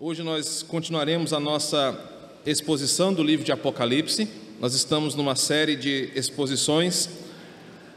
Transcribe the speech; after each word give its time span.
Hoje 0.00 0.22
nós 0.22 0.62
continuaremos 0.62 1.32
a 1.32 1.40
nossa 1.40 1.98
exposição 2.46 3.12
do 3.12 3.20
livro 3.20 3.44
de 3.44 3.50
Apocalipse. 3.50 4.28
Nós 4.60 4.72
estamos 4.72 5.16
numa 5.16 5.34
série 5.34 5.74
de 5.74 6.12
exposições 6.14 7.08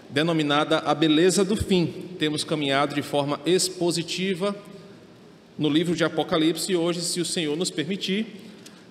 denominada 0.10 0.79
A 0.79 0.96
Beleza 0.96 1.46
do 1.46 1.56
Fim. 1.56 1.86
Temos 2.18 2.44
caminhado 2.44 2.96
de 2.96 3.04
forma 3.04 3.40
expositiva 3.46 4.56
no 5.60 5.70
livro 5.70 5.96
de 5.96 6.04
Apocalipse 6.04 6.72
e 6.72 6.76
hoje, 6.76 7.02
se 7.02 7.22
o 7.22 7.26
Senhor 7.26 7.56
nos 7.56 7.69
permitir, 7.69 8.26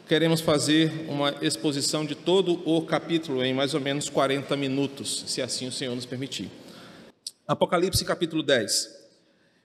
queremos 0.06 0.40
fazer 0.40 0.92
uma 1.08 1.34
exposição 1.42 2.04
de 2.04 2.14
todo 2.14 2.62
o 2.64 2.80
capítulo 2.82 3.42
em 3.42 3.52
mais 3.52 3.74
ou 3.74 3.80
menos 3.80 4.08
40 4.08 4.56
minutos, 4.56 5.24
se 5.26 5.42
assim 5.42 5.66
o 5.66 5.72
Senhor 5.72 5.96
nos 5.96 6.06
permitir. 6.06 6.48
Apocalipse 7.44 8.04
capítulo 8.04 8.40
10. 8.44 8.88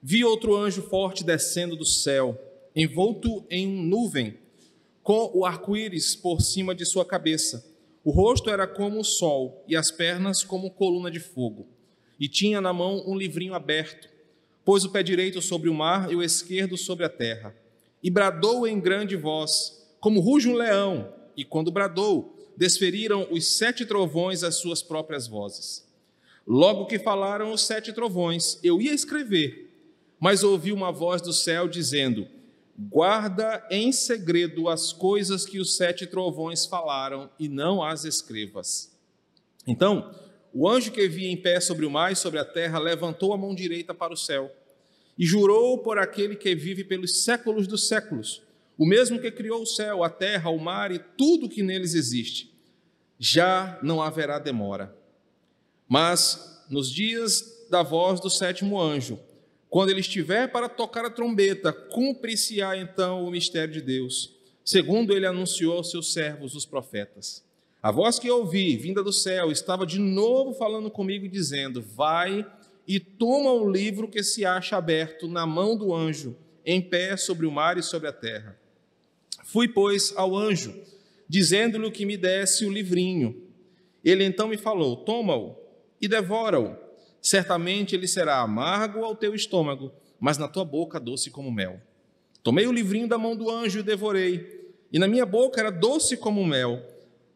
Vi 0.01 0.25
outro 0.25 0.55
anjo 0.55 0.81
forte 0.81 1.23
descendo 1.23 1.75
do 1.75 1.85
céu 1.85 2.44
envolto 2.75 3.45
em 3.49 3.65
nuvem, 3.65 4.37
com 5.01 5.31
o 5.33 5.45
arco-íris 5.45 6.15
por 6.15 6.41
cima 6.41 6.75
de 6.75 6.85
sua 6.85 7.05
cabeça. 7.05 7.65
O 8.03 8.11
rosto 8.11 8.49
era 8.49 8.67
como 8.67 8.99
o 8.99 9.03
sol 9.03 9.63
e 9.67 9.75
as 9.75 9.91
pernas 9.91 10.43
como 10.43 10.71
coluna 10.71 11.09
de 11.09 11.19
fogo. 11.19 11.67
E 12.19 12.27
tinha 12.27 12.59
na 12.59 12.73
mão 12.73 13.03
um 13.07 13.15
livrinho 13.15 13.53
aberto. 13.53 14.09
Pôs 14.65 14.83
o 14.83 14.91
pé 14.91 15.01
direito 15.01 15.41
sobre 15.41 15.69
o 15.69 15.73
mar 15.73 16.11
e 16.11 16.15
o 16.15 16.23
esquerdo 16.23 16.75
sobre 16.75 17.05
a 17.05 17.09
terra. 17.09 17.55
E 18.03 18.09
bradou 18.09 18.67
em 18.67 18.79
grande 18.79 19.15
voz, 19.15 19.87
como 19.99 20.19
ruge 20.19 20.49
um 20.49 20.55
leão. 20.55 21.13
E 21.37 21.45
quando 21.45 21.71
bradou, 21.71 22.35
desferiram 22.57 23.27
os 23.31 23.57
sete 23.57 23.85
trovões 23.85 24.43
as 24.43 24.55
suas 24.55 24.81
próprias 24.81 25.27
vozes. 25.27 25.85
Logo 26.47 26.85
que 26.85 26.99
falaram 26.99 27.51
os 27.51 27.61
sete 27.61 27.93
trovões, 27.93 28.59
eu 28.63 28.81
ia 28.81 28.93
escrever, 28.93 29.71
mas 30.19 30.43
ouvi 30.43 30.71
uma 30.71 30.91
voz 30.91 31.21
do 31.21 31.33
céu 31.33 31.67
dizendo: 31.67 32.27
Guarda 32.77 33.65
em 33.71 33.91
segredo 33.91 34.67
as 34.67 34.91
coisas 34.91 35.45
que 35.45 35.59
os 35.59 35.77
sete 35.77 36.05
trovões 36.05 36.65
falaram 36.65 37.29
e 37.39 37.47
não 37.47 37.81
as 37.81 38.03
escrevas. 38.03 38.93
Então, 39.65 40.13
o 40.53 40.69
anjo 40.69 40.91
que 40.91 41.07
via 41.07 41.29
em 41.29 41.37
pé 41.37 41.59
sobre 41.59 41.85
o 41.85 41.91
mar 41.91 42.11
e 42.11 42.15
sobre 42.15 42.39
a 42.39 42.45
terra 42.45 42.77
levantou 42.77 43.33
a 43.33 43.37
mão 43.37 43.55
direita 43.55 43.93
para 43.93 44.13
o 44.13 44.17
céu 44.17 44.51
e 45.17 45.25
jurou 45.25 45.77
por 45.77 45.97
aquele 45.97 46.35
que 46.35 46.53
vive 46.53 46.83
pelos 46.83 47.23
séculos 47.23 47.67
dos 47.67 47.87
séculos, 47.87 48.41
o 48.77 48.85
mesmo 48.85 49.19
que 49.19 49.31
criou 49.31 49.61
o 49.61 49.65
céu, 49.65 50.03
a 50.03 50.09
terra, 50.09 50.49
o 50.49 50.59
mar 50.59 50.91
e 50.91 50.99
tudo 50.99 51.47
que 51.47 51.63
neles 51.63 51.93
existe. 51.93 52.53
Já 53.17 53.79
não 53.81 54.01
haverá 54.01 54.37
demora. 54.37 54.93
Mas 55.87 56.65
nos 56.69 56.91
dias 56.91 57.67
da 57.69 57.81
voz 57.81 58.19
do 58.19 58.29
sétimo 58.29 58.79
anjo, 58.79 59.17
quando 59.75 59.89
ele 59.89 59.99
estiver 59.99 60.49
para 60.49 60.69
tocar 60.69 61.03
a 61.03 61.09
trombeta, 61.09 61.73
cumprir-se-á 61.73 62.77
então 62.77 63.25
o 63.25 63.29
mistério 63.29 63.73
de 63.73 63.81
Deus, 63.81 64.33
segundo 64.63 65.13
ele 65.13 65.25
anunciou 65.25 65.73
aos 65.75 65.91
seus 65.91 66.13
servos, 66.13 66.55
os 66.55 66.65
profetas. 66.65 67.43
A 67.83 67.91
voz 67.91 68.17
que 68.17 68.25
eu 68.25 68.37
ouvi, 68.37 68.77
vinda 68.77 69.03
do 69.03 69.11
céu, 69.11 69.51
estava 69.51 69.85
de 69.85 69.99
novo 69.99 70.53
falando 70.53 70.89
comigo, 70.89 71.27
dizendo: 71.27 71.81
Vai 71.81 72.49
e 72.87 73.01
toma 73.01 73.51
o 73.51 73.69
livro 73.69 74.07
que 74.07 74.23
se 74.23 74.45
acha 74.45 74.77
aberto 74.77 75.27
na 75.27 75.45
mão 75.45 75.75
do 75.75 75.93
anjo, 75.93 76.37
em 76.65 76.81
pé 76.81 77.17
sobre 77.17 77.45
o 77.45 77.51
mar 77.51 77.77
e 77.77 77.83
sobre 77.83 78.07
a 78.07 78.13
terra. 78.13 78.57
Fui, 79.43 79.67
pois, 79.67 80.13
ao 80.15 80.37
anjo, 80.37 80.73
dizendo-lhe 81.27 81.91
que 81.91 82.05
me 82.05 82.15
desse 82.15 82.65
o 82.65 82.71
livrinho. 82.71 83.43
Ele 84.05 84.23
então 84.23 84.47
me 84.47 84.55
falou: 84.55 84.95
Toma-o 84.95 85.53
e 85.99 86.07
devora-o 86.07 86.84
certamente 87.25 87.95
ele 87.95 88.07
será 88.07 88.39
amargo 88.39 89.03
ao 89.03 89.15
teu 89.15 89.33
estômago, 89.33 89.91
mas 90.19 90.37
na 90.37 90.47
tua 90.47 90.63
boca 90.63 90.99
doce 90.99 91.31
como 91.31 91.51
mel. 91.51 91.81
Tomei 92.43 92.67
o 92.67 92.71
livrinho 92.71 93.07
da 93.07 93.17
mão 93.17 93.35
do 93.35 93.49
anjo 93.49 93.79
e 93.79 93.83
devorei, 93.83 94.75
e 94.93 94.99
na 94.99 95.07
minha 95.07 95.25
boca 95.25 95.59
era 95.59 95.71
doce 95.71 96.15
como 96.15 96.45
mel, 96.45 96.79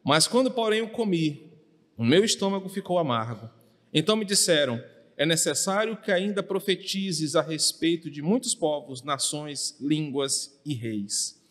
mas 0.03 0.27
quando, 0.27 0.51
porém, 0.51 0.83
o 0.83 0.91
comi, 0.91 1.51
o 1.97 2.05
meu 2.05 2.23
estômago 2.23 2.69
ficou 2.69 2.99
amargo. 2.99 3.49
Então 3.91 4.15
me 4.15 4.25
disseram: 4.25 4.79
é 5.17 5.25
necessário 5.25 5.97
que 5.97 6.11
ainda 6.11 6.43
profetizes 6.43 7.35
a 7.35 7.41
respeito 7.41 8.11
de 8.11 8.21
muitos 8.21 8.53
povos, 8.53 9.01
nações, 9.01 9.75
línguas 9.81 10.61
e 10.63 10.75
reis. 10.75 11.41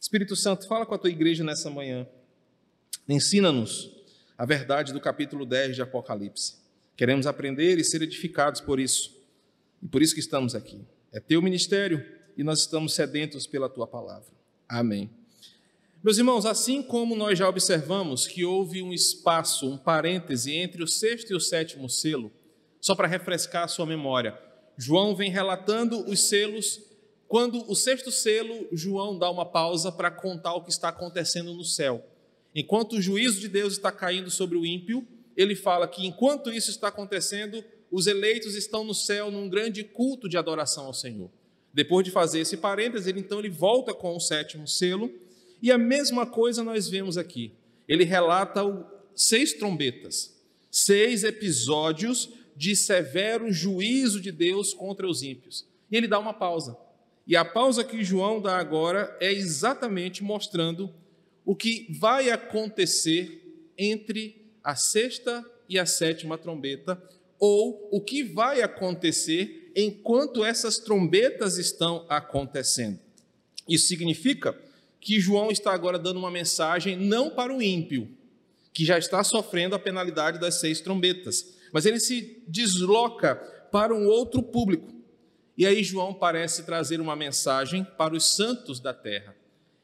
Espírito 0.00 0.34
Santo, 0.34 0.66
fala 0.66 0.86
com 0.86 0.94
a 0.94 0.98
tua 0.98 1.10
igreja 1.10 1.44
nessa 1.44 1.68
manhã. 1.68 2.06
Ensina-nos 3.06 3.90
a 4.38 4.46
verdade 4.46 4.94
do 4.94 5.00
capítulo 5.00 5.44
10 5.44 5.76
de 5.76 5.82
Apocalipse. 5.82 6.61
Queremos 6.96 7.26
aprender 7.26 7.78
e 7.78 7.84
ser 7.84 8.02
edificados 8.02 8.60
por 8.60 8.78
isso. 8.78 9.16
E 9.82 9.88
por 9.88 10.02
isso 10.02 10.14
que 10.14 10.20
estamos 10.20 10.54
aqui. 10.54 10.80
É 11.12 11.20
teu 11.20 11.42
ministério 11.42 12.04
e 12.36 12.42
nós 12.42 12.60
estamos 12.60 12.94
sedentos 12.94 13.46
pela 13.46 13.68
tua 13.68 13.86
palavra. 13.86 14.30
Amém. 14.68 15.10
Meus 16.02 16.18
irmãos, 16.18 16.44
assim 16.44 16.82
como 16.82 17.14
nós 17.14 17.38
já 17.38 17.48
observamos 17.48 18.26
que 18.26 18.44
houve 18.44 18.82
um 18.82 18.92
espaço, 18.92 19.70
um 19.70 19.78
parêntese 19.78 20.52
entre 20.52 20.82
o 20.82 20.88
sexto 20.88 21.30
e 21.30 21.36
o 21.36 21.40
sétimo 21.40 21.88
selo, 21.88 22.32
só 22.80 22.94
para 22.94 23.06
refrescar 23.06 23.64
a 23.64 23.68
sua 23.68 23.86
memória, 23.86 24.36
João 24.76 25.14
vem 25.14 25.30
relatando 25.30 26.04
os 26.10 26.28
selos. 26.28 26.80
Quando 27.28 27.70
o 27.70 27.74
sexto 27.76 28.10
selo, 28.10 28.66
João 28.72 29.16
dá 29.16 29.30
uma 29.30 29.46
pausa 29.46 29.92
para 29.92 30.10
contar 30.10 30.54
o 30.54 30.64
que 30.64 30.70
está 30.70 30.88
acontecendo 30.88 31.54
no 31.54 31.64
céu. 31.64 32.04
Enquanto 32.54 32.94
o 32.94 33.00
juízo 33.00 33.40
de 33.40 33.48
Deus 33.48 33.74
está 33.74 33.92
caindo 33.92 34.30
sobre 34.30 34.58
o 34.58 34.66
ímpio, 34.66 35.06
ele 35.36 35.54
fala 35.54 35.88
que 35.88 36.06
enquanto 36.06 36.50
isso 36.50 36.70
está 36.70 36.88
acontecendo, 36.88 37.64
os 37.90 38.06
eleitos 38.06 38.54
estão 38.54 38.84
no 38.84 38.94
céu 38.94 39.30
num 39.30 39.48
grande 39.48 39.84
culto 39.84 40.28
de 40.28 40.36
adoração 40.36 40.86
ao 40.86 40.94
Senhor. 40.94 41.30
Depois 41.74 42.04
de 42.04 42.10
fazer 42.10 42.40
esse 42.40 42.56
parênteses, 42.56 43.06
ele 43.06 43.20
então 43.20 43.38
ele 43.38 43.48
volta 43.48 43.94
com 43.94 44.14
o 44.14 44.20
sétimo 44.20 44.68
selo, 44.68 45.12
e 45.60 45.70
a 45.70 45.78
mesma 45.78 46.26
coisa 46.26 46.62
nós 46.62 46.88
vemos 46.88 47.16
aqui. 47.16 47.52
Ele 47.86 48.04
relata 48.04 48.64
o, 48.64 48.84
seis 49.14 49.52
trombetas, 49.52 50.36
seis 50.70 51.24
episódios 51.24 52.30
de 52.56 52.74
severo 52.76 53.50
juízo 53.52 54.20
de 54.20 54.32
Deus 54.32 54.74
contra 54.74 55.06
os 55.06 55.22
ímpios. 55.22 55.66
E 55.90 55.96
ele 55.96 56.08
dá 56.08 56.18
uma 56.18 56.34
pausa. 56.34 56.76
E 57.26 57.36
a 57.36 57.44
pausa 57.44 57.84
que 57.84 58.02
João 58.02 58.40
dá 58.40 58.56
agora 58.58 59.16
é 59.20 59.32
exatamente 59.32 60.22
mostrando 60.22 60.92
o 61.44 61.54
que 61.54 61.86
vai 61.98 62.30
acontecer 62.30 63.72
entre 63.78 64.41
a 64.62 64.74
sexta 64.74 65.44
e 65.68 65.78
a 65.78 65.86
sétima 65.86 66.36
trombeta, 66.38 67.02
ou 67.38 67.88
o 67.90 68.00
que 68.00 68.22
vai 68.22 68.62
acontecer 68.62 69.72
enquanto 69.74 70.44
essas 70.44 70.78
trombetas 70.78 71.58
estão 71.58 72.06
acontecendo. 72.08 72.98
Isso 73.68 73.88
significa 73.88 74.56
que 75.00 75.18
João 75.18 75.50
está 75.50 75.72
agora 75.72 75.98
dando 75.98 76.18
uma 76.18 76.30
mensagem 76.30 76.96
não 76.96 77.30
para 77.30 77.52
o 77.52 77.60
ímpio, 77.60 78.08
que 78.72 78.84
já 78.84 78.98
está 78.98 79.22
sofrendo 79.24 79.74
a 79.74 79.78
penalidade 79.78 80.38
das 80.38 80.60
seis 80.60 80.80
trombetas, 80.80 81.54
mas 81.72 81.84
ele 81.86 81.98
se 81.98 82.42
desloca 82.46 83.34
para 83.72 83.94
um 83.94 84.06
outro 84.06 84.42
público. 84.42 84.92
E 85.56 85.66
aí 85.66 85.82
João 85.82 86.14
parece 86.14 86.62
trazer 86.64 87.00
uma 87.00 87.16
mensagem 87.16 87.84
para 87.98 88.14
os 88.14 88.36
santos 88.36 88.80
da 88.80 88.94
terra. 88.94 89.34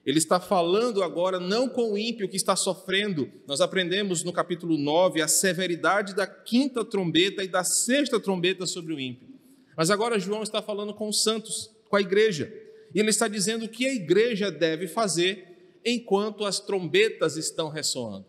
Ele 0.09 0.17
está 0.17 0.41
falando 0.41 1.03
agora 1.03 1.39
não 1.39 1.69
com 1.69 1.93
o 1.93 1.99
ímpio 1.99 2.31
que 2.31 2.37
está 2.39 2.57
sofrendo. 2.57 3.31
Nós 3.47 3.61
aprendemos 3.61 4.25
no 4.25 4.33
capítulo 4.33 4.79
9 4.79 5.21
a 5.21 5.29
severidade 5.29 6.15
da 6.15 6.27
quinta 6.27 6.83
trombeta 6.83 7.45
e 7.45 7.47
da 7.47 7.63
sexta 7.63 8.19
trombeta 8.19 8.65
sobre 8.65 8.95
o 8.95 8.99
ímpio. 8.99 9.29
Mas 9.77 9.91
agora 9.91 10.19
João 10.19 10.43
está 10.43 10.63
falando 10.63 10.95
com 10.95 11.11
os 11.11 11.23
santos, 11.23 11.71
com 11.91 11.97
a 11.97 12.01
igreja. 12.01 12.51
E 12.95 12.99
ele 12.99 13.11
está 13.11 13.29
dizendo 13.29 13.67
o 13.67 13.69
que 13.69 13.85
a 13.85 13.93
igreja 13.93 14.51
deve 14.51 14.89
fazer 14.89 15.77
enquanto 15.85 16.47
as 16.47 16.59
trombetas 16.59 17.37
estão 17.37 17.69
ressoando. 17.69 18.25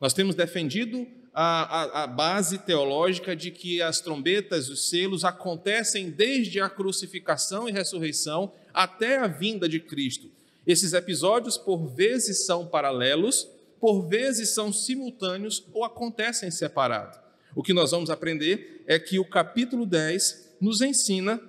Nós 0.00 0.14
temos 0.14 0.34
defendido 0.34 1.06
a, 1.34 1.82
a, 1.82 2.04
a, 2.04 2.06
base 2.06 2.56
teológica 2.56 3.36
de 3.36 3.50
que 3.50 3.82
as 3.82 4.00
trombetas, 4.00 4.70
os 4.70 4.88
selos, 4.88 5.26
acontecem 5.26 6.08
desde 6.08 6.58
a 6.58 6.70
crucificação 6.70 7.68
e 7.68 7.72
ressurreição 7.72 8.50
até 8.72 9.18
a 9.18 9.26
vinda 9.26 9.68
de 9.68 9.78
Cristo. 9.78 10.37
Esses 10.68 10.92
episódios, 10.92 11.56
por 11.56 11.86
vezes, 11.86 12.44
são 12.44 12.66
paralelos, 12.66 13.48
por 13.80 14.06
vezes 14.06 14.50
são 14.50 14.70
simultâneos 14.70 15.66
ou 15.72 15.82
acontecem 15.82 16.50
separados. 16.50 17.18
O 17.56 17.62
que 17.62 17.72
nós 17.72 17.92
vamos 17.92 18.10
aprender 18.10 18.84
é 18.86 18.98
que 18.98 19.18
o 19.18 19.24
capítulo 19.24 19.86
10 19.86 20.56
nos 20.60 20.82
ensina 20.82 21.40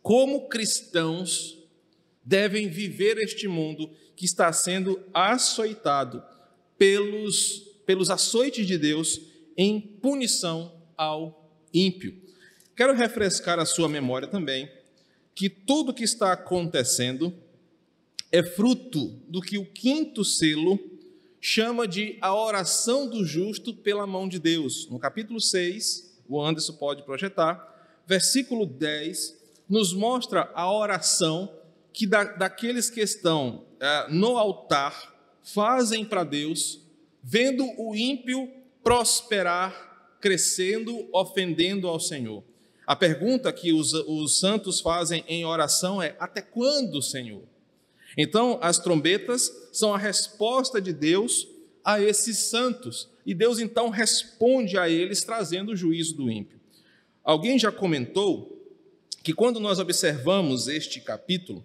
como 0.00 0.48
cristãos 0.48 1.58
devem 2.24 2.68
viver 2.68 3.18
este 3.18 3.48
mundo 3.48 3.90
que 4.14 4.24
está 4.24 4.52
sendo 4.52 5.02
açoitado 5.12 6.22
pelos, 6.78 7.58
pelos 7.84 8.08
açoites 8.08 8.64
de 8.64 8.78
Deus 8.78 9.20
em 9.56 9.80
punição 9.80 10.80
ao 10.96 11.52
ímpio. 11.74 12.14
Quero 12.76 12.94
refrescar 12.94 13.58
a 13.58 13.66
sua 13.66 13.88
memória 13.88 14.28
também 14.28 14.70
que 15.34 15.48
tudo 15.48 15.92
que 15.92 16.04
está 16.04 16.32
acontecendo 16.32 17.34
é 18.30 18.42
fruto 18.42 19.08
do 19.28 19.40
que 19.40 19.58
o 19.58 19.64
quinto 19.64 20.24
selo 20.24 20.78
chama 21.40 21.86
de 21.86 22.18
a 22.20 22.34
oração 22.34 23.08
do 23.08 23.24
justo 23.24 23.72
pela 23.72 24.06
mão 24.06 24.28
de 24.28 24.38
Deus. 24.38 24.88
No 24.90 24.98
capítulo 24.98 25.40
6, 25.40 26.22
o 26.28 26.42
Anderson 26.42 26.74
pode 26.74 27.02
projetar, 27.04 28.02
versículo 28.06 28.66
10, 28.66 29.36
nos 29.68 29.92
mostra 29.92 30.50
a 30.54 30.70
oração 30.70 31.52
que 31.92 32.06
da, 32.06 32.24
daqueles 32.24 32.90
que 32.90 33.00
estão 33.00 33.64
é, 33.80 34.06
no 34.10 34.36
altar 34.36 35.14
fazem 35.42 36.04
para 36.04 36.24
Deus, 36.24 36.80
vendo 37.22 37.64
o 37.78 37.94
ímpio 37.94 38.50
prosperar, 38.82 40.16
crescendo, 40.20 41.08
ofendendo 41.12 41.88
ao 41.88 41.98
Senhor. 41.98 42.42
A 42.86 42.96
pergunta 42.96 43.52
que 43.52 43.72
os, 43.72 43.92
os 43.92 44.38
santos 44.38 44.80
fazem 44.80 45.24
em 45.28 45.44
oração 45.44 46.02
é: 46.02 46.16
até 46.18 46.40
quando, 46.40 47.02
Senhor? 47.02 47.42
Então, 48.20 48.58
as 48.60 48.80
trombetas 48.80 49.48
são 49.72 49.94
a 49.94 49.98
resposta 49.98 50.80
de 50.80 50.92
Deus 50.92 51.46
a 51.84 52.02
esses 52.02 52.36
santos, 52.36 53.08
e 53.24 53.32
Deus 53.32 53.60
então 53.60 53.90
responde 53.90 54.76
a 54.76 54.88
eles 54.88 55.22
trazendo 55.22 55.70
o 55.70 55.76
juízo 55.76 56.16
do 56.16 56.28
ímpio. 56.28 56.58
Alguém 57.22 57.56
já 57.56 57.70
comentou 57.70 58.60
que 59.22 59.32
quando 59.32 59.60
nós 59.60 59.78
observamos 59.78 60.66
este 60.66 61.00
capítulo, 61.00 61.64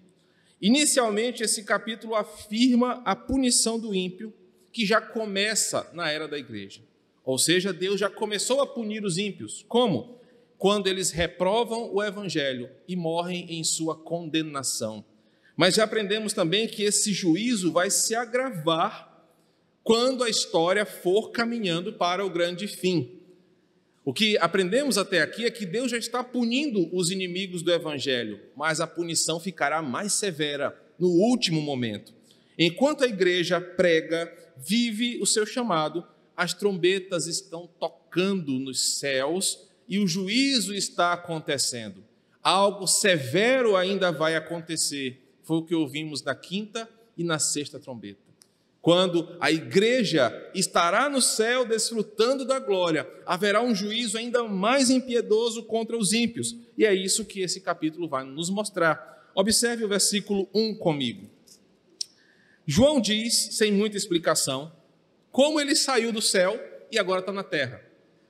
inicialmente 0.62 1.42
esse 1.42 1.64
capítulo 1.64 2.14
afirma 2.14 3.02
a 3.04 3.16
punição 3.16 3.80
do 3.80 3.96
ímpio, 3.96 4.32
que 4.72 4.86
já 4.86 5.02
começa 5.02 5.90
na 5.92 6.12
era 6.12 6.28
da 6.28 6.38
igreja. 6.38 6.82
Ou 7.26 7.40
seja, 7.40 7.74
Deus 7.74 8.00
já 8.00 8.12
começou 8.12 8.62
a 8.62 8.68
punir 8.68 9.04
os 9.04 9.18
ímpios. 9.18 9.66
Como? 9.68 10.20
Quando 10.60 10.86
eles 10.86 11.10
reprovam 11.10 11.92
o 11.92 12.04
evangelho 12.04 12.70
e 12.88 12.96
morrem 12.96 13.58
em 13.58 13.64
sua 13.64 13.96
condenação. 13.96 15.04
Mas 15.56 15.76
já 15.76 15.84
aprendemos 15.84 16.34
também 16.34 16.68
que 16.68 16.84
esse 16.84 17.14
juízo 17.14 17.72
vai 17.72 17.90
se 17.90 18.16
agravar 18.16 19.14
quando 19.84 20.24
a 20.24 20.30
história 20.30 20.86
for 20.86 21.32
caminhando 21.32 21.94
para 21.94 22.26
o 22.26 22.30
grande 22.30 22.68
fim. 22.68 23.20
O 24.06 24.14
que 24.14 24.38
aprendemos 24.38 24.98
até 24.98 25.22
aqui 25.22 25.46
é 25.46 25.52
que 25.52 25.66
Deus 25.66 25.92
já 25.92 25.98
está 25.98 26.24
punindo 26.24 26.90
os 26.94 27.12
inimigos 27.12 27.62
do 27.62 27.72
evangelho, 27.72 28.40
mas 28.56 28.82
a 28.82 28.88
punição 28.88 29.40
ficará 29.40 29.82
mais 29.82 30.14
severa 30.14 30.78
no 31.00 31.08
último 31.08 31.62
momento. 31.62 32.14
Enquanto 32.58 33.04
a 33.04 33.08
igreja 33.08 33.62
prega, 33.62 34.32
vive 34.58 35.20
o 35.22 35.26
seu 35.26 35.46
chamado, 35.46 36.06
as 36.36 36.54
trombetas 36.54 37.28
estão 37.28 37.70
tocando 37.80 38.54
nos 38.54 38.98
céus 38.98 39.68
e 39.88 40.00
o 40.00 40.08
juízo 40.08 40.74
está 40.74 41.14
acontecendo. 41.14 42.04
Algo 42.42 42.88
severo 42.88 43.76
ainda 43.76 44.12
vai 44.12 44.36
acontecer 44.36 45.23
foi 45.44 45.58
o 45.58 45.64
que 45.64 45.76
ouvimos 45.76 46.24
na 46.24 46.34
quinta 46.34 46.90
e 47.18 47.24
na 47.24 47.40
sexta 47.40 47.80
trombeta. 47.80 48.22
Quando 48.82 49.38
a 49.40 49.50
igreja 49.50 50.52
estará 50.54 51.10
no 51.10 51.22
céu 51.22 51.66
desfrutando 51.66 52.44
da 52.44 52.60
glória, 52.60 53.10
haverá 53.26 53.62
um 53.62 53.74
juízo 53.74 54.18
ainda 54.18 54.44
mais 54.44 54.90
impiedoso 54.90 55.64
contra 55.64 55.98
os 55.98 56.12
ímpios. 56.12 56.58
E 56.78 56.86
é 56.86 56.94
isso 56.94 57.24
que 57.24 57.40
esse 57.40 57.62
capítulo 57.62 58.10
vai 58.10 58.26
nos 58.26 58.50
mostrar. 58.50 59.32
Observe 59.34 59.86
o 59.86 59.88
versículo 59.88 60.50
1 60.54 60.76
comigo. 60.76 61.30
João 62.66 63.00
diz, 63.00 63.34
sem 63.54 63.72
muita 63.72 63.96
explicação, 63.96 64.72
como 65.32 65.62
ele 65.62 65.76
saiu 65.76 66.12
do 66.12 66.22
céu 66.22 66.60
e 66.92 67.00
agora 67.00 67.22
está 67.22 67.32
na 67.32 67.44
terra. 67.44 67.82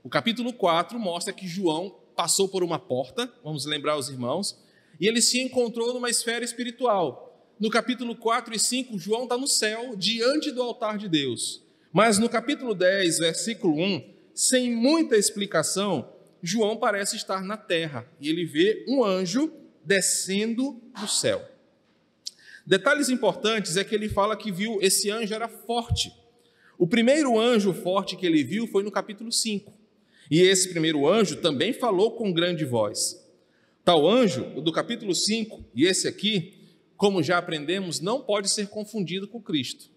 O 0.04 0.10
capítulo 0.10 0.54
4 0.54 1.00
mostra 1.00 1.34
que 1.34 1.48
João 1.48 1.96
passou 2.16 2.48
por 2.48 2.64
uma 2.64 2.78
porta, 2.78 3.32
vamos 3.44 3.66
lembrar 3.66 3.98
os 3.98 4.08
irmãos, 4.08 4.58
e 5.00 5.08
ele 5.08 5.22
se 5.22 5.40
encontrou 5.42 5.94
numa 5.94 6.10
esfera 6.10 6.44
espiritual. 6.44 7.54
No 7.60 7.70
capítulo 7.70 8.16
4 8.16 8.56
e 8.56 8.60
5, 8.60 8.98
João 8.98 9.24
está 9.24 9.38
no 9.38 9.48
céu, 9.48 9.96
diante 9.96 10.52
do 10.52 10.62
altar 10.62 10.98
de 10.98 11.08
Deus. 11.08 11.64
Mas 11.92 12.18
no 12.18 12.28
capítulo 12.28 12.74
10, 12.74 13.20
versículo 13.20 13.80
1, 13.80 14.14
sem 14.34 14.72
muita 14.72 15.16
explicação, 15.16 16.12
João 16.42 16.76
parece 16.76 17.16
estar 17.16 17.42
na 17.44 17.56
terra 17.56 18.06
e 18.20 18.30
ele 18.30 18.46
vê 18.46 18.84
um 18.88 19.04
anjo 19.04 19.54
descendo 19.86 20.82
do 21.00 21.08
céu. 21.08 21.42
Detalhes 22.66 23.10
importantes 23.10 23.78
é 23.78 23.84
que 23.84 23.94
ele 23.94 24.10
fala 24.10 24.36
que 24.36 24.52
viu 24.52 24.80
esse 24.82 25.10
anjo 25.12 25.34
era 25.34 25.48
forte. 25.48 26.12
O 26.78 26.88
primeiro 26.88 27.40
anjo 27.40 27.74
forte 27.74 28.16
que 28.16 28.26
ele 28.26 28.44
viu 28.44 28.68
foi 28.68 28.84
no 28.84 28.92
capítulo 28.92 29.32
5. 29.32 29.72
E 30.32 30.42
esse 30.42 30.70
primeiro 30.70 31.08
anjo 31.08 31.38
também 31.38 31.74
falou 31.74 32.12
com 32.12 32.34
grande 32.34 32.66
voz. 32.66 33.23
Tal 33.86 34.08
anjo, 34.08 34.46
do 34.62 34.72
capítulo 34.72 35.14
5, 35.14 35.62
e 35.76 35.86
esse 35.86 36.08
aqui, 36.08 36.54
como 36.96 37.22
já 37.22 37.38
aprendemos, 37.38 38.00
não 38.00 38.22
pode 38.22 38.50
ser 38.50 38.68
confundido 38.68 39.28
com 39.28 39.42
Cristo. 39.42 39.92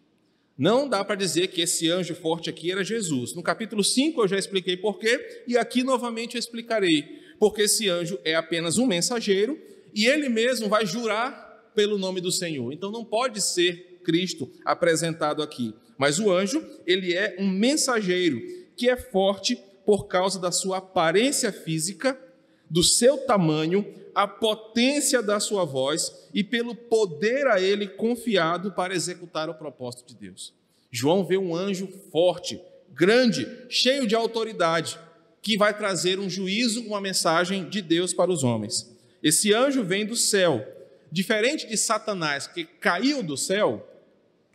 Não 0.59 0.89
dá 0.89 1.05
para 1.05 1.15
dizer 1.15 1.49
que 1.49 1.61
esse 1.61 1.89
anjo 1.89 2.13
forte 2.17 2.51
aqui 2.51 2.73
era 2.73 2.83
Jesus. 2.83 3.33
No 3.33 3.45
capítulo 3.45 3.85
5 3.85 4.21
eu 4.21 4.27
já 4.27 4.37
expliquei 4.37 4.77
porquê, 4.77 5.45
e 5.47 5.57
aqui 5.57 5.85
novamente 5.85 6.35
eu 6.35 6.41
explicarei. 6.41 7.05
Porque 7.39 7.63
esse 7.63 7.89
anjo 7.89 8.19
é 8.25 8.35
apenas 8.35 8.77
um 8.77 8.87
mensageiro 8.87 9.57
e 9.95 10.07
ele 10.07 10.29
mesmo 10.29 10.69
vai 10.69 10.85
jurar 10.85 11.71
pelo 11.73 11.97
nome 11.97 12.21
do 12.21 12.33
Senhor. 12.33 12.73
Então 12.73 12.91
não 12.91 13.05
pode 13.05 13.41
ser 13.41 14.01
Cristo 14.03 14.51
apresentado 14.65 15.43
aqui. 15.45 15.73
Mas 15.97 16.19
o 16.19 16.33
anjo, 16.33 16.61
ele 16.85 17.15
é 17.15 17.37
um 17.39 17.49
mensageiro 17.49 18.41
que 18.75 18.89
é 18.89 18.97
forte 18.97 19.57
por 19.85 20.09
causa 20.09 20.41
da 20.41 20.51
sua 20.51 20.79
aparência 20.79 21.53
física 21.53 22.19
do 22.69 22.83
seu 22.83 23.19
tamanho, 23.19 23.87
a 24.15 24.27
potência 24.27 25.23
da 25.23 25.39
sua 25.39 25.65
voz 25.65 26.29
e 26.33 26.43
pelo 26.43 26.75
poder 26.75 27.47
a 27.47 27.61
ele 27.61 27.87
confiado 27.87 28.73
para 28.73 28.95
executar 28.95 29.49
o 29.49 29.55
propósito 29.55 30.07
de 30.07 30.15
Deus. 30.15 30.55
João 30.91 31.25
vê 31.25 31.37
um 31.37 31.55
anjo 31.55 31.89
forte, 32.11 32.61
grande, 32.93 33.47
cheio 33.69 34.07
de 34.07 34.15
autoridade, 34.15 34.99
que 35.43 35.57
vai 35.57 35.77
trazer 35.77 36.19
um 36.19 36.29
juízo, 36.29 36.83
uma 36.87 37.01
mensagem 37.01 37.69
de 37.69 37.83
Deus 37.83 38.13
para 38.13 38.31
os 38.31 38.43
homens. 38.43 38.91
Esse 39.23 39.53
anjo 39.53 39.85
vem 39.85 40.07
do 40.07 40.17
céu, 40.17 40.67
diferente 41.13 41.69
de 41.69 41.77
Satanás, 41.77 42.47
que 42.47 42.65
caiu 42.65 43.23
do 43.23 43.37
céu, 43.37 43.87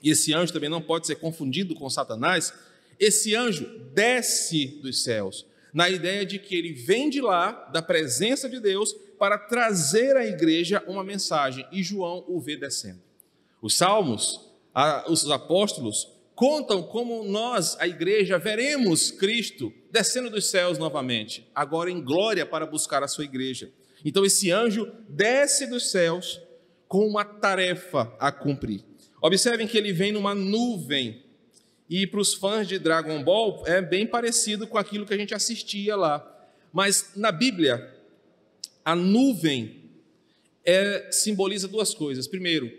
e 0.01 0.09
esse 0.09 0.33
anjo 0.33 0.51
também 0.51 0.69
não 0.69 0.81
pode 0.81 1.05
ser 1.05 1.15
confundido 1.15 1.75
com 1.75 1.89
Satanás, 1.89 2.51
esse 2.99 3.35
anjo 3.35 3.65
desce 3.93 4.79
dos 4.81 5.03
céus 5.03 5.45
na 5.73 5.89
ideia 5.89 6.25
de 6.25 6.39
que 6.39 6.55
ele 6.55 6.73
vem 6.73 7.09
de 7.09 7.21
lá, 7.21 7.51
da 7.71 7.81
presença 7.81 8.49
de 8.49 8.59
Deus, 8.59 8.93
para 9.17 9.37
trazer 9.37 10.17
à 10.17 10.25
igreja 10.25 10.83
uma 10.87 11.03
mensagem, 11.03 11.65
e 11.71 11.83
João 11.83 12.23
o 12.27 12.39
vê 12.39 12.57
descendo. 12.57 13.01
Os 13.61 13.77
salmos, 13.77 14.49
os 15.07 15.29
apóstolos, 15.29 16.07
contam 16.33 16.81
como 16.81 17.23
nós, 17.23 17.77
a 17.79 17.87
igreja, 17.87 18.39
veremos 18.39 19.11
Cristo 19.11 19.71
descendo 19.91 20.29
dos 20.29 20.49
céus 20.49 20.77
novamente, 20.77 21.47
agora 21.53 21.91
em 21.91 22.01
glória 22.01 22.45
para 22.45 22.65
buscar 22.65 23.03
a 23.03 23.07
sua 23.07 23.25
igreja. 23.25 23.71
Então 24.03 24.25
esse 24.25 24.49
anjo 24.49 24.91
desce 25.07 25.67
dos 25.67 25.91
céus 25.91 26.41
com 26.87 27.05
uma 27.05 27.23
tarefa 27.23 28.11
a 28.19 28.31
cumprir. 28.31 28.83
Observem 29.21 29.67
que 29.67 29.77
ele 29.77 29.93
vem 29.93 30.11
numa 30.11 30.33
nuvem 30.33 31.23
e 31.91 32.07
para 32.07 32.21
os 32.21 32.33
fãs 32.33 32.69
de 32.69 32.79
Dragon 32.79 33.21
Ball 33.21 33.63
é 33.67 33.81
bem 33.81 34.07
parecido 34.07 34.65
com 34.65 34.77
aquilo 34.77 35.05
que 35.05 35.13
a 35.13 35.17
gente 35.17 35.35
assistia 35.35 35.93
lá. 35.97 36.25
Mas 36.71 37.11
na 37.17 37.33
Bíblia, 37.33 37.93
a 38.85 38.95
nuvem 38.95 39.91
é, 40.63 41.09
simboliza 41.11 41.67
duas 41.67 41.93
coisas. 41.93 42.29
Primeiro, 42.29 42.71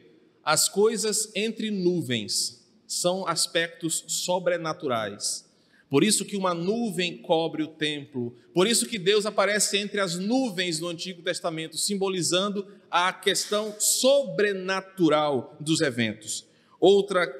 as 0.43 0.67
coisas 0.67 1.31
entre 1.35 1.71
nuvens 1.71 2.67
são 2.87 3.29
aspectos 3.29 4.03
sobrenaturais. 4.07 5.45
Por 5.91 6.03
isso 6.03 6.25
que 6.25 6.35
uma 6.35 6.55
nuvem 6.55 7.19
cobre 7.19 7.63
o 7.63 7.69
templo. 7.69 8.35
Por 8.55 8.67
isso 8.67 8.87
que 8.87 8.99
Deus 8.99 9.27
aparece 9.27 9.77
entre 9.77 10.01
as 10.01 10.19
nuvens 10.19 10.81
no 10.81 10.89
Antigo 10.89 11.21
Testamento, 11.21 11.77
simbolizando 11.77 12.67
a 12.91 13.13
questão 13.13 13.79
sobrenatural 13.79 15.55
dos 15.61 15.83
eventos. 15.83 16.47
Outra 16.81 17.31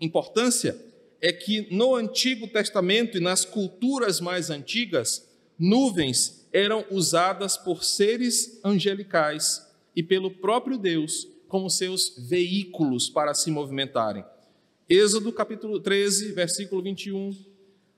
importância 0.00 0.90
é 1.22 1.32
que 1.32 1.72
no 1.72 1.94
Antigo 1.94 2.48
Testamento 2.48 3.16
e 3.16 3.20
nas 3.20 3.44
culturas 3.44 4.20
mais 4.20 4.50
antigas, 4.50 5.30
nuvens 5.56 6.48
eram 6.52 6.84
usadas 6.90 7.56
por 7.56 7.84
seres 7.84 8.60
angelicais 8.64 9.64
e 9.94 10.02
pelo 10.02 10.32
próprio 10.32 10.76
Deus 10.76 11.28
como 11.46 11.70
seus 11.70 12.16
veículos 12.28 13.08
para 13.08 13.32
se 13.34 13.52
movimentarem. 13.52 14.24
Êxodo 14.88 15.32
capítulo 15.32 15.78
13, 15.78 16.32
versículo 16.32 16.82
21, 16.82 17.36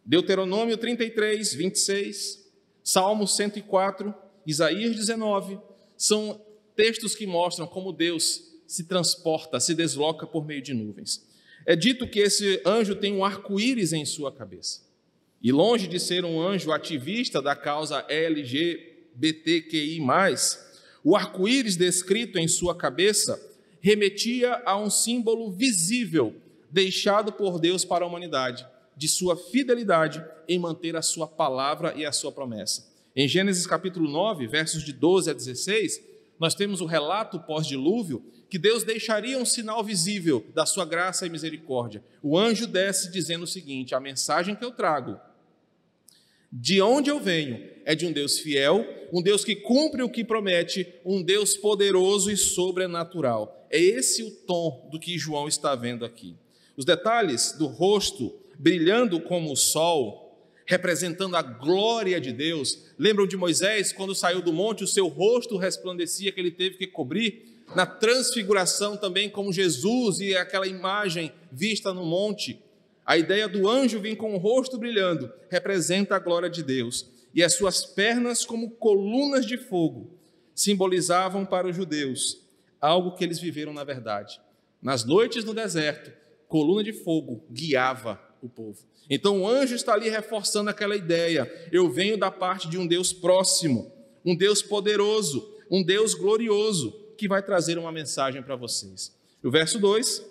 Deuteronômio 0.04 0.76
33, 0.76 1.54
26, 1.54 2.52
Salmo 2.83 3.26
104, 3.26 4.14
Isaías 4.47 4.95
19, 4.95 5.59
são 5.97 6.38
textos 6.76 7.14
que 7.14 7.26
mostram 7.26 7.66
como 7.66 7.90
Deus 7.90 8.52
se 8.66 8.85
transporta, 8.85 9.59
se 9.59 9.75
desloca 9.75 10.26
por 10.26 10.45
meio 10.45 10.61
de 10.61 10.75
nuvens. 10.75 11.25
É 11.66 11.75
dito 11.75 12.06
que 12.06 12.21
esse 12.21 12.61
anjo 12.64 12.94
tem 12.94 13.14
um 13.14 13.25
arco-íris 13.25 13.92
em 13.92 14.04
sua 14.04 14.30
cabeça. 14.30 14.83
E 15.42 15.50
longe 15.52 15.87
de 15.87 15.99
ser 16.00 16.25
um 16.25 16.40
anjo 16.40 16.73
ativista 16.73 17.40
da 17.42 17.54
causa 17.56 18.04
LGBTQI, 18.09 20.00
o 21.02 21.14
arco-íris 21.16 21.76
descrito 21.76 22.38
em 22.38 22.49
sua 22.49 22.75
cabeça 22.75 23.40
remetia 23.80 24.62
a 24.64 24.78
um 24.78 24.88
símbolo 24.88 25.52
visível 25.52 26.35
deixado 26.71 27.30
por 27.33 27.61
Deus 27.61 27.85
para 27.85 28.04
a 28.04 28.09
humanidade, 28.09 28.66
de 28.97 29.06
sua 29.06 29.37
fidelidade 29.37 30.25
em 30.49 30.59
manter 30.59 30.97
a 30.97 31.02
sua 31.02 31.26
palavra 31.26 31.92
e 31.94 32.06
a 32.06 32.11
sua 32.11 32.33
promessa. 32.33 32.90
Em 33.14 33.28
Gênesis 33.28 33.66
capítulo 33.66 34.11
9, 34.11 34.47
versos 34.47 34.83
de 34.83 34.92
12 34.92 35.30
a 35.30 35.35
16, 35.35 36.00
nós 36.38 36.54
temos 36.54 36.80
o 36.80 36.86
relato 36.86 37.40
pós-dilúvio 37.40 38.24
que 38.48 38.58
Deus 38.58 38.84
deixaria 38.84 39.38
um 39.38 39.44
sinal 39.44 39.82
visível 39.82 40.44
da 40.54 40.64
sua 40.66 40.84
graça 40.84 41.26
e 41.26 41.30
misericórdia. 41.30 42.04
O 42.22 42.38
anjo 42.38 42.66
desce 42.66 43.10
dizendo 43.10 43.44
o 43.44 43.48
seguinte: 43.48 43.94
a 43.94 44.00
mensagem 44.00 44.54
que 44.54 44.64
eu 44.64 44.70
trago, 44.70 45.18
de 46.52 46.80
onde 46.80 47.10
eu 47.10 47.18
venho, 47.18 47.68
é 47.84 47.94
de 47.94 48.06
um 48.06 48.12
Deus 48.12 48.38
fiel, 48.38 48.86
um 49.12 49.20
Deus 49.20 49.44
que 49.44 49.56
cumpre 49.56 50.02
o 50.02 50.08
que 50.08 50.22
promete, 50.22 50.86
um 51.04 51.22
Deus 51.22 51.56
poderoso 51.56 52.30
e 52.30 52.36
sobrenatural. 52.36 53.66
É 53.70 53.78
esse 53.78 54.22
o 54.22 54.30
tom 54.30 54.88
do 54.90 55.00
que 55.00 55.18
João 55.18 55.48
está 55.48 55.74
vendo 55.74 56.04
aqui. 56.04 56.36
Os 56.76 56.84
detalhes 56.84 57.52
do 57.58 57.66
rosto 57.66 58.32
brilhando 58.56 59.20
como 59.20 59.52
o 59.52 59.56
sol, 59.56 60.24
representando 60.66 61.37
a 61.37 61.42
glória 61.42 62.21
de 62.21 62.33
Deus. 62.33 62.87
Lembram 62.99 63.26
de 63.26 63.37
Moisés, 63.37 63.92
quando 63.92 64.14
saiu 64.14 64.40
do 64.40 64.52
monte, 64.52 64.85
o 64.85 64.87
seu 64.87 65.09
rosto 65.09 65.56
resplandecia, 65.56 66.33
que 66.33 66.40
ele 66.40 66.50
teve 66.50 66.76
que 66.76 66.87
cobrir? 66.87 67.62
Na 67.75 67.87
transfiguração 67.87 68.97
também, 68.97 69.28
como 69.28 69.52
Jesus 69.52 70.21
e 70.21 70.37
aquela 70.37 70.66
imagem 70.66 71.33
vista 71.50 71.92
no 71.92 72.04
monte. 72.04 72.62
A 73.04 73.18
ideia 73.18 73.49
do 73.49 73.68
anjo 73.68 74.00
vir 74.00 74.16
com 74.16 74.35
o 74.35 74.38
rosto 74.38 74.78
brilhando 74.78 75.30
representa 75.50 76.16
a 76.16 76.18
glória 76.18 76.49
de 76.49 76.62
Deus. 76.62 77.11
E 77.35 77.42
as 77.42 77.54
suas 77.54 77.85
pernas, 77.85 78.44
como 78.44 78.71
colunas 78.71 79.44
de 79.44 79.59
fogo, 79.59 80.11
simbolizavam 80.54 81.44
para 81.44 81.66
os 81.66 81.75
judeus 81.75 82.44
algo 82.85 83.12
que 83.12 83.25
eles 83.25 83.40
viveram 83.40 83.73
na 83.73 83.83
verdade. 83.83 84.38
Nas 84.83 85.04
noites 85.04 85.42
no 85.42 85.54
deserto, 85.54 86.12
coluna 86.47 86.85
de 86.85 86.92
fogo 86.92 87.42
guiava 87.50 88.21
o 88.42 88.49
povo. 88.49 88.78
Então 89.08 89.42
o 89.42 89.49
anjo 89.49 89.75
está 89.75 89.94
ali 89.94 90.08
reforçando 90.08 90.70
aquela 90.70 90.96
ideia. 90.96 91.50
Eu 91.70 91.90
venho 91.90 92.16
da 92.16 92.30
parte 92.30 92.68
de 92.68 92.78
um 92.78 92.87
Deus 92.87 93.12
próximo, 93.12 93.92
um 94.25 94.37
Deus 94.37 94.62
poderoso, 94.62 95.54
um 95.70 95.82
Deus 95.82 96.14
glorioso, 96.14 96.92
que 97.16 97.28
vai 97.28 97.42
trazer 97.42 97.78
uma 97.78 97.92
mensagem 97.92 98.42
para 98.42 98.56
vocês. 98.56 99.14
O 99.42 99.50
verso 99.50 99.78
2 99.78 100.25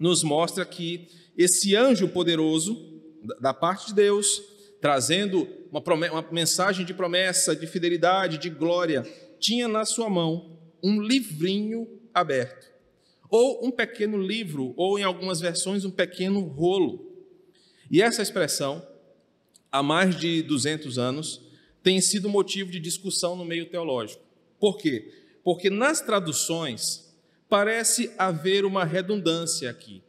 nos 0.00 0.22
mostra 0.22 0.64
que 0.64 1.08
esse 1.36 1.76
anjo 1.76 2.08
poderoso, 2.08 3.00
da 3.40 3.54
parte 3.54 3.88
de 3.88 3.94
Deus, 3.94 4.42
trazendo 4.80 5.46
uma, 5.70 5.82
uma 6.10 6.26
mensagem 6.32 6.84
de 6.84 6.94
promessa, 6.94 7.54
de 7.54 7.66
fidelidade, 7.66 8.38
de 8.38 8.50
glória, 8.50 9.06
tinha 9.38 9.68
na 9.68 9.84
sua 9.84 10.08
mão 10.08 10.58
um 10.82 11.00
livrinho 11.00 11.86
aberto, 12.12 12.70
ou 13.28 13.64
um 13.64 13.70
pequeno 13.70 14.18
livro, 14.18 14.74
ou 14.76 14.98
em 14.98 15.02
algumas 15.02 15.40
versões, 15.40 15.84
um 15.84 15.90
pequeno 15.90 16.40
rolo. 16.40 17.09
E 17.90 18.00
essa 18.00 18.22
expressão, 18.22 18.86
há 19.72 19.82
mais 19.82 20.16
de 20.16 20.42
200 20.42 20.98
anos, 20.98 21.40
tem 21.82 22.00
sido 22.00 22.28
motivo 22.28 22.70
de 22.70 22.78
discussão 22.78 23.34
no 23.34 23.44
meio 23.44 23.66
teológico. 23.66 24.22
Por 24.58 24.76
quê? 24.78 25.12
Porque 25.42 25.70
nas 25.70 26.00
traduções 26.00 27.10
parece 27.48 28.12
haver 28.16 28.64
uma 28.64 28.84
redundância 28.84 29.68
aqui. 29.68 30.02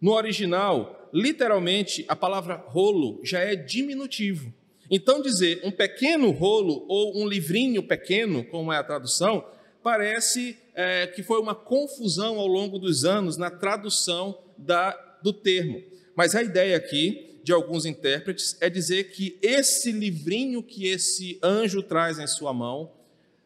No 0.00 0.12
original, 0.12 1.10
literalmente, 1.12 2.04
a 2.06 2.14
palavra 2.14 2.54
rolo 2.54 3.20
já 3.24 3.40
é 3.40 3.56
diminutivo. 3.56 4.52
Então, 4.90 5.22
dizer 5.22 5.60
um 5.64 5.72
pequeno 5.72 6.30
rolo 6.30 6.84
ou 6.86 7.20
um 7.20 7.26
livrinho 7.26 7.82
pequeno, 7.82 8.44
como 8.44 8.72
é 8.72 8.76
a 8.76 8.84
tradução, 8.84 9.44
parece 9.82 10.56
é, 10.74 11.06
que 11.06 11.22
foi 11.22 11.40
uma 11.40 11.54
confusão 11.54 12.38
ao 12.38 12.46
longo 12.46 12.78
dos 12.78 13.04
anos 13.04 13.36
na 13.36 13.50
tradução 13.50 14.38
da, 14.58 14.92
do 15.22 15.32
termo. 15.32 15.82
Mas 16.16 16.34
a 16.34 16.42
ideia 16.42 16.76
aqui 16.76 17.40
de 17.42 17.52
alguns 17.52 17.84
intérpretes 17.84 18.56
é 18.60 18.70
dizer 18.70 19.10
que 19.10 19.38
esse 19.42 19.92
livrinho 19.92 20.62
que 20.62 20.86
esse 20.86 21.38
anjo 21.42 21.82
traz 21.82 22.18
em 22.18 22.26
sua 22.26 22.52
mão 22.52 22.90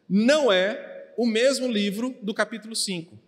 não 0.07 0.51
é 0.51 1.13
o 1.17 1.25
mesmo 1.25 1.67
livro 1.67 2.15
do 2.21 2.33
capítulo 2.33 2.75
5. 2.75 3.19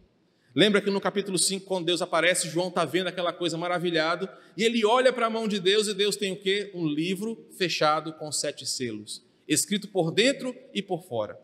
Lembra 0.54 0.82
que 0.82 0.90
no 0.90 1.00
capítulo 1.00 1.38
5, 1.38 1.66
quando 1.66 1.86
Deus 1.86 2.02
aparece, 2.02 2.50
João 2.50 2.68
está 2.68 2.84
vendo 2.84 3.08
aquela 3.08 3.32
coisa 3.32 3.58
maravilhado, 3.58 4.28
e 4.58 4.64
ele 4.64 4.86
olha 4.86 5.14
para 5.14 5.28
a 5.28 5.30
mão 5.30 5.48
de 5.48 5.60
Deus 5.60 5.88
e 5.88 5.94
Deus 5.94 6.18
tem 6.18 6.34
o 6.34 6.36
quê? 6.36 6.72
Um 6.74 6.88
livro 6.88 7.46
fechado 7.58 8.14
com 8.14 8.32
sete 8.32 8.66
selos, 8.66 9.24
escrito 9.48 9.88
por 9.88 10.12
dentro 10.12 10.56
e 10.74 10.82
por 10.82 11.04
fora. 11.04 11.40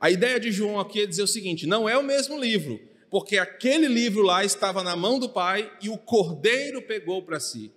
A 0.00 0.10
ideia 0.10 0.38
de 0.38 0.52
João 0.52 0.78
aqui 0.78 1.02
é 1.02 1.06
dizer 1.06 1.22
o 1.22 1.26
seguinte: 1.28 1.66
não 1.66 1.88
é 1.88 1.96
o 1.96 2.04
mesmo 2.04 2.38
livro, 2.38 2.80
porque 3.12 3.36
aquele 3.36 3.88
livro 3.88 4.22
lá 4.22 4.42
estava 4.42 4.82
na 4.82 4.96
mão 4.96 5.18
do 5.18 5.28
Pai 5.28 5.70
e 5.82 5.90
o 5.90 5.98
cordeiro 5.98 6.80
pegou 6.80 7.20
para 7.20 7.38
si. 7.38 7.70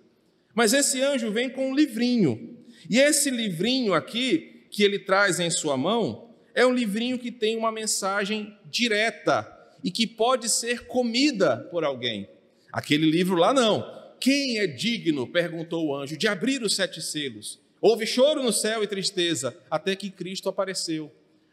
Mas 0.54 0.72
esse 0.72 1.02
anjo 1.02 1.30
vem 1.30 1.50
com 1.50 1.72
um 1.72 1.74
livrinho. 1.74 2.56
E 2.88 2.98
esse 2.98 3.28
livrinho 3.28 3.92
aqui, 3.92 4.64
que 4.70 4.82
ele 4.82 4.98
traz 4.98 5.38
em 5.38 5.50
sua 5.50 5.76
mão, 5.76 6.30
é 6.54 6.64
um 6.64 6.72
livrinho 6.72 7.18
que 7.18 7.30
tem 7.30 7.54
uma 7.54 7.70
mensagem 7.70 8.56
direta 8.70 9.46
e 9.84 9.90
que 9.90 10.06
pode 10.06 10.48
ser 10.48 10.86
comida 10.86 11.68
por 11.70 11.84
alguém. 11.84 12.26
Aquele 12.72 13.04
livro 13.04 13.36
lá 13.36 13.52
não. 13.52 14.14
Quem 14.18 14.58
é 14.58 14.66
digno, 14.66 15.26
perguntou 15.26 15.88
o 15.88 15.94
anjo, 15.94 16.16
de 16.16 16.26
abrir 16.26 16.62
os 16.62 16.74
sete 16.74 17.02
selos? 17.02 17.60
Houve 17.78 18.06
choro 18.06 18.42
no 18.42 18.54
céu 18.54 18.82
e 18.82 18.86
tristeza, 18.86 19.54
até 19.70 19.94
que 19.94 20.08
Cristo 20.08 20.48
apareceu. 20.48 21.12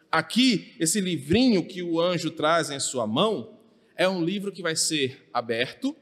Aqui, 0.09 0.73
esse 0.79 1.01
livrinho 1.01 1.65
que 1.65 1.83
o 1.83 1.99
anjo 1.99 2.31
traz 2.31 2.69
em 2.69 2.79
sua 2.79 3.05
mão, 3.05 3.61
é 3.95 4.07
um 4.07 4.23
livro 4.23 4.51
que 4.51 4.61
vai 4.61 4.75
ser 4.75 5.27
aberto, 5.33 5.95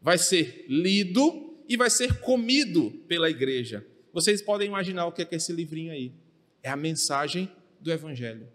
vai 0.00 0.18
ser 0.18 0.64
lido 0.68 1.54
e 1.68 1.76
vai 1.76 1.90
ser 1.90 2.20
comido 2.20 2.90
pela 3.06 3.30
igreja. 3.30 3.86
Vocês 4.12 4.42
podem 4.42 4.66
imaginar 4.66 5.06
o 5.06 5.12
que 5.12 5.22
é, 5.22 5.24
que 5.24 5.34
é 5.34 5.38
esse 5.38 5.52
livrinho 5.52 5.92
aí? 5.92 6.12
É 6.62 6.70
a 6.70 6.76
mensagem 6.76 7.50
do 7.80 7.92
Evangelho. 7.92 8.48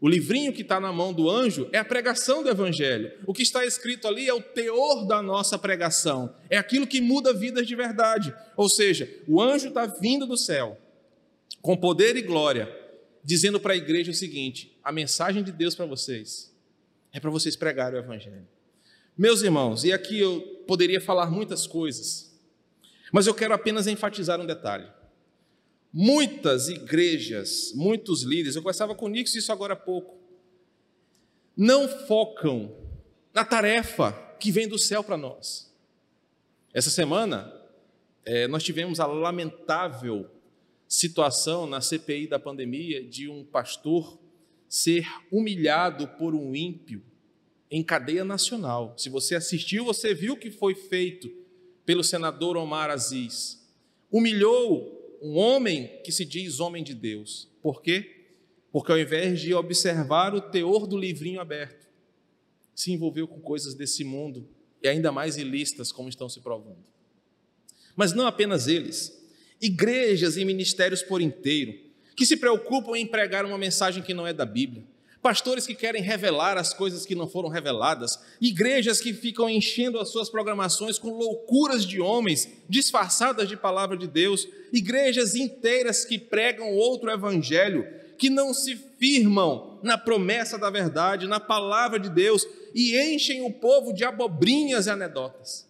O 0.00 0.08
livrinho 0.08 0.52
que 0.52 0.62
está 0.62 0.80
na 0.80 0.92
mão 0.92 1.12
do 1.12 1.30
anjo 1.30 1.68
é 1.72 1.78
a 1.78 1.84
pregação 1.84 2.42
do 2.42 2.48
Evangelho. 2.48 3.12
O 3.26 3.32
que 3.32 3.42
está 3.42 3.64
escrito 3.64 4.08
ali 4.08 4.28
é 4.28 4.34
o 4.34 4.40
teor 4.40 5.06
da 5.06 5.22
nossa 5.22 5.58
pregação. 5.58 6.34
É 6.50 6.56
aquilo 6.56 6.86
que 6.86 7.00
muda 7.00 7.32
vidas 7.32 7.66
de 7.66 7.74
verdade. 7.74 8.34
Ou 8.56 8.68
seja, 8.68 9.08
o 9.26 9.40
anjo 9.40 9.68
está 9.68 9.86
vindo 9.86 10.26
do 10.26 10.36
céu, 10.36 10.78
com 11.60 11.76
poder 11.76 12.16
e 12.16 12.22
glória, 12.22 12.68
dizendo 13.22 13.60
para 13.60 13.74
a 13.74 13.76
igreja 13.76 14.10
o 14.10 14.14
seguinte: 14.14 14.78
a 14.82 14.90
mensagem 14.90 15.42
de 15.42 15.52
Deus 15.52 15.74
para 15.74 15.86
vocês 15.86 16.53
é 17.14 17.20
para 17.20 17.30
vocês 17.30 17.54
pregarem 17.54 17.98
o 17.98 18.02
Evangelho. 18.02 18.46
Meus 19.16 19.40
irmãos, 19.40 19.84
e 19.84 19.92
aqui 19.92 20.18
eu 20.18 20.40
poderia 20.66 21.00
falar 21.00 21.30
muitas 21.30 21.64
coisas, 21.64 22.36
mas 23.12 23.28
eu 23.28 23.34
quero 23.34 23.54
apenas 23.54 23.86
enfatizar 23.86 24.40
um 24.40 24.46
detalhe. 24.46 24.90
Muitas 25.92 26.68
igrejas, 26.68 27.72
muitos 27.76 28.22
líderes, 28.24 28.56
eu 28.56 28.62
conversava 28.62 28.96
com 28.96 29.06
o 29.06 29.08
Nix 29.08 29.32
isso 29.36 29.52
agora 29.52 29.74
há 29.74 29.76
pouco, 29.76 30.18
não 31.56 31.88
focam 31.88 32.76
na 33.32 33.44
tarefa 33.44 34.10
que 34.40 34.50
vem 34.50 34.66
do 34.66 34.76
céu 34.76 35.04
para 35.04 35.16
nós. 35.16 35.72
Essa 36.74 36.90
semana, 36.90 37.54
é, 38.24 38.48
nós 38.48 38.64
tivemos 38.64 38.98
a 38.98 39.06
lamentável 39.06 40.28
situação 40.88 41.64
na 41.64 41.80
CPI 41.80 42.26
da 42.26 42.40
pandemia 42.40 43.04
de 43.04 43.28
um 43.28 43.44
pastor 43.44 44.18
ser 44.74 45.06
humilhado 45.30 46.08
por 46.18 46.34
um 46.34 46.52
ímpio 46.52 47.00
em 47.70 47.80
cadeia 47.80 48.24
nacional. 48.24 48.92
Se 48.98 49.08
você 49.08 49.36
assistiu, 49.36 49.84
você 49.84 50.12
viu 50.12 50.34
o 50.34 50.36
que 50.36 50.50
foi 50.50 50.74
feito 50.74 51.32
pelo 51.86 52.02
senador 52.02 52.56
Omar 52.56 52.90
Aziz. 52.90 53.64
Humilhou 54.10 55.16
um 55.22 55.36
homem 55.36 56.00
que 56.02 56.10
se 56.10 56.24
diz 56.24 56.58
homem 56.58 56.82
de 56.82 56.92
Deus. 56.92 57.48
Por 57.62 57.80
quê? 57.80 58.26
Porque 58.72 58.90
ao 58.90 58.98
invés 58.98 59.40
de 59.40 59.54
observar 59.54 60.34
o 60.34 60.40
teor 60.40 60.88
do 60.88 60.98
livrinho 60.98 61.40
aberto, 61.40 61.86
se 62.74 62.90
envolveu 62.90 63.28
com 63.28 63.38
coisas 63.40 63.74
desse 63.74 64.02
mundo 64.02 64.48
e 64.82 64.88
ainda 64.88 65.12
mais 65.12 65.36
ilícitas 65.36 65.92
como 65.92 66.08
estão 66.08 66.28
se 66.28 66.40
provando. 66.40 66.84
Mas 67.94 68.12
não 68.12 68.26
apenas 68.26 68.66
eles, 68.66 69.24
igrejas 69.60 70.36
e 70.36 70.44
ministérios 70.44 71.00
por 71.00 71.22
inteiro 71.22 71.83
que 72.14 72.26
se 72.26 72.36
preocupam 72.36 72.96
em 72.96 73.06
pregar 73.06 73.44
uma 73.44 73.58
mensagem 73.58 74.02
que 74.02 74.14
não 74.14 74.26
é 74.26 74.32
da 74.32 74.46
Bíblia, 74.46 74.84
pastores 75.24 75.66
que 75.66 75.74
querem 75.74 76.02
revelar 76.02 76.58
as 76.58 76.74
coisas 76.74 77.06
que 77.06 77.14
não 77.14 77.26
foram 77.26 77.48
reveladas, 77.48 78.18
igrejas 78.40 79.00
que 79.00 79.14
ficam 79.14 79.48
enchendo 79.48 79.98
as 79.98 80.10
suas 80.10 80.28
programações 80.28 80.98
com 80.98 81.16
loucuras 81.16 81.86
de 81.86 81.98
homens 81.98 82.46
disfarçadas 82.68 83.48
de 83.48 83.56
palavra 83.56 83.96
de 83.96 84.06
Deus, 84.06 84.46
igrejas 84.70 85.34
inteiras 85.34 86.04
que 86.04 86.18
pregam 86.18 86.74
outro 86.74 87.10
evangelho, 87.10 87.88
que 88.18 88.28
não 88.28 88.52
se 88.52 88.76
firmam 88.98 89.78
na 89.82 89.96
promessa 89.96 90.58
da 90.58 90.68
verdade, 90.68 91.26
na 91.26 91.40
palavra 91.40 91.98
de 91.98 92.10
Deus 92.10 92.46
e 92.74 92.98
enchem 92.98 93.42
o 93.46 93.50
povo 93.50 93.94
de 93.94 94.04
abobrinhas 94.04 94.86
e 94.86 94.90
anedotas. 94.90 95.66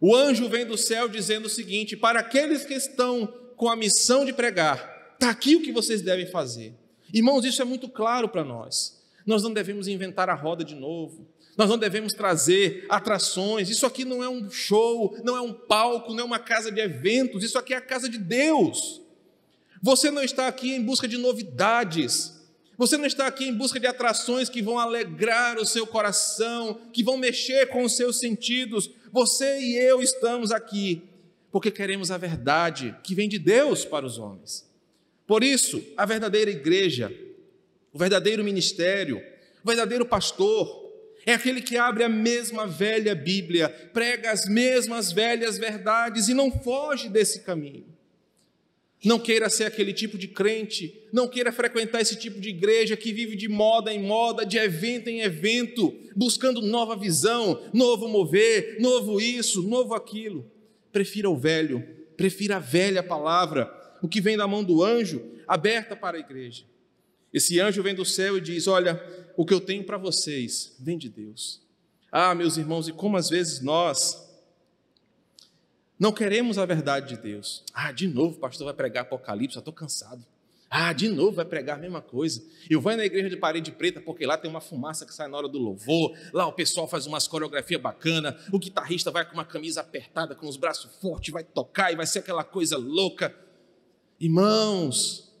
O 0.00 0.16
anjo 0.16 0.48
vem 0.48 0.64
do 0.64 0.78
céu 0.78 1.08
dizendo 1.08 1.44
o 1.44 1.50
seguinte: 1.50 1.96
para 1.96 2.20
aqueles 2.20 2.64
que 2.64 2.74
estão 2.74 3.26
com 3.56 3.68
a 3.68 3.76
missão 3.76 4.24
de 4.24 4.32
pregar, 4.32 4.91
Está 5.14 5.30
aqui 5.30 5.56
o 5.56 5.62
que 5.62 5.72
vocês 5.72 6.02
devem 6.02 6.26
fazer. 6.26 6.74
Irmãos, 7.12 7.44
isso 7.44 7.60
é 7.60 7.64
muito 7.64 7.88
claro 7.88 8.28
para 8.28 8.44
nós. 8.44 9.00
Nós 9.26 9.42
não 9.42 9.52
devemos 9.52 9.86
inventar 9.86 10.28
a 10.28 10.34
roda 10.34 10.64
de 10.64 10.74
novo. 10.74 11.26
Nós 11.56 11.68
não 11.68 11.78
devemos 11.78 12.14
trazer 12.14 12.86
atrações. 12.88 13.68
Isso 13.68 13.84
aqui 13.84 14.04
não 14.04 14.22
é 14.22 14.28
um 14.28 14.50
show, 14.50 15.16
não 15.22 15.36
é 15.36 15.40
um 15.40 15.52
palco, 15.52 16.12
não 16.12 16.20
é 16.20 16.24
uma 16.24 16.38
casa 16.38 16.72
de 16.72 16.80
eventos. 16.80 17.44
Isso 17.44 17.58
aqui 17.58 17.74
é 17.74 17.76
a 17.76 17.80
casa 17.80 18.08
de 18.08 18.18
Deus. 18.18 19.02
Você 19.82 20.10
não 20.10 20.22
está 20.22 20.48
aqui 20.48 20.72
em 20.72 20.82
busca 20.82 21.06
de 21.06 21.18
novidades. 21.18 22.40
Você 22.78 22.96
não 22.96 23.04
está 23.04 23.26
aqui 23.26 23.44
em 23.44 23.54
busca 23.54 23.78
de 23.78 23.86
atrações 23.86 24.48
que 24.48 24.62
vão 24.62 24.78
alegrar 24.78 25.58
o 25.58 25.66
seu 25.66 25.86
coração, 25.86 26.80
que 26.92 27.04
vão 27.04 27.16
mexer 27.16 27.66
com 27.66 27.84
os 27.84 27.96
seus 27.96 28.18
sentidos. 28.18 28.90
Você 29.12 29.60
e 29.60 29.76
eu 29.76 30.02
estamos 30.02 30.50
aqui 30.50 31.02
porque 31.50 31.70
queremos 31.70 32.10
a 32.10 32.16
verdade 32.16 32.96
que 33.04 33.14
vem 33.14 33.28
de 33.28 33.38
Deus 33.38 33.84
para 33.84 34.06
os 34.06 34.18
homens. 34.18 34.71
Por 35.32 35.42
isso, 35.42 35.82
a 35.96 36.04
verdadeira 36.04 36.50
igreja, 36.50 37.10
o 37.90 37.98
verdadeiro 37.98 38.44
ministério, 38.44 39.16
o 39.64 39.66
verdadeiro 39.66 40.04
pastor, 40.04 40.92
é 41.24 41.32
aquele 41.32 41.62
que 41.62 41.74
abre 41.78 42.04
a 42.04 42.08
mesma 42.10 42.66
velha 42.66 43.14
Bíblia, 43.14 43.70
prega 43.94 44.30
as 44.30 44.46
mesmas 44.46 45.10
velhas 45.10 45.56
verdades 45.56 46.28
e 46.28 46.34
não 46.34 46.50
foge 46.50 47.08
desse 47.08 47.40
caminho. 47.40 47.86
Não 49.02 49.18
queira 49.18 49.48
ser 49.48 49.64
aquele 49.64 49.94
tipo 49.94 50.18
de 50.18 50.28
crente, 50.28 51.02
não 51.10 51.26
queira 51.26 51.50
frequentar 51.50 52.02
esse 52.02 52.16
tipo 52.16 52.38
de 52.38 52.50
igreja 52.50 52.94
que 52.94 53.10
vive 53.10 53.34
de 53.34 53.48
moda 53.48 53.90
em 53.90 54.02
moda, 54.02 54.44
de 54.44 54.58
evento 54.58 55.08
em 55.08 55.22
evento, 55.22 55.98
buscando 56.14 56.60
nova 56.60 56.94
visão, 56.94 57.58
novo 57.72 58.06
mover, 58.06 58.76
novo 58.80 59.18
isso, 59.18 59.62
novo 59.62 59.94
aquilo. 59.94 60.44
Prefira 60.92 61.30
o 61.30 61.38
velho, 61.38 61.82
prefira 62.18 62.56
a 62.56 62.60
velha 62.60 63.02
palavra, 63.02 63.80
o 64.02 64.08
que 64.08 64.20
vem 64.20 64.36
da 64.36 64.46
mão 64.46 64.64
do 64.64 64.82
anjo, 64.82 65.22
aberta 65.46 65.96
para 65.96 66.16
a 66.16 66.20
igreja. 66.20 66.64
Esse 67.32 67.58
anjo 67.60 67.82
vem 67.82 67.94
do 67.94 68.04
céu 68.04 68.36
e 68.36 68.40
diz: 68.40 68.66
Olha, 68.66 69.02
o 69.36 69.46
que 69.46 69.54
eu 69.54 69.60
tenho 69.60 69.84
para 69.84 69.96
vocês 69.96 70.76
vem 70.78 70.98
de 70.98 71.08
Deus. 71.08 71.62
Ah, 72.10 72.34
meus 72.34 72.58
irmãos, 72.58 72.88
e 72.88 72.92
como 72.92 73.16
às 73.16 73.30
vezes 73.30 73.60
nós 73.62 74.28
não 75.98 76.12
queremos 76.12 76.58
a 76.58 76.66
verdade 76.66 77.14
de 77.14 77.22
Deus. 77.22 77.64
Ah, 77.72 77.92
de 77.92 78.08
novo 78.08 78.36
o 78.36 78.40
pastor 78.40 78.66
vai 78.66 78.74
pregar 78.74 79.02
Apocalipse, 79.02 79.54
já 79.54 79.60
estou 79.60 79.72
cansado. 79.72 80.26
Ah, 80.68 80.92
de 80.92 81.08
novo 81.08 81.32
vai 81.32 81.44
pregar 81.44 81.76
a 81.76 81.80
mesma 81.80 82.00
coisa. 82.00 82.42
Eu 82.68 82.80
vou 82.80 82.96
na 82.96 83.04
igreja 83.04 83.30
de 83.30 83.36
parede 83.36 83.70
preta 83.70 84.00
porque 84.00 84.26
lá 84.26 84.36
tem 84.36 84.50
uma 84.50 84.60
fumaça 84.60 85.06
que 85.06 85.14
sai 85.14 85.28
na 85.28 85.36
hora 85.36 85.48
do 85.48 85.58
louvor. 85.58 86.16
Lá 86.32 86.46
o 86.46 86.52
pessoal 86.52 86.88
faz 86.88 87.06
umas 87.06 87.28
coreografias 87.28 87.80
bacana. 87.80 88.36
O 88.50 88.58
guitarrista 88.58 89.10
vai 89.10 89.24
com 89.24 89.34
uma 89.34 89.44
camisa 89.44 89.82
apertada, 89.82 90.34
com 90.34 90.48
os 90.48 90.56
braços 90.56 90.90
fortes, 91.00 91.32
vai 91.32 91.44
tocar 91.44 91.92
e 91.92 91.96
vai 91.96 92.06
ser 92.06 92.20
aquela 92.20 92.42
coisa 92.42 92.76
louca. 92.76 93.34
Irmãos, 94.22 95.34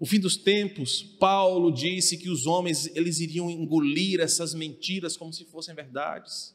o 0.00 0.06
fim 0.06 0.18
dos 0.18 0.38
tempos, 0.38 1.02
Paulo 1.02 1.70
disse 1.70 2.16
que 2.16 2.30
os 2.30 2.46
homens 2.46 2.90
eles 2.96 3.20
iriam 3.20 3.50
engolir 3.50 4.20
essas 4.20 4.54
mentiras 4.54 5.18
como 5.18 5.34
se 5.34 5.44
fossem 5.44 5.74
verdades. 5.74 6.54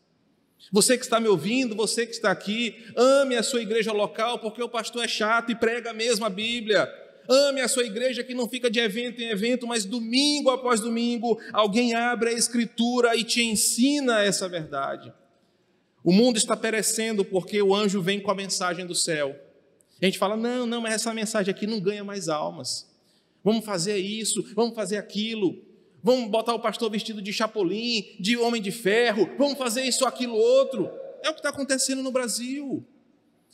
Você 0.71 0.97
que 0.97 1.03
está 1.03 1.19
me 1.19 1.27
ouvindo, 1.27 1.75
você 1.75 2.07
que 2.07 2.13
está 2.13 2.31
aqui, 2.31 2.75
ame 2.95 3.35
a 3.35 3.43
sua 3.43 3.61
igreja 3.61 3.91
local, 3.93 4.39
porque 4.39 4.59
o 4.59 4.67
pastor 4.67 5.05
é 5.05 5.07
chato 5.07 5.51
e 5.51 5.55
prega 5.55 5.91
a 5.91 5.93
mesma 5.93 6.31
Bíblia. 6.31 6.91
Ame 7.29 7.61
a 7.61 7.67
sua 7.67 7.85
igreja 7.85 8.23
que 8.23 8.33
não 8.33 8.49
fica 8.49 8.71
de 8.71 8.79
evento 8.79 9.21
em 9.21 9.29
evento, 9.29 9.67
mas 9.67 9.85
domingo 9.85 10.49
após 10.49 10.81
domingo 10.81 11.39
alguém 11.53 11.93
abre 11.93 12.29
a 12.29 12.33
Escritura 12.33 13.15
e 13.15 13.23
te 13.23 13.43
ensina 13.43 14.23
essa 14.23 14.49
verdade. 14.49 15.13
O 16.03 16.11
mundo 16.11 16.37
está 16.37 16.57
perecendo 16.57 17.23
porque 17.23 17.61
o 17.61 17.75
anjo 17.75 18.01
vem 18.01 18.19
com 18.19 18.31
a 18.31 18.35
mensagem 18.35 18.83
do 18.83 18.95
céu. 18.95 19.46
A 20.01 20.05
gente 20.05 20.17
fala: 20.17 20.37
não, 20.37 20.65
não, 20.65 20.81
mas 20.81 20.93
essa 20.93 21.13
mensagem 21.13 21.53
aqui 21.53 21.65
não 21.65 21.79
ganha 21.79 22.03
mais 22.03 22.29
almas 22.29 22.87
vamos 23.47 23.63
fazer 23.63 23.97
isso, 23.97 24.45
vamos 24.53 24.75
fazer 24.75 24.97
aquilo, 24.97 25.63
vamos 26.03 26.29
botar 26.29 26.53
o 26.53 26.59
pastor 26.59 26.91
vestido 26.91 27.21
de 27.21 27.31
chapolim, 27.31 28.17
de 28.19 28.35
homem 28.35 28.61
de 28.61 28.71
ferro, 28.71 29.29
vamos 29.37 29.57
fazer 29.57 29.83
isso, 29.83 30.05
aquilo, 30.05 30.35
outro. 30.35 30.91
É 31.23 31.29
o 31.29 31.33
que 31.33 31.39
está 31.39 31.47
acontecendo 31.47 32.03
no 32.03 32.11
Brasil. 32.11 32.85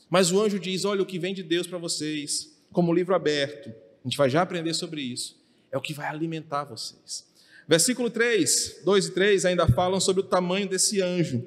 Mas 0.10 0.32
o 0.32 0.42
anjo 0.42 0.58
diz: 0.60 0.84
olha, 0.84 1.04
o 1.04 1.06
que 1.06 1.20
vem 1.20 1.32
de 1.32 1.44
Deus 1.44 1.68
para 1.68 1.78
vocês, 1.78 2.58
como 2.72 2.92
livro 2.92 3.14
aberto, 3.14 3.70
a 3.70 4.08
gente 4.08 4.18
vai 4.18 4.32
já 4.32 4.42
aprender 4.42 4.74
sobre 4.74 5.00
isso, 5.00 5.40
é 5.72 5.78
o 5.78 5.82
que 5.82 5.94
vai 5.94 6.08
alimentar 6.08 6.64
vocês. 6.64 7.32
Versículo 7.68 8.10
3, 8.10 8.82
2 8.84 9.06
e 9.06 9.12
3 9.12 9.46
ainda 9.46 9.68
falam 9.68 10.00
sobre 10.00 10.22
o 10.22 10.26
tamanho 10.26 10.68
desse 10.68 11.02
anjo, 11.02 11.46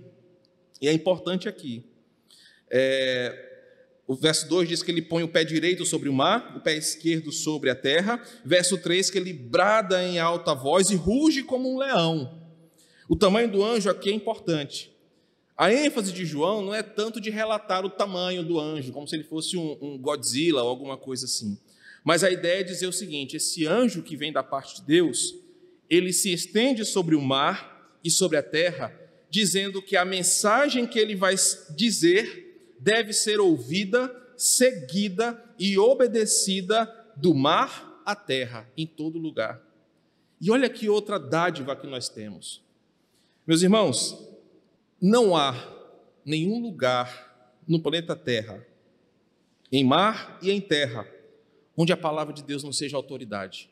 e 0.81 0.87
é 0.87 0.93
importante 0.93 1.49
aqui. 1.49 1.85
É, 2.71 3.46
o 4.07 4.15
verso 4.15 4.49
2 4.49 4.69
diz 4.69 4.83
que 4.83 4.91
ele 4.91 5.02
põe 5.02 5.25
o 5.25 5.28
pé 5.28 5.43
direito 5.43 5.85
sobre 5.85 6.09
o 6.09 6.13
mar, 6.13 6.54
o 6.57 6.61
pé 6.61 6.76
esquerdo 6.76 7.33
sobre 7.33 7.71
a 7.71 7.75
terra. 7.75 8.23
Verso 8.45 8.78
3 8.78 9.11
que 9.11 9.19
ele 9.19 9.33
brada 9.33 10.00
em 10.02 10.19
alta 10.19 10.54
voz 10.54 10.91
e 10.91 10.95
ruge 10.95 11.43
como 11.43 11.73
um 11.73 11.78
leão. 11.78 12.41
O 13.09 13.17
tamanho 13.17 13.50
do 13.50 13.65
anjo 13.65 13.91
aqui 13.91 14.11
é 14.11 14.13
importante. 14.13 14.93
A 15.57 15.73
ênfase 15.73 16.13
de 16.13 16.25
João 16.25 16.63
não 16.63 16.75
é 16.75 16.83
tanto 16.83 17.21
de 17.21 17.30
relatar 17.30 17.85
o 17.85 17.91
tamanho 17.91 18.45
do 18.45 18.61
anjo, 18.61 18.93
como 18.93 19.09
se 19.09 19.17
ele 19.17 19.25
fosse 19.25 19.57
um, 19.57 19.76
um 19.80 19.99
Godzilla 19.99 20.63
ou 20.63 20.69
alguma 20.69 20.97
coisa 20.97 21.25
assim. 21.25 21.59
Mas 22.04 22.23
a 22.23 22.30
ideia 22.30 22.61
é 22.61 22.65
dizer 22.65 22.87
o 22.87 22.93
seguinte: 22.93 23.37
esse 23.37 23.67
anjo 23.67 24.02
que 24.02 24.17
vem 24.17 24.33
da 24.33 24.43
parte 24.43 24.76
de 24.76 24.87
Deus, 24.87 25.35
ele 25.91 26.13
se 26.13 26.33
estende 26.33 26.85
sobre 26.85 27.17
o 27.17 27.21
mar 27.21 27.99
e 28.04 28.11
sobre 28.11 28.37
a 28.37 28.43
terra, 28.43 28.95
dizendo 29.28 29.83
que 29.83 29.97
a 29.97 30.04
mensagem 30.04 30.87
que 30.87 30.99
ele 30.99 31.17
vai 31.17 31.35
dizer 31.75 32.46
deve 32.78 33.12
ser 33.12 33.41
ouvida, 33.41 34.15
seguida 34.36 35.43
e 35.58 35.78
obedecida 35.78 36.84
do 37.17 37.34
mar 37.34 38.02
à 38.04 38.15
terra, 38.15 38.69
em 38.76 38.86
todo 38.86 39.19
lugar. 39.19 39.60
E 40.41 40.50
olha 40.50 40.69
que 40.69 40.89
outra 40.89 41.19
dádiva 41.19 41.75
que 41.75 41.86
nós 41.86 42.08
temos. 42.08 42.62
Meus 43.47 43.62
irmãos, 43.62 44.28
não 45.00 45.36
há 45.36 45.54
nenhum 46.25 46.60
lugar 46.60 47.54
no 47.67 47.80
planeta 47.80 48.15
Terra, 48.15 48.67
em 49.71 49.84
mar 49.84 50.39
e 50.43 50.50
em 50.50 50.60
terra, 50.60 51.06
onde 51.76 51.93
a 51.93 51.97
palavra 51.97 52.32
de 52.32 52.43
Deus 52.43 52.62
não 52.62 52.73
seja 52.73 52.97
autoridade. 52.97 53.71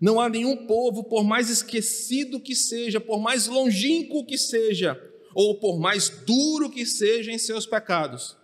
Não 0.00 0.20
há 0.20 0.28
nenhum 0.28 0.66
povo, 0.66 1.04
por 1.04 1.22
mais 1.22 1.48
esquecido 1.48 2.40
que 2.40 2.56
seja, 2.56 3.00
por 3.00 3.20
mais 3.20 3.46
longínquo 3.46 4.24
que 4.26 4.36
seja, 4.36 5.00
ou 5.34 5.54
por 5.56 5.78
mais 5.78 6.08
duro 6.08 6.70
que 6.70 6.84
seja 6.84 7.30
em 7.30 7.38
seus 7.38 7.66
pecados, 7.66 8.36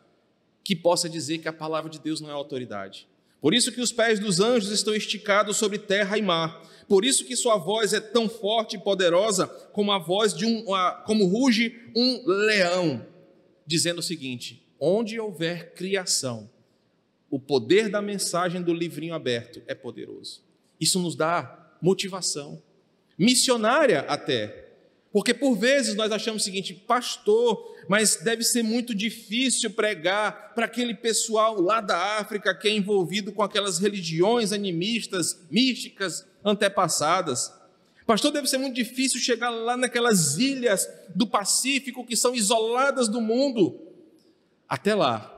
que 0.64 0.76
possa 0.76 1.08
dizer 1.08 1.38
que 1.38 1.48
a 1.48 1.52
palavra 1.52 1.90
de 1.90 1.98
Deus 1.98 2.20
não 2.20 2.28
é 2.28 2.32
autoridade. 2.32 3.08
Por 3.40 3.54
isso 3.54 3.72
que 3.72 3.80
os 3.80 3.92
pés 3.92 4.18
dos 4.18 4.40
anjos 4.40 4.70
estão 4.70 4.94
esticados 4.94 5.56
sobre 5.56 5.78
terra 5.78 6.18
e 6.18 6.22
mar. 6.22 6.62
Por 6.88 7.04
isso 7.04 7.24
que 7.24 7.36
sua 7.36 7.56
voz 7.56 7.92
é 7.92 8.00
tão 8.00 8.28
forte 8.28 8.76
e 8.76 8.80
poderosa 8.80 9.46
como 9.72 9.92
a 9.92 9.98
voz 9.98 10.34
de 10.34 10.44
um, 10.44 10.64
como 11.06 11.26
ruge 11.26 11.90
um 11.94 12.22
leão, 12.26 13.06
dizendo 13.66 13.98
o 13.98 14.02
seguinte: 14.02 14.66
onde 14.80 15.20
houver 15.20 15.72
criação, 15.74 16.50
o 17.30 17.38
poder 17.38 17.88
da 17.88 18.00
mensagem 18.00 18.62
do 18.62 18.72
livrinho 18.72 19.14
aberto 19.14 19.62
é 19.66 19.74
poderoso. 19.74 20.42
Isso 20.80 20.98
nos 20.98 21.14
dá 21.14 21.76
motivação, 21.80 22.60
missionária 23.16 24.00
até, 24.00 24.67
porque 25.12 25.32
por 25.32 25.54
vezes 25.54 25.94
nós 25.94 26.12
achamos 26.12 26.42
o 26.42 26.44
seguinte, 26.44 26.74
pastor, 26.74 27.76
mas 27.88 28.16
deve 28.16 28.44
ser 28.44 28.62
muito 28.62 28.94
difícil 28.94 29.70
pregar 29.70 30.52
para 30.54 30.66
aquele 30.66 30.94
pessoal 30.94 31.60
lá 31.60 31.80
da 31.80 32.18
África 32.18 32.54
que 32.54 32.68
é 32.68 32.72
envolvido 32.72 33.32
com 33.32 33.42
aquelas 33.42 33.78
religiões 33.78 34.52
animistas, 34.52 35.40
místicas, 35.50 36.26
antepassadas. 36.44 37.52
Pastor, 38.06 38.30
deve 38.32 38.46
ser 38.46 38.58
muito 38.58 38.74
difícil 38.74 39.20
chegar 39.20 39.50
lá 39.50 39.76
naquelas 39.76 40.36
ilhas 40.36 40.86
do 41.14 41.26
Pacífico 41.26 42.06
que 42.06 42.16
são 42.16 42.34
isoladas 42.34 43.08
do 43.08 43.20
mundo. 43.20 43.80
Até 44.68 44.94
lá, 44.94 45.34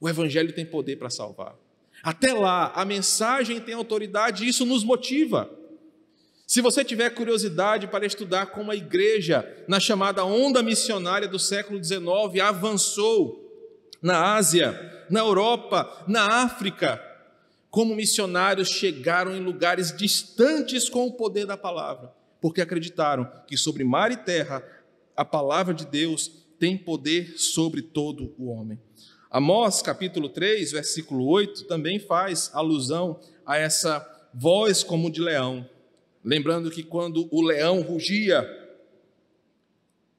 o 0.00 0.08
Evangelho 0.08 0.52
tem 0.52 0.64
poder 0.64 0.96
para 0.96 1.10
salvar. 1.10 1.56
Até 2.02 2.32
lá, 2.32 2.72
a 2.74 2.84
mensagem 2.84 3.60
tem 3.60 3.74
autoridade 3.74 4.44
e 4.44 4.48
isso 4.48 4.64
nos 4.64 4.84
motiva. 4.84 5.50
Se 6.50 6.60
você 6.60 6.82
tiver 6.82 7.10
curiosidade 7.10 7.86
para 7.86 8.04
estudar 8.04 8.46
como 8.46 8.72
a 8.72 8.74
igreja, 8.74 9.48
na 9.68 9.78
chamada 9.78 10.24
onda 10.24 10.64
missionária 10.64 11.28
do 11.28 11.38
século 11.38 11.80
XIX, 11.80 12.02
avançou 12.42 13.88
na 14.02 14.34
Ásia, 14.34 15.06
na 15.08 15.20
Europa, 15.20 16.04
na 16.08 16.42
África, 16.42 17.00
como 17.70 17.94
missionários 17.94 18.68
chegaram 18.68 19.32
em 19.32 19.40
lugares 19.40 19.96
distantes 19.96 20.88
com 20.88 21.06
o 21.06 21.12
poder 21.12 21.46
da 21.46 21.56
palavra, 21.56 22.12
porque 22.40 22.60
acreditaram 22.60 23.30
que 23.46 23.56
sobre 23.56 23.84
mar 23.84 24.10
e 24.10 24.16
terra 24.16 24.60
a 25.16 25.24
palavra 25.24 25.72
de 25.72 25.86
Deus 25.86 26.32
tem 26.58 26.76
poder 26.76 27.38
sobre 27.38 27.80
todo 27.80 28.34
o 28.36 28.50
homem. 28.50 28.76
Amós 29.30 29.82
capítulo 29.82 30.28
3, 30.28 30.72
versículo 30.72 31.28
8, 31.28 31.68
também 31.68 32.00
faz 32.00 32.50
alusão 32.52 33.20
a 33.46 33.56
essa 33.56 34.04
voz 34.34 34.82
como 34.82 35.12
de 35.12 35.20
leão. 35.20 35.64
Lembrando 36.24 36.70
que 36.70 36.82
quando 36.82 37.28
o 37.30 37.42
leão 37.42 37.80
rugia, 37.80 38.46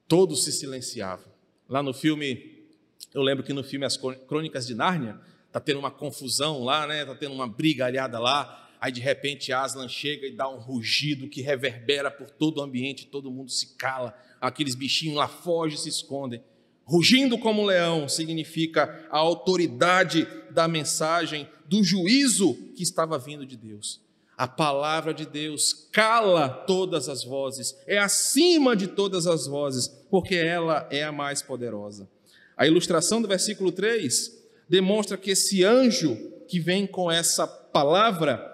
todos 0.08 0.44
se 0.44 0.52
silenciavam. 0.52 1.32
Lá 1.68 1.82
no 1.82 1.94
filme, 1.94 2.66
eu 3.14 3.22
lembro 3.22 3.44
que 3.44 3.52
no 3.52 3.62
filme 3.62 3.86
As 3.86 3.96
Crônicas 3.96 4.66
de 4.66 4.74
Nárnia, 4.74 5.20
tá 5.52 5.60
tendo 5.60 5.78
uma 5.78 5.90
confusão 5.90 6.64
lá, 6.64 6.86
né? 6.86 7.04
Tá 7.04 7.14
tendo 7.14 7.34
uma 7.34 7.46
brigalhada 7.46 8.18
lá. 8.18 8.70
Aí 8.80 8.90
de 8.90 9.00
repente 9.00 9.52
Aslan 9.52 9.88
chega 9.88 10.26
e 10.26 10.32
dá 10.32 10.48
um 10.48 10.58
rugido 10.58 11.28
que 11.28 11.40
reverbera 11.40 12.10
por 12.10 12.28
todo 12.30 12.58
o 12.58 12.62
ambiente, 12.62 13.06
todo 13.06 13.30
mundo 13.30 13.50
se 13.50 13.76
cala. 13.76 14.12
Aqueles 14.40 14.74
bichinhos 14.74 15.16
lá 15.16 15.28
fogem 15.28 15.76
e 15.76 15.80
se 15.80 15.88
escondem. 15.88 16.42
Rugindo 16.84 17.38
como 17.38 17.64
leão 17.64 18.08
significa 18.08 19.06
a 19.08 19.18
autoridade 19.18 20.26
da 20.50 20.66
mensagem, 20.66 21.48
do 21.64 21.84
juízo 21.84 22.54
que 22.74 22.82
estava 22.82 23.16
vindo 23.18 23.46
de 23.46 23.56
Deus. 23.56 24.00
A 24.36 24.48
palavra 24.48 25.12
de 25.12 25.26
Deus 25.26 25.88
cala 25.92 26.48
todas 26.48 27.08
as 27.08 27.22
vozes, 27.22 27.76
é 27.86 27.98
acima 27.98 28.74
de 28.74 28.86
todas 28.88 29.26
as 29.26 29.46
vozes, 29.46 29.88
porque 30.10 30.34
ela 30.34 30.86
é 30.90 31.04
a 31.04 31.12
mais 31.12 31.42
poderosa. 31.42 32.08
A 32.56 32.66
ilustração 32.66 33.20
do 33.20 33.28
versículo 33.28 33.70
3 33.70 34.32
demonstra 34.68 35.16
que 35.16 35.30
esse 35.30 35.64
anjo 35.64 36.16
que 36.48 36.58
vem 36.58 36.86
com 36.86 37.10
essa 37.10 37.46
palavra 37.46 38.48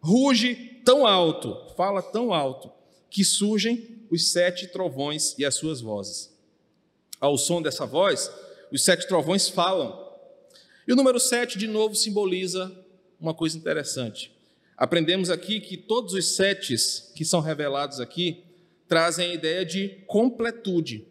ruge 0.00 0.80
tão 0.84 1.06
alto, 1.06 1.72
fala 1.76 2.02
tão 2.02 2.32
alto, 2.32 2.70
que 3.08 3.24
surgem 3.24 4.06
os 4.10 4.30
sete 4.30 4.66
trovões 4.66 5.34
e 5.38 5.44
as 5.44 5.54
suas 5.54 5.80
vozes. 5.80 6.32
Ao 7.20 7.38
som 7.38 7.62
dessa 7.62 7.86
voz, 7.86 8.30
os 8.72 8.82
sete 8.82 9.06
trovões 9.06 9.48
falam. 9.48 10.10
E 10.86 10.92
o 10.92 10.96
número 10.96 11.20
sete, 11.20 11.56
de 11.56 11.68
novo, 11.68 11.94
simboliza 11.94 12.70
uma 13.20 13.32
coisa 13.32 13.56
interessante. 13.56 14.32
Aprendemos 14.76 15.30
aqui 15.30 15.60
que 15.60 15.76
todos 15.76 16.14
os 16.14 16.34
setes 16.34 17.12
que 17.14 17.24
são 17.24 17.40
revelados 17.40 18.00
aqui 18.00 18.44
trazem 18.88 19.30
a 19.30 19.34
ideia 19.34 19.64
de 19.64 19.88
completude. 20.06 21.06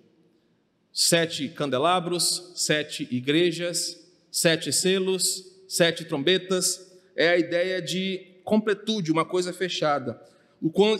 Sete 0.91 1.47
candelabros, 1.49 2.51
sete 2.55 3.07
igrejas, 3.09 3.97
sete 4.29 4.73
selos, 4.73 5.45
sete 5.67 6.05
trombetas, 6.05 6.91
é 7.15 7.29
a 7.29 7.37
ideia 7.37 7.81
de 7.81 8.41
completude, 8.43 9.11
uma 9.11 9.25
coisa 9.25 9.53
fechada. 9.53 10.21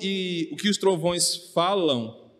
E 0.01 0.49
o 0.51 0.55
que 0.55 0.69
os 0.69 0.77
trovões 0.77 1.35
falam 1.53 2.31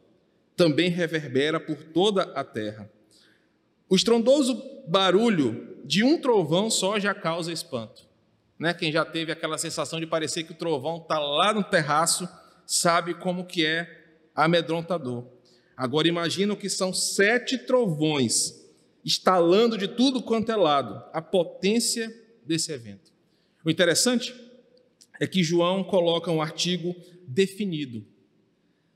também 0.56 0.90
reverbera 0.90 1.60
por 1.60 1.84
toda 1.84 2.24
a 2.24 2.44
terra. 2.44 2.90
O 3.90 3.96
estrondoso 3.96 4.62
barulho 4.88 5.78
de 5.84 6.04
um 6.04 6.20
trovão 6.20 6.70
só 6.70 7.00
já 7.00 7.14
causa 7.14 7.52
espanto. 7.52 8.11
Né? 8.62 8.76
Quem 8.76 8.92
já 8.92 9.04
teve 9.04 9.32
aquela 9.32 9.58
sensação 9.58 10.00
de 10.00 10.06
parecer 10.06 10.44
que 10.44 10.52
o 10.52 10.56
trovão 10.56 10.98
está 10.98 11.18
lá 11.18 11.52
no 11.52 11.64
terraço, 11.64 12.30
sabe 12.64 13.16
como 13.16 13.48
que 13.48 13.66
é 13.66 14.20
amedrontador. 14.36 15.26
Agora 15.76 16.08
imagina 16.08 16.56
que 16.56 16.70
são 16.70 16.94
sete 16.94 17.58
trovões 17.58 18.54
estalando 19.04 19.80
de 19.80 19.88
tudo 19.88 20.22
quanto 20.22 20.52
é 20.52 20.56
lado, 20.56 21.04
a 21.12 21.20
potência 21.24 22.16
desse 22.46 22.72
evento. 22.72 23.12
O 23.66 23.72
interessante 23.72 24.32
é 25.20 25.26
que 25.26 25.44
João 25.44 25.84
coloca 25.84 26.30
um 26.30 26.40
artigo 26.40 26.96
definido. 27.28 28.06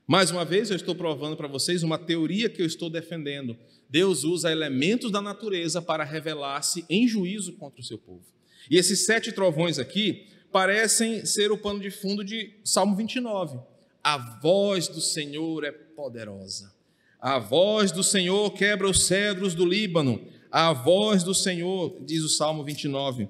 Mais 0.06 0.30
uma 0.30 0.44
vez, 0.44 0.70
eu 0.70 0.76
estou 0.76 0.94
provando 0.94 1.36
para 1.36 1.48
vocês 1.48 1.82
uma 1.82 1.98
teoria 1.98 2.48
que 2.48 2.62
eu 2.62 2.66
estou 2.66 2.88
defendendo. 2.88 3.58
Deus 3.90 4.22
usa 4.22 4.52
elementos 4.52 5.10
da 5.10 5.20
natureza 5.20 5.82
para 5.82 6.04
revelar-se 6.04 6.84
em 6.88 7.08
juízo 7.08 7.54
contra 7.54 7.80
o 7.80 7.84
seu 7.84 7.98
povo. 7.98 8.35
E 8.70 8.76
esses 8.76 9.04
sete 9.04 9.32
trovões 9.32 9.78
aqui 9.78 10.26
parecem 10.52 11.24
ser 11.24 11.52
o 11.52 11.58
pano 11.58 11.80
de 11.80 11.90
fundo 11.90 12.24
de 12.24 12.54
Salmo 12.64 12.96
29. 12.96 13.58
A 14.02 14.18
voz 14.40 14.88
do 14.88 15.00
Senhor 15.00 15.64
é 15.64 15.72
poderosa. 15.72 16.72
A 17.20 17.38
voz 17.38 17.90
do 17.90 18.02
Senhor 18.02 18.52
quebra 18.52 18.88
os 18.88 19.06
cedros 19.06 19.54
do 19.54 19.64
Líbano. 19.64 20.24
A 20.50 20.72
voz 20.72 21.22
do 21.22 21.34
Senhor, 21.34 21.98
diz 22.02 22.22
o 22.22 22.28
Salmo 22.28 22.62
29. 22.64 23.28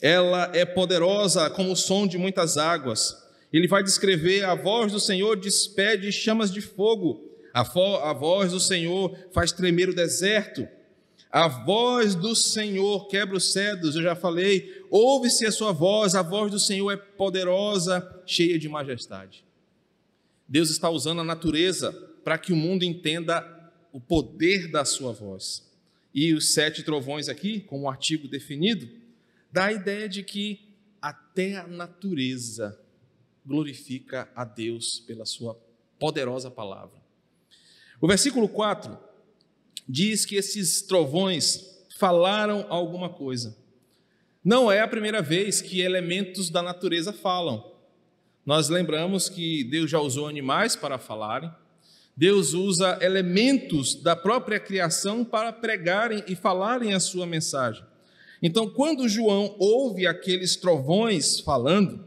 Ela 0.00 0.50
é 0.54 0.64
poderosa 0.64 1.48
como 1.50 1.72
o 1.72 1.76
som 1.76 2.06
de 2.06 2.18
muitas 2.18 2.56
águas. 2.56 3.16
Ele 3.52 3.66
vai 3.66 3.82
descrever: 3.82 4.44
a 4.44 4.54
voz 4.54 4.92
do 4.92 5.00
Senhor 5.00 5.36
despede 5.36 6.10
chamas 6.12 6.52
de 6.52 6.60
fogo. 6.60 7.30
A, 7.52 7.60
a 7.60 8.12
voz 8.12 8.52
do 8.52 8.60
Senhor 8.60 9.16
faz 9.32 9.52
tremer 9.52 9.88
o 9.88 9.94
deserto. 9.94 10.66
A 11.34 11.48
voz 11.48 12.14
do 12.14 12.32
Senhor 12.36 13.08
quebra 13.08 13.36
os 13.36 13.52
cedros, 13.52 13.96
eu 13.96 14.02
já 14.02 14.14
falei. 14.14 14.86
Ouve-se 14.88 15.44
a 15.44 15.50
sua 15.50 15.72
voz, 15.72 16.14
a 16.14 16.22
voz 16.22 16.48
do 16.52 16.60
Senhor 16.60 16.92
é 16.92 16.96
poderosa, 16.96 18.22
cheia 18.24 18.56
de 18.56 18.68
majestade. 18.68 19.44
Deus 20.46 20.70
está 20.70 20.88
usando 20.88 21.22
a 21.22 21.24
natureza 21.24 21.90
para 22.22 22.38
que 22.38 22.52
o 22.52 22.56
mundo 22.56 22.84
entenda 22.84 23.44
o 23.92 23.98
poder 24.00 24.70
da 24.70 24.84
sua 24.84 25.12
voz. 25.12 25.68
E 26.14 26.32
os 26.32 26.54
sete 26.54 26.84
trovões 26.84 27.28
aqui, 27.28 27.58
como 27.62 27.82
um 27.82 27.90
artigo 27.90 28.28
definido, 28.28 28.88
dá 29.50 29.64
a 29.64 29.72
ideia 29.72 30.08
de 30.08 30.22
que 30.22 30.60
até 31.02 31.56
a 31.56 31.66
natureza 31.66 32.78
glorifica 33.44 34.30
a 34.36 34.44
Deus 34.44 35.00
pela 35.00 35.26
sua 35.26 35.60
poderosa 35.98 36.48
palavra. 36.48 37.02
O 38.00 38.06
versículo 38.06 38.48
4 38.48 39.12
diz 39.88 40.24
que 40.24 40.36
esses 40.36 40.82
trovões 40.82 41.86
falaram 41.96 42.66
alguma 42.68 43.08
coisa. 43.08 43.56
Não 44.44 44.70
é 44.70 44.80
a 44.80 44.88
primeira 44.88 45.22
vez 45.22 45.62
que 45.62 45.80
elementos 45.80 46.50
da 46.50 46.62
natureza 46.62 47.12
falam. 47.12 47.72
Nós 48.44 48.68
lembramos 48.68 49.28
que 49.28 49.64
Deus 49.64 49.90
já 49.90 49.98
usou 49.98 50.28
animais 50.28 50.76
para 50.76 50.98
falarem, 50.98 51.50
Deus 52.16 52.52
usa 52.52 52.98
elementos 53.00 53.94
da 53.94 54.14
própria 54.14 54.60
criação 54.60 55.24
para 55.24 55.52
pregarem 55.52 56.22
e 56.28 56.36
falarem 56.36 56.94
a 56.94 57.00
sua 57.00 57.26
mensagem. 57.26 57.84
Então, 58.42 58.68
quando 58.68 59.08
João 59.08 59.56
ouve 59.58 60.06
aqueles 60.06 60.54
trovões 60.54 61.40
falando, 61.40 62.06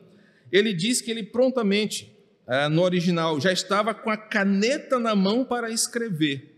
ele 0.51 0.73
diz 0.73 1.01
que 1.01 1.09
ele 1.09 1.23
prontamente, 1.23 2.15
eh, 2.47 2.69
no 2.69 2.83
original, 2.83 3.41
já 3.41 3.51
estava 3.51 3.93
com 3.93 4.09
a 4.09 4.15
caneta 4.15 4.99
na 4.99 5.15
mão 5.15 5.43
para 5.43 5.71
escrever. 5.71 6.56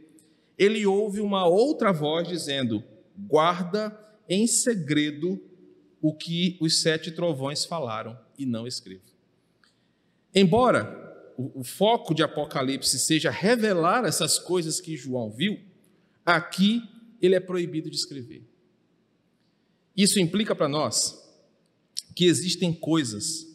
Ele 0.59 0.85
ouve 0.85 1.21
uma 1.21 1.47
outra 1.47 1.93
voz 1.93 2.27
dizendo: 2.27 2.83
Guarda 3.17 3.97
em 4.27 4.45
segredo 4.45 5.41
o 6.01 6.13
que 6.13 6.57
os 6.59 6.81
sete 6.81 7.11
trovões 7.11 7.63
falaram 7.63 8.19
e 8.37 8.45
não 8.45 8.67
escreva. 8.67 9.01
Embora 10.35 11.33
o, 11.37 11.61
o 11.61 11.63
foco 11.63 12.13
de 12.13 12.21
Apocalipse 12.21 12.99
seja 12.99 13.31
revelar 13.31 14.03
essas 14.05 14.37
coisas 14.37 14.81
que 14.81 14.97
João 14.97 15.31
viu, 15.31 15.57
aqui 16.25 16.83
ele 17.21 17.35
é 17.35 17.39
proibido 17.39 17.89
de 17.89 17.95
escrever. 17.95 18.43
Isso 19.95 20.19
implica 20.19 20.53
para 20.53 20.67
nós 20.67 21.17
que 22.15 22.25
existem 22.25 22.73
coisas 22.73 23.47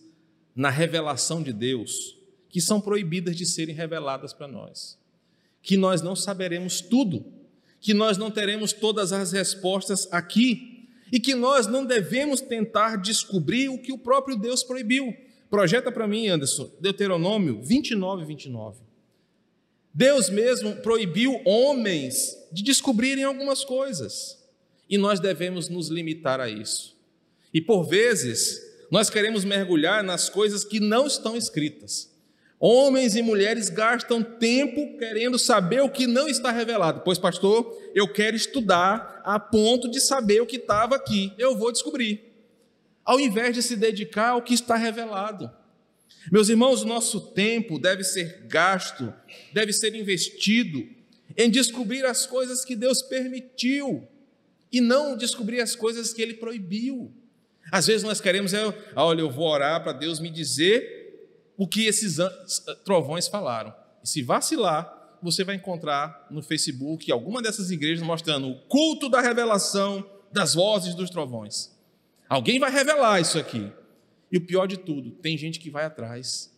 na 0.54 0.70
revelação 0.70 1.42
de 1.42 1.52
Deus 1.52 2.18
que 2.48 2.60
são 2.60 2.80
proibidas 2.80 3.36
de 3.36 3.44
serem 3.44 3.74
reveladas 3.74 4.32
para 4.32 4.46
nós, 4.46 4.96
que 5.64 5.78
nós 5.78 6.02
não 6.02 6.14
saberemos 6.14 6.82
tudo, 6.82 7.24
que 7.80 7.94
nós 7.94 8.18
não 8.18 8.30
teremos 8.30 8.72
todas 8.72 9.12
as 9.12 9.32
respostas 9.32 10.06
aqui 10.12 10.86
e 11.10 11.18
que 11.18 11.34
nós 11.34 11.66
não 11.66 11.84
devemos 11.84 12.40
tentar 12.40 12.96
descobrir 12.96 13.70
o 13.70 13.78
que 13.78 13.92
o 13.92 13.98
próprio 13.98 14.36
Deus 14.36 14.62
proibiu. 14.62 15.16
Projeta 15.48 15.90
para 15.90 16.06
mim, 16.06 16.28
Anderson, 16.28 16.70
Deuteronômio 16.80 17.62
29, 17.62 18.26
29. 18.26 18.80
Deus 19.92 20.28
mesmo 20.28 20.76
proibiu 20.76 21.40
homens 21.46 22.36
de 22.52 22.62
descobrirem 22.62 23.24
algumas 23.24 23.64
coisas. 23.64 24.38
E 24.88 24.98
nós 24.98 25.18
devemos 25.18 25.70
nos 25.70 25.88
limitar 25.88 26.40
a 26.40 26.48
isso. 26.48 26.94
E 27.54 27.60
por 27.60 27.84
vezes, 27.84 28.60
nós 28.90 29.08
queremos 29.08 29.44
mergulhar 29.44 30.02
nas 30.02 30.28
coisas 30.28 30.62
que 30.62 30.78
não 30.78 31.06
estão 31.06 31.36
escritas. 31.36 32.13
Homens 32.66 33.14
e 33.14 33.20
mulheres 33.20 33.68
gastam 33.68 34.22
tempo 34.22 34.96
querendo 34.96 35.38
saber 35.38 35.82
o 35.82 35.90
que 35.90 36.06
não 36.06 36.26
está 36.26 36.50
revelado. 36.50 37.02
Pois, 37.04 37.18
pastor, 37.18 37.78
eu 37.94 38.10
quero 38.10 38.34
estudar 38.34 39.20
a 39.22 39.38
ponto 39.38 39.86
de 39.86 40.00
saber 40.00 40.40
o 40.40 40.46
que 40.46 40.56
estava 40.56 40.96
aqui. 40.96 41.30
Eu 41.36 41.58
vou 41.58 41.70
descobrir 41.70 42.24
ao 43.04 43.20
invés 43.20 43.54
de 43.54 43.62
se 43.62 43.76
dedicar 43.76 44.30
ao 44.30 44.40
que 44.40 44.54
está 44.54 44.76
revelado. 44.76 45.50
Meus 46.32 46.48
irmãos, 46.48 46.80
o 46.80 46.86
nosso 46.86 47.20
tempo 47.32 47.78
deve 47.78 48.02
ser 48.02 48.46
gasto, 48.46 49.12
deve 49.52 49.70
ser 49.70 49.94
investido 49.94 50.88
em 51.36 51.50
descobrir 51.50 52.06
as 52.06 52.24
coisas 52.26 52.64
que 52.64 52.74
Deus 52.74 53.02
permitiu 53.02 54.08
e 54.72 54.80
não 54.80 55.18
descobrir 55.18 55.60
as 55.60 55.76
coisas 55.76 56.14
que 56.14 56.22
Ele 56.22 56.32
proibiu. 56.32 57.12
Às 57.70 57.88
vezes 57.88 58.04
nós 58.04 58.22
queremos, 58.22 58.54
é, 58.54 58.74
olha, 58.96 59.20
eu 59.20 59.30
vou 59.30 59.48
orar 59.48 59.82
para 59.82 59.92
Deus 59.92 60.18
me 60.18 60.30
dizer 60.30 61.03
o 61.56 61.66
que 61.66 61.86
esses 61.86 62.18
trovões 62.84 63.28
falaram. 63.28 63.74
E 64.02 64.08
se 64.08 64.22
vacilar, 64.22 65.18
você 65.22 65.42
vai 65.42 65.54
encontrar 65.54 66.26
no 66.30 66.42
Facebook 66.42 67.10
alguma 67.10 67.40
dessas 67.40 67.70
igrejas 67.70 68.04
mostrando 68.04 68.48
o 68.48 68.58
culto 68.66 69.08
da 69.08 69.20
revelação 69.20 70.06
das 70.30 70.54
vozes 70.54 70.94
dos 70.94 71.10
trovões. 71.10 71.72
Alguém 72.28 72.58
vai 72.58 72.70
revelar 72.70 73.20
isso 73.20 73.38
aqui. 73.38 73.72
E 74.30 74.36
o 74.36 74.40
pior 74.40 74.66
de 74.66 74.78
tudo, 74.78 75.12
tem 75.12 75.38
gente 75.38 75.60
que 75.60 75.70
vai 75.70 75.84
atrás. 75.84 76.52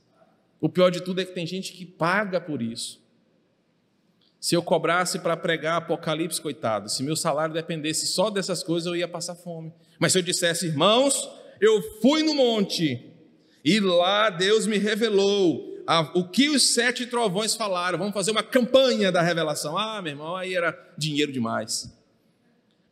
O 0.61 0.69
pior 0.69 0.91
de 0.91 1.03
tudo 1.03 1.21
é 1.21 1.25
que 1.25 1.33
tem 1.33 1.47
gente 1.47 1.73
que 1.73 1.85
paga 1.85 2.41
por 2.41 2.63
isso. 2.63 3.05
Se 4.41 4.55
eu 4.55 4.63
cobrasse 4.63 5.19
para 5.19 5.37
pregar 5.37 5.77
Apocalipse, 5.77 6.41
coitado, 6.41 6.89
se 6.89 7.03
meu 7.03 7.17
salário 7.17 7.53
dependesse 7.53 8.07
só 8.07 8.31
dessas 8.31 8.63
coisas, 8.63 8.87
eu 8.87 8.97
ia 8.97 9.09
passar 9.09 9.35
fome. 9.35 9.73
Mas 9.99 10.13
se 10.13 10.19
eu 10.19 10.23
dissesse, 10.23 10.67
irmãos, 10.67 11.29
eu 11.61 11.83
fui 12.01 12.23
no 12.23 12.35
monte 12.35 13.13
e 13.67 13.81
lá 13.81 14.31
Deus 14.31 14.65
me 14.65 14.79
revelou 14.79 15.75
o 16.15 16.23
que 16.23 16.49
os 16.49 16.73
sete 16.73 17.05
trovões 17.05 17.57
falaram, 17.57 17.99
vamos 17.99 18.15
fazer 18.15 18.31
uma 18.31 18.43
campanha 18.43 19.11
da 19.11 19.21
revelação. 19.21 19.77
Ah, 19.77 20.01
meu 20.01 20.13
irmão, 20.13 20.37
aí 20.37 20.55
era 20.55 20.79
dinheiro 20.97 21.33
demais. 21.33 21.93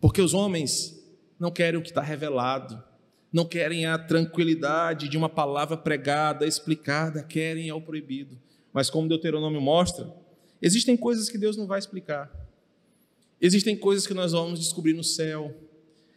Porque 0.01 0.21
os 0.21 0.35
homens 0.35 1.01
não 1.39 1.53
querem 1.53 1.79
o 1.79 1.83
que 1.83 1.91
está 1.91 2.03
revelado, 2.03 2.83
não 3.33 3.45
querem 3.45 3.87
a 3.87 3.97
tranquilidade 3.97 5.09
de 5.09 5.17
uma 5.17 5.29
palavra 5.29 5.77
pregada, 5.77 6.45
explicada, 6.45 7.23
querem 7.23 7.71
ao 7.71 7.81
proibido. 7.81 8.37
Mas 8.73 8.91
como 8.91 9.09
Deuteronômio 9.09 9.61
mostra, 9.61 10.13
existem 10.61 10.97
coisas 10.97 11.29
que 11.29 11.39
Deus 11.39 11.57
não 11.57 11.69
vai 11.69 11.79
explicar. 11.79 12.29
Existem 13.41 13.77
coisas 13.77 14.09
que 14.09 14.15
nós 14.15 14.33
vamos 14.33 14.59
descobrir 14.59 14.93
no 14.93 15.05
céu. 15.05 15.55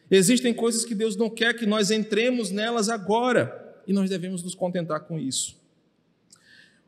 Existem 0.10 0.52
coisas 0.52 0.84
que 0.84 0.96
Deus 0.96 1.16
não 1.16 1.30
quer 1.30 1.54
que 1.54 1.68
nós 1.68 1.92
entremos 1.92 2.50
nelas 2.50 2.90
agora, 2.90 3.67
e 3.88 3.94
nós 3.94 4.10
devemos 4.10 4.44
nos 4.44 4.54
contentar 4.54 5.00
com 5.02 5.18
isso. 5.18 5.56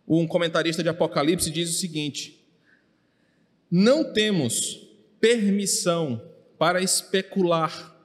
Um 0.06 0.28
comentarista 0.28 0.84
de 0.84 0.90
Apocalipse 0.90 1.50
diz 1.50 1.70
o 1.70 1.80
seguinte: 1.80 2.46
Não 3.72 4.12
temos 4.14 4.88
permissão 5.20 6.22
para 6.58 6.82
especular 6.82 7.96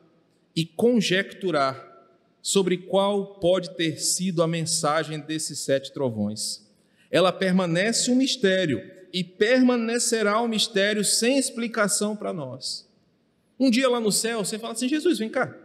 e 0.54 0.64
conjecturar 0.64 1.92
sobre 2.40 2.76
qual 2.76 3.40
pode 3.40 3.74
ter 3.74 3.98
sido 3.98 4.42
a 4.42 4.46
mensagem 4.46 5.18
desses 5.18 5.58
sete 5.60 5.92
trovões. 5.92 6.62
Ela 7.10 7.32
permanece 7.32 8.10
um 8.10 8.14
mistério 8.14 8.82
e 9.12 9.24
permanecerá 9.24 10.40
um 10.40 10.48
mistério 10.48 11.04
sem 11.04 11.38
explicação 11.38 12.14
para 12.14 12.32
nós. 12.32 12.88
Um 13.58 13.70
dia 13.70 13.88
lá 13.88 13.98
no 13.98 14.12
céu, 14.12 14.44
você 14.44 14.58
fala 14.58 14.74
assim: 14.74 14.88
Jesus, 14.88 15.18
vem 15.18 15.30
cá. 15.30 15.63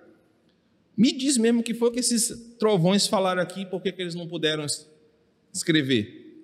Me 0.99 1.13
diz 1.13 1.38
mesmo 1.38 1.63
que 1.63 1.73
foi 1.73 1.91
que 1.91 1.99
esses 2.01 2.57
trovões 2.59 3.07
falaram 3.07 3.41
aqui, 3.41 3.65
por 3.65 3.81
que 3.81 3.95
eles 3.97 4.15
não 4.15 4.27
puderam 4.27 4.65
escrever? 5.53 6.43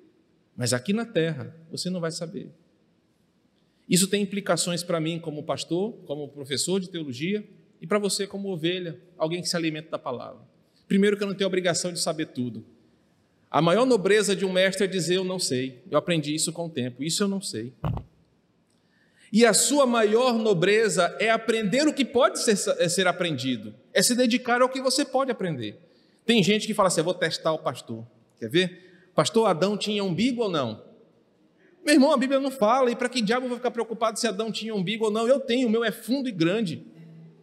Mas 0.56 0.72
aqui 0.72 0.94
na 0.94 1.06
terra, 1.06 1.54
você 1.70 1.90
não 1.90 2.00
vai 2.00 2.10
saber. 2.10 2.50
Isso 3.90 4.08
tem 4.08 4.22
implicações 4.22 4.82
para 4.82 4.98
mim 4.98 5.20
como 5.20 5.44
pastor, 5.44 5.92
como 6.06 6.30
professor 6.30 6.80
de 6.80 6.90
teologia, 6.90 7.46
e 7.82 7.86
para 7.86 8.00
você 8.00 8.26
como 8.26 8.48
ovelha, 8.48 8.98
alguém 9.18 9.42
que 9.42 9.50
se 9.50 9.58
alimenta 9.58 9.90
da 9.90 10.00
palavra. 10.00 10.40
Primeiro 10.88 11.18
que 11.18 11.24
eu 11.24 11.28
não 11.28 11.36
tenho 11.36 11.50
obrigação 11.50 11.92
de 11.92 12.00
saber 12.00 12.28
tudo. 12.28 12.66
A 13.52 13.62
maior 13.62 13.86
nobreza 13.86 14.34
de 14.34 14.46
um 14.46 14.54
mestre 14.54 14.86
é 14.86 14.88
dizer 14.88 15.16
eu 15.16 15.26
não 15.26 15.38
sei. 15.38 15.84
Eu 15.92 15.98
aprendi 15.98 16.34
isso 16.34 16.54
com 16.54 16.68
o 16.68 16.70
tempo. 16.70 17.04
Isso 17.04 17.22
eu 17.22 17.28
não 17.28 17.42
sei. 17.42 17.74
E 19.32 19.46
a 19.46 19.54
sua 19.54 19.86
maior 19.86 20.34
nobreza 20.34 21.16
é 21.20 21.30
aprender 21.30 21.88
o 21.88 21.94
que 21.94 22.06
pode 22.06 22.40
ser, 22.40 22.58
é 22.80 22.88
ser 22.88 23.08
aprendido. 23.08 23.74
É 23.94 24.02
se 24.02 24.16
dedicar 24.16 24.62
ao 24.62 24.70
que 24.70 24.82
você 24.82 25.04
pode 25.04 25.32
aprender. 25.32 25.80
Tem 26.26 26.42
gente 26.44 26.68
que 26.68 26.74
fala 26.74 26.88
assim: 26.88 27.02
eu 27.02 27.06
vou 27.06 27.14
testar 27.14 27.52
o 27.54 27.60
pastor. 27.60 28.06
Quer 28.40 28.50
ver? 28.50 29.10
Pastor 29.14 29.48
Adão 29.48 29.78
tinha 29.78 30.04
umbigo 30.04 30.44
ou 30.44 30.50
não? 30.50 30.84
Meu 31.86 31.94
irmão, 31.94 32.12
a 32.12 32.18
Bíblia 32.18 32.40
não 32.40 32.52
fala. 32.52 32.90
E 32.90 32.96
para 32.96 33.08
que 33.08 33.22
diabo 33.22 33.46
eu 33.46 33.50
vou 33.50 33.58
ficar 33.58 33.72
preocupado 33.72 34.20
se 34.20 34.28
Adão 34.28 34.52
tinha 34.52 34.74
umbigo 34.74 35.06
ou 35.06 35.12
não? 35.12 35.28
Eu 35.28 35.40
tenho, 35.40 35.68
o 35.68 35.72
meu 35.72 35.84
é 35.84 35.92
fundo 35.92 36.28
e 36.28 36.32
grande. 36.32 36.84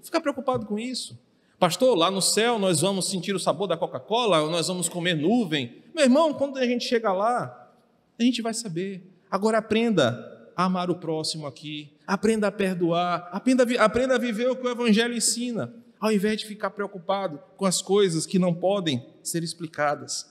Ficar 0.03 0.21
preocupado 0.21 0.67
com 0.67 0.79
isso. 0.79 1.19
Pastor, 1.59 1.97
lá 1.97 2.11
no 2.11 2.21
céu 2.21 2.59
nós 2.59 2.81
vamos 2.81 3.09
sentir 3.09 3.33
o 3.37 3.39
sabor 3.39 3.69
da 3.69 3.77
Coca-Cola, 3.77 4.51
nós 4.51 4.67
vamos 4.67 4.89
comer 4.89 5.15
nuvem. 5.15 5.81
Meu 5.95 6.05
irmão, 6.05 6.35
quando 6.35 6.59
a 6.59 6.67
gente 6.67 6.85
chega 6.85 7.13
lá, 7.13 7.71
a 8.19 8.23
gente 8.23 8.43
vai 8.43 8.53
saber. 8.53 9.07
Agora 9.31 9.59
aprenda 9.59 10.42
a 10.57 10.65
amar 10.65 10.91
o 10.91 10.97
próximo 10.97 11.47
aqui, 11.47 11.93
aprenda 12.07 12.49
a 12.49 12.53
perdoar, 12.53 13.29
aprenda 13.33 13.65
aprenda 13.79 14.15
a 14.17 14.19
viver 14.19 14.51
o 14.51 14.57
que 14.57 14.67
o 14.67 14.71
Evangelho 14.71 15.15
ensina, 15.15 15.73
ao 16.01 16.13
invés 16.13 16.41
de 16.41 16.47
ficar 16.47 16.71
preocupado 16.71 17.41
com 17.57 17.65
as 17.65 17.81
coisas 17.81 18.27
que 18.27 18.39
não 18.39 18.55
podem 18.55 19.07
ser 19.23 19.43
explicadas. 19.43 20.31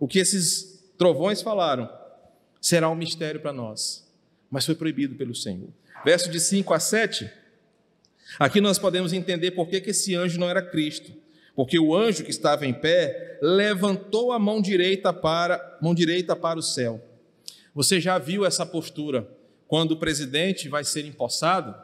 O 0.00 0.08
que 0.08 0.18
esses 0.18 0.84
trovões 0.96 1.42
falaram 1.42 1.90
será 2.60 2.88
um 2.88 2.94
mistério 2.94 3.40
para 3.40 3.52
nós, 3.52 4.08
mas 4.50 4.64
foi 4.64 4.74
proibido 4.74 5.14
pelo 5.14 5.34
Senhor. 5.34 5.68
Verso 6.04 6.30
de 6.30 6.40
5 6.40 6.74
a 6.74 6.80
7 6.80 7.42
Aqui 8.38 8.60
nós 8.60 8.78
podemos 8.78 9.12
entender 9.12 9.50
por 9.52 9.68
que, 9.68 9.80
que 9.80 9.90
esse 9.90 10.14
anjo 10.14 10.38
não 10.38 10.48
era 10.48 10.62
Cristo. 10.62 11.12
Porque 11.54 11.78
o 11.78 11.94
anjo 11.94 12.24
que 12.24 12.30
estava 12.30 12.66
em 12.66 12.72
pé 12.72 13.38
levantou 13.42 14.32
a 14.32 14.38
mão 14.38 14.62
direita 14.62 15.12
para 15.12 15.78
mão 15.82 15.94
direita 15.94 16.34
para 16.34 16.58
o 16.58 16.62
céu. 16.62 17.00
Você 17.74 18.00
já 18.00 18.18
viu 18.18 18.44
essa 18.44 18.64
postura 18.64 19.28
quando 19.72 19.92
o 19.92 19.96
presidente 19.96 20.68
vai 20.68 20.84
ser 20.84 21.06
empossado 21.06 21.74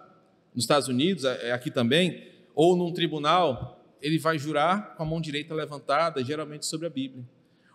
nos 0.54 0.64
Estados 0.64 0.88
Unidos, 0.88 1.24
é, 1.24 1.48
é 1.48 1.52
aqui 1.52 1.70
também, 1.70 2.22
ou 2.54 2.76
num 2.76 2.92
tribunal, 2.92 3.82
ele 4.02 4.18
vai 4.18 4.38
jurar 4.38 4.94
com 4.94 5.02
a 5.02 5.06
mão 5.06 5.18
direita 5.18 5.54
levantada, 5.54 6.22
geralmente 6.22 6.66
sobre 6.66 6.86
a 6.86 6.90
Bíblia. 6.90 7.24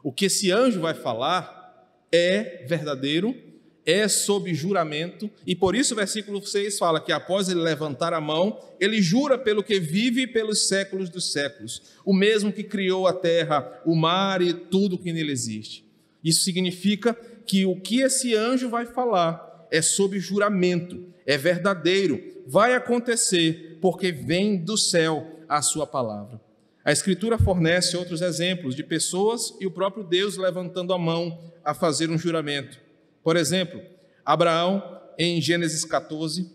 O 0.04 0.14
que 0.14 0.26
esse 0.26 0.52
anjo 0.52 0.80
vai 0.80 0.94
falar 0.94 2.00
é 2.12 2.64
verdadeiro 2.68 3.36
é 3.84 4.08
sob 4.08 4.54
juramento, 4.54 5.32
e 5.48 5.56
por 5.56 5.76
isso 5.76 5.96
o 5.96 5.98
versículo 5.98 6.46
6 6.46 6.78
fala 6.78 7.02
que 7.02 7.12
após 7.12 7.50
ele 7.50 7.62
levantar 7.62 8.14
a 8.14 8.22
mão, 8.22 8.60
ele 8.80 9.02
jura 9.02 9.36
pelo 9.36 9.64
que 9.64 9.80
vive 9.80 10.28
pelos 10.28 10.68
séculos 10.68 11.10
dos 11.10 11.32
séculos, 11.32 11.82
o 12.06 12.14
mesmo 12.14 12.54
que 12.54 12.64
criou 12.64 13.08
a 13.08 13.14
terra, 13.14 13.82
o 13.84 13.96
mar 13.96 14.44
e 14.44 14.54
tudo 14.54 15.00
que 15.00 15.12
nele 15.12 15.32
existe. 15.32 15.84
Isso 16.24 16.44
significa 16.44 17.16
que 17.48 17.66
o 17.66 17.82
que 17.82 18.02
esse 18.02 18.36
anjo 18.36 18.70
vai 18.70 18.86
falar 18.86 19.53
é 19.74 19.82
sob 19.82 20.20
juramento, 20.20 21.04
é 21.26 21.36
verdadeiro, 21.36 22.22
vai 22.46 22.76
acontecer, 22.76 23.80
porque 23.82 24.12
vem 24.12 24.56
do 24.56 24.78
céu 24.78 25.40
a 25.50 25.64
sua 25.64 25.88
palavra. 25.88 26.40
A 26.86 26.92
Escritura 26.92 27.40
fornece 27.40 27.98
outros 27.98 28.22
exemplos 28.22 28.76
de 28.76 28.84
pessoas 28.84 29.52
e 29.60 29.66
o 29.66 29.72
próprio 29.72 30.04
Deus 30.04 30.38
levantando 30.38 30.94
a 30.94 31.00
mão 31.00 31.52
a 31.66 31.74
fazer 31.74 32.12
um 32.12 32.20
juramento. 32.20 32.80
Por 33.24 33.36
exemplo, 33.36 33.82
Abraão 34.24 35.02
em 35.18 35.42
Gênesis 35.42 35.84
14, 35.84 36.52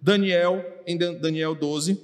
Daniel 0.00 0.64
em 0.86 0.96
Daniel 0.96 1.56
12 1.56 2.00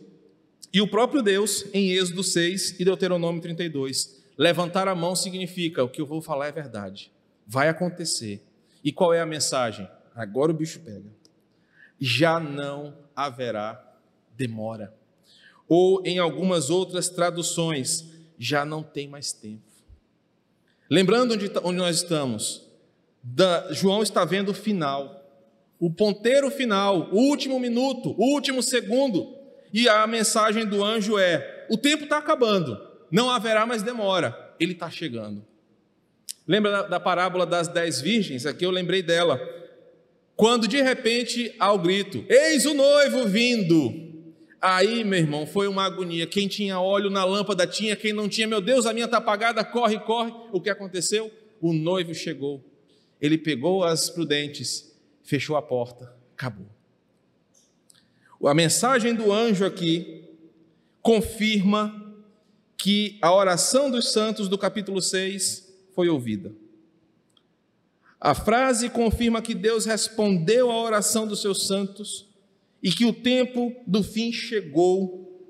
e 0.72 0.80
o 0.80 0.88
próprio 0.88 1.22
Deus 1.22 1.64
em 1.72 1.92
Êxodo 1.92 2.24
6 2.24 2.80
e 2.80 2.84
Deuteronômio 2.84 3.40
32. 3.40 4.20
Levantar 4.36 4.88
a 4.88 4.96
mão 4.96 5.14
significa 5.14 5.84
o 5.84 5.88
que 5.88 6.00
eu 6.00 6.06
vou 6.06 6.20
falar 6.20 6.48
é 6.48 6.52
verdade. 6.52 7.12
Vai 7.46 7.68
acontecer. 7.68 8.42
E 8.82 8.90
qual 8.90 9.14
é 9.14 9.20
a 9.20 9.26
mensagem? 9.26 9.88
Agora 10.16 10.50
o 10.50 10.54
bicho 10.54 10.80
pega. 10.80 11.04
Já 12.00 12.40
não 12.40 12.96
haverá 13.14 13.94
demora. 14.34 14.92
Ou 15.68 16.02
em 16.06 16.18
algumas 16.18 16.70
outras 16.70 17.10
traduções, 17.10 18.08
já 18.38 18.64
não 18.64 18.82
tem 18.82 19.06
mais 19.06 19.32
tempo. 19.32 19.62
Lembrando 20.88 21.34
onde, 21.34 21.50
onde 21.62 21.78
nós 21.78 21.96
estamos, 21.96 22.66
da, 23.22 23.72
João 23.72 24.02
está 24.02 24.24
vendo 24.24 24.50
o 24.50 24.54
final, 24.54 25.22
o 25.78 25.90
ponteiro 25.90 26.50
final, 26.50 27.10
o 27.12 27.16
último 27.16 27.58
minuto, 27.58 28.14
o 28.16 28.32
último 28.32 28.62
segundo, 28.62 29.36
e 29.72 29.88
a 29.88 30.06
mensagem 30.06 30.64
do 30.64 30.82
anjo 30.82 31.18
é: 31.18 31.66
o 31.68 31.76
tempo 31.76 32.04
está 32.04 32.18
acabando, 32.18 32.80
não 33.10 33.28
haverá 33.28 33.66
mais 33.66 33.82
demora, 33.82 34.54
ele 34.60 34.72
está 34.72 34.88
chegando. 34.88 35.44
Lembra 36.46 36.70
da, 36.70 36.82
da 36.82 37.00
parábola 37.00 37.44
das 37.44 37.66
dez 37.66 38.00
virgens? 38.00 38.46
Aqui 38.46 38.64
eu 38.64 38.70
lembrei 38.70 39.02
dela. 39.02 39.40
Quando 40.36 40.68
de 40.68 40.82
repente 40.82 41.52
há 41.58 41.72
o 41.72 41.78
grito: 41.78 42.24
Eis 42.28 42.66
o 42.66 42.74
noivo 42.74 43.26
vindo. 43.26 44.04
Aí, 44.60 45.04
meu 45.04 45.18
irmão, 45.18 45.46
foi 45.46 45.66
uma 45.66 45.84
agonia. 45.84 46.26
Quem 46.26 46.46
tinha 46.48 46.80
óleo 46.80 47.08
na 47.08 47.24
lâmpada 47.24 47.66
tinha, 47.66 47.94
quem 47.94 48.12
não 48.12 48.28
tinha, 48.28 48.46
meu 48.46 48.60
Deus, 48.60 48.84
a 48.84 48.92
minha 48.92 49.04
está 49.04 49.18
apagada, 49.18 49.64
corre, 49.64 49.98
corre. 50.00 50.32
O 50.52 50.60
que 50.60 50.68
aconteceu? 50.68 51.30
O 51.60 51.72
noivo 51.72 52.14
chegou. 52.14 52.64
Ele 53.20 53.38
pegou 53.38 53.84
as 53.84 54.10
prudentes, 54.10 54.94
fechou 55.22 55.56
a 55.56 55.62
porta, 55.62 56.12
acabou. 56.34 56.66
A 58.44 58.54
mensagem 58.54 59.14
do 59.14 59.32
anjo 59.32 59.64
aqui 59.64 60.24
confirma 61.00 62.14
que 62.76 63.18
a 63.22 63.32
oração 63.32 63.90
dos 63.90 64.12
santos 64.12 64.48
do 64.48 64.58
capítulo 64.58 65.00
6 65.00 65.74
foi 65.94 66.08
ouvida. 66.08 66.52
A 68.26 68.34
frase 68.34 68.90
confirma 68.90 69.40
que 69.40 69.54
Deus 69.54 69.84
respondeu 69.84 70.68
à 70.68 70.82
oração 70.82 71.28
dos 71.28 71.40
seus 71.40 71.68
santos 71.68 72.26
e 72.82 72.90
que 72.90 73.04
o 73.04 73.12
tempo 73.12 73.72
do 73.86 74.02
fim 74.02 74.32
chegou, 74.32 75.48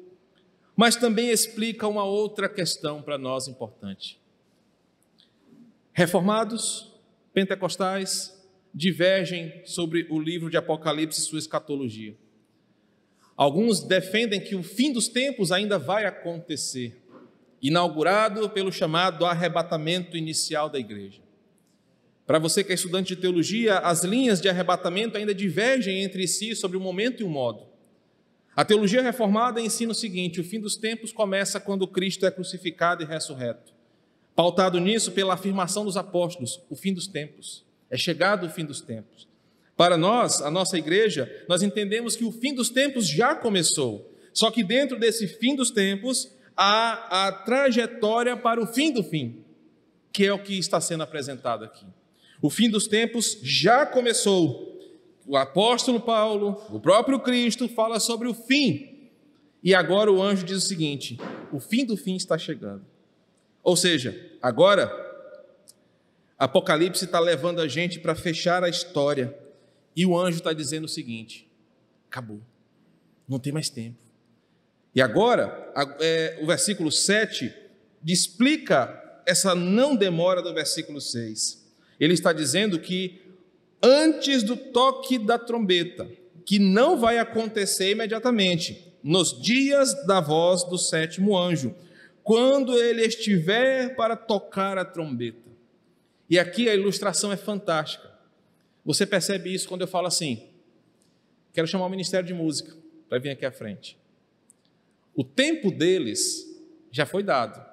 mas 0.77 0.95
também 0.95 1.31
explica 1.31 1.89
uma 1.89 2.05
outra 2.05 2.51
questão 2.51 3.01
para 3.01 3.17
nós 3.17 3.49
importante. 3.49 4.21
Reformados, 5.95 6.93
pentecostais 7.33 8.39
divergem 8.75 9.63
sobre 9.65 10.07
o 10.11 10.21
livro 10.21 10.51
de 10.51 10.59
Apocalipse 10.59 11.19
e 11.19 11.25
sua 11.25 11.39
escatologia. 11.39 12.15
Alguns 13.39 13.81
defendem 13.81 14.39
que 14.39 14.55
o 14.55 14.63
fim 14.63 14.93
dos 14.93 15.09
tempos 15.09 15.51
ainda 15.51 15.79
vai 15.79 16.05
acontecer, 16.05 17.03
inaugurado 17.63 18.51
pelo 18.51 18.71
chamado 18.71 19.25
arrebatamento 19.25 20.15
inicial 20.15 20.69
da 20.69 20.79
igreja. 20.79 21.25
Para 22.27 22.39
você 22.39 22.65
que 22.65 22.73
é 22.73 22.75
estudante 22.75 23.15
de 23.15 23.21
teologia, 23.21 23.79
as 23.79 24.03
linhas 24.03 24.41
de 24.41 24.49
arrebatamento 24.49 25.17
ainda 25.17 25.35
divergem 25.35 26.03
entre 26.03 26.27
si 26.27 26.57
sobre 26.57 26.77
o 26.77 26.81
momento 26.81 27.23
e 27.23 27.25
o 27.25 27.29
modo. 27.29 27.67
A 28.55 28.65
teologia 28.65 29.03
reformada 29.03 29.61
ensina 29.61 29.93
o 29.93 29.95
seguinte: 29.95 30.41
o 30.41 30.45
fim 30.45 30.59
dos 30.59 30.77
tempos 30.77 31.13
começa 31.13 31.61
quando 31.61 31.87
Cristo 31.87 32.27
é 32.27 32.31
crucificado 32.31 33.03
e 33.03 33.07
ressurreto 33.07 33.77
pautado 34.37 34.79
nisso 34.79 35.13
pela 35.13 35.33
afirmação 35.33 35.87
dos 35.87 35.97
apóstolos, 35.97 36.61
o 36.69 36.77
fim 36.77 36.93
dos 36.93 37.07
tempos. 37.07 37.65
É 37.91 37.97
chegado 37.97 38.47
o 38.47 38.51
fim 38.51 38.67
dos 38.67 38.83
tempos. 38.83 39.27
Para 39.75 39.97
nós, 39.97 40.43
a 40.43 40.51
nossa 40.51 40.77
igreja, 40.77 41.45
nós 41.49 41.63
entendemos 41.63 42.15
que 42.15 42.25
o 42.25 42.31
fim 42.31 42.55
dos 42.55 42.69
tempos 42.69 43.09
já 43.09 43.35
começou. 43.35 44.13
Só 44.33 44.51
que 44.51 44.63
dentro 44.63 44.99
desse 44.99 45.27
fim 45.27 45.57
dos 45.57 45.71
tempos 45.71 46.31
há 46.55 47.27
a 47.27 47.33
trajetória 47.33 48.37
para 48.37 48.61
o 48.61 48.67
fim 48.67 48.93
do 48.93 49.03
fim, 49.03 49.43
que 50.13 50.27
é 50.27 50.33
o 50.33 50.39
que 50.39 50.59
está 50.59 50.81
sendo 50.81 51.03
apresentado 51.03 51.65
aqui. 51.65 51.87
O 52.41 52.51
fim 52.51 52.69
dos 52.69 52.87
tempos 52.87 53.39
já 53.43 53.87
começou. 53.87 54.67
O 55.27 55.37
apóstolo 55.37 56.01
Paulo, 56.01 56.63
o 56.71 56.79
próprio 56.79 57.19
Cristo, 57.19 57.69
fala 57.69 57.99
sobre 57.99 58.29
o 58.29 58.35
fim. 58.35 59.11
E 59.63 59.75
agora 59.75 60.13
o 60.13 60.23
anjo 60.23 60.45
diz 60.45 60.59
o 60.59 60.69
seguinte: 60.69 61.19
o 61.53 61.59
fim 61.59 61.85
do 61.85 61.97
fim 61.97 62.15
está 62.15 62.39
chegando. 62.39 62.85
Ou 63.63 63.77
seja, 63.77 64.31
agora, 64.41 64.93
Apocalipse 66.39 67.05
está 67.05 67.19
levando 67.19 67.61
a 67.61 67.67
gente 67.67 67.99
para 67.99 68.15
fechar 68.15 68.63
a 68.63 68.69
história. 68.69 69.37
E 69.97 70.05
o 70.07 70.17
anjo 70.17 70.39
está 70.39 70.53
dizendo 70.53 70.85
o 70.85 70.89
seguinte: 70.89 71.51
acabou, 72.09 72.41
não 73.29 73.39
tem 73.41 73.53
mais 73.53 73.69
tempo. 73.69 73.99
E 74.95 75.03
agora, 75.03 75.73
é, 75.99 76.39
o 76.41 76.47
versículo 76.47 76.93
7 76.93 77.53
explica 78.07 79.03
essa 79.27 79.55
não 79.55 79.97
demora 79.97 80.41
do 80.41 80.55
versículo 80.55 81.01
6. 81.01 81.66
Ele 81.99 82.15
está 82.15 82.33
dizendo 82.33 82.79
que 82.79 83.21
antes 83.83 84.43
do 84.43 84.57
toque 84.57 85.19
da 85.19 85.39
trombeta, 85.39 86.09
que 86.45 86.59
não 86.59 86.99
vai 86.99 87.19
acontecer 87.19 87.91
imediatamente, 87.91 88.93
nos 89.03 89.41
dias 89.41 89.95
da 90.07 90.21
voz 90.21 90.65
do 90.65 90.77
sétimo 90.77 91.37
anjo, 91.39 91.75
quando 92.23 92.77
ele 92.77 93.03
estiver 93.03 93.95
para 93.95 94.17
tocar 94.17 94.77
a 94.79 94.85
trombeta. 94.85 95.47
E 96.29 96.39
aqui 96.39 96.69
a 96.69 96.75
ilustração 96.75 97.33
é 97.33 97.37
fantástica. 97.37 98.11
Você 98.85 99.07
percebe 99.07 99.53
isso 99.55 99.69
quando 99.69 99.83
eu 99.83 99.87
falo 99.87 100.09
assim: 100.09 100.49
quero 101.53 101.69
chamar 101.69 101.87
o 101.87 101.91
Ministério 101.91 102.27
de 102.27 102.35
Música 102.35 102.77
para 103.09 103.19
vir 103.19 103.31
aqui 103.31 103.47
à 103.47 103.53
frente. 103.53 103.97
O 105.15 105.23
tempo 105.25 105.71
deles 105.71 106.45
já 106.91 107.07
foi 107.07 107.23
dado. 107.23 107.65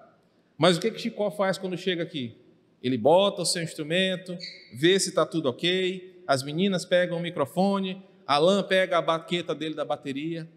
Mas 0.58 0.78
o 0.78 0.80
que 0.80 0.92
que 0.92 1.00
Chicó 1.00 1.32
faz 1.32 1.58
quando 1.58 1.78
chega 1.78 2.04
aqui? 2.04 2.38
Ele 2.84 2.98
bota 2.98 3.42
o 3.42 3.46
seu 3.46 3.64
instrumento, 3.64 4.38
vê 4.74 5.00
se 5.00 5.10
está 5.10 5.26
tudo 5.26 5.50
ok, 5.50 6.22
as 6.28 6.44
meninas 6.44 6.84
pegam 6.84 7.18
o 7.18 7.22
microfone, 7.22 8.04
Alan 8.28 8.64
pega 8.64 8.98
a 8.98 9.02
baqueta 9.02 9.56
dele 9.56 9.76
da 9.76 9.86
bateria. 9.86 10.50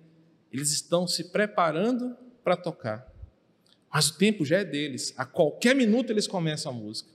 Eles 0.53 0.73
estão 0.73 1.07
se 1.07 1.31
preparando 1.31 2.17
para 2.43 2.57
tocar. 2.57 3.07
Mas 3.93 4.09
o 4.09 4.19
tempo 4.19 4.45
já 4.45 4.59
é 4.59 4.65
deles. 4.65 5.15
A 5.17 5.25
qualquer 5.25 5.75
minuto 5.75 6.11
eles 6.11 6.27
começam 6.27 6.73
a 6.73 6.75
música. 6.75 7.11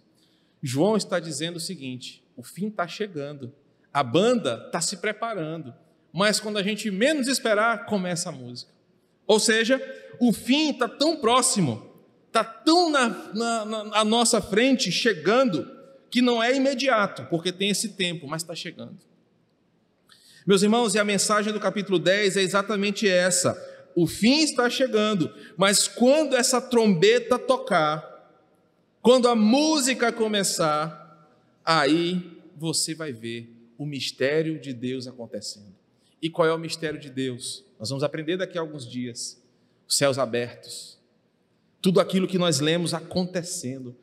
João 0.62 0.96
está 0.96 1.20
dizendo 1.20 1.58
o 1.58 1.60
seguinte: 1.60 2.24
o 2.36 2.44
fim 2.44 2.68
está 2.68 2.88
chegando. 2.88 3.54
A 3.94 4.04
banda 4.04 4.64
está 4.66 4.80
se 4.82 4.98
preparando. 4.98 5.74
Mas 6.14 6.40
quando 6.40 6.58
a 6.58 6.64
gente 6.64 6.90
menos 6.92 7.28
esperar, 7.28 7.86
começa 7.86 8.30
a 8.30 8.32
música. 8.32 8.72
Ou 9.26 9.40
seja, 9.40 9.82
o 10.20 10.34
fim 10.34 10.72
está 10.72 10.88
tão 10.88 11.18
próximo, 11.18 11.91
está 12.32 12.46
tão 12.46 12.90
na, 12.90 13.10
na, 13.34 13.66
na 13.66 14.06
nossa 14.06 14.42
frente, 14.42 14.90
chegando, 14.90 15.70
que 16.10 16.22
não 16.22 16.42
é 16.42 16.56
imediato, 16.56 17.26
porque 17.30 17.52
tem 17.52 17.70
esse 17.70 17.90
tempo, 17.90 18.26
mas 18.26 18.42
está 18.42 18.56
chegando. 18.56 18.98
Meus 20.48 20.64
irmãos, 20.64 20.96
e 20.96 21.00
a 21.00 21.04
mensagem 21.04 21.52
do 21.52 21.60
capítulo 21.60 22.00
10 22.00 22.38
é 22.38 22.42
exatamente 22.42 23.08
essa. 23.08 23.54
O 23.94 24.08
fim 24.08 24.40
está 24.40 24.70
chegando, 24.70 25.30
mas 25.58 25.90
quando 25.90 26.36
essa 26.36 26.62
trombeta 26.62 27.38
tocar, 27.38 28.10
quando 29.02 29.28
a 29.28 29.36
música 29.36 30.12
começar, 30.12 31.30
aí 31.66 32.40
você 32.56 32.96
vai 32.96 33.12
ver 33.12 33.54
o 33.78 33.86
mistério 33.86 34.58
de 34.58 34.74
Deus 34.74 35.06
acontecendo. 35.06 35.76
E 36.22 36.30
qual 36.30 36.48
é 36.48 36.54
o 36.54 36.58
mistério 36.58 37.00
de 37.00 37.10
Deus? 37.10 37.66
Nós 37.78 37.90
vamos 37.90 38.04
aprender 38.04 38.38
daqui 38.38 38.58
a 38.58 38.62
alguns 38.62 38.90
dias. 38.90 39.42
Os 39.86 39.98
céus 39.98 40.18
abertos. 40.18 41.01
Tudo 41.82 42.00
aquilo 42.00 42.28
que 42.28 42.38
nós 42.38 42.60
lemos 42.60 42.94
acontecendo. 42.94 43.96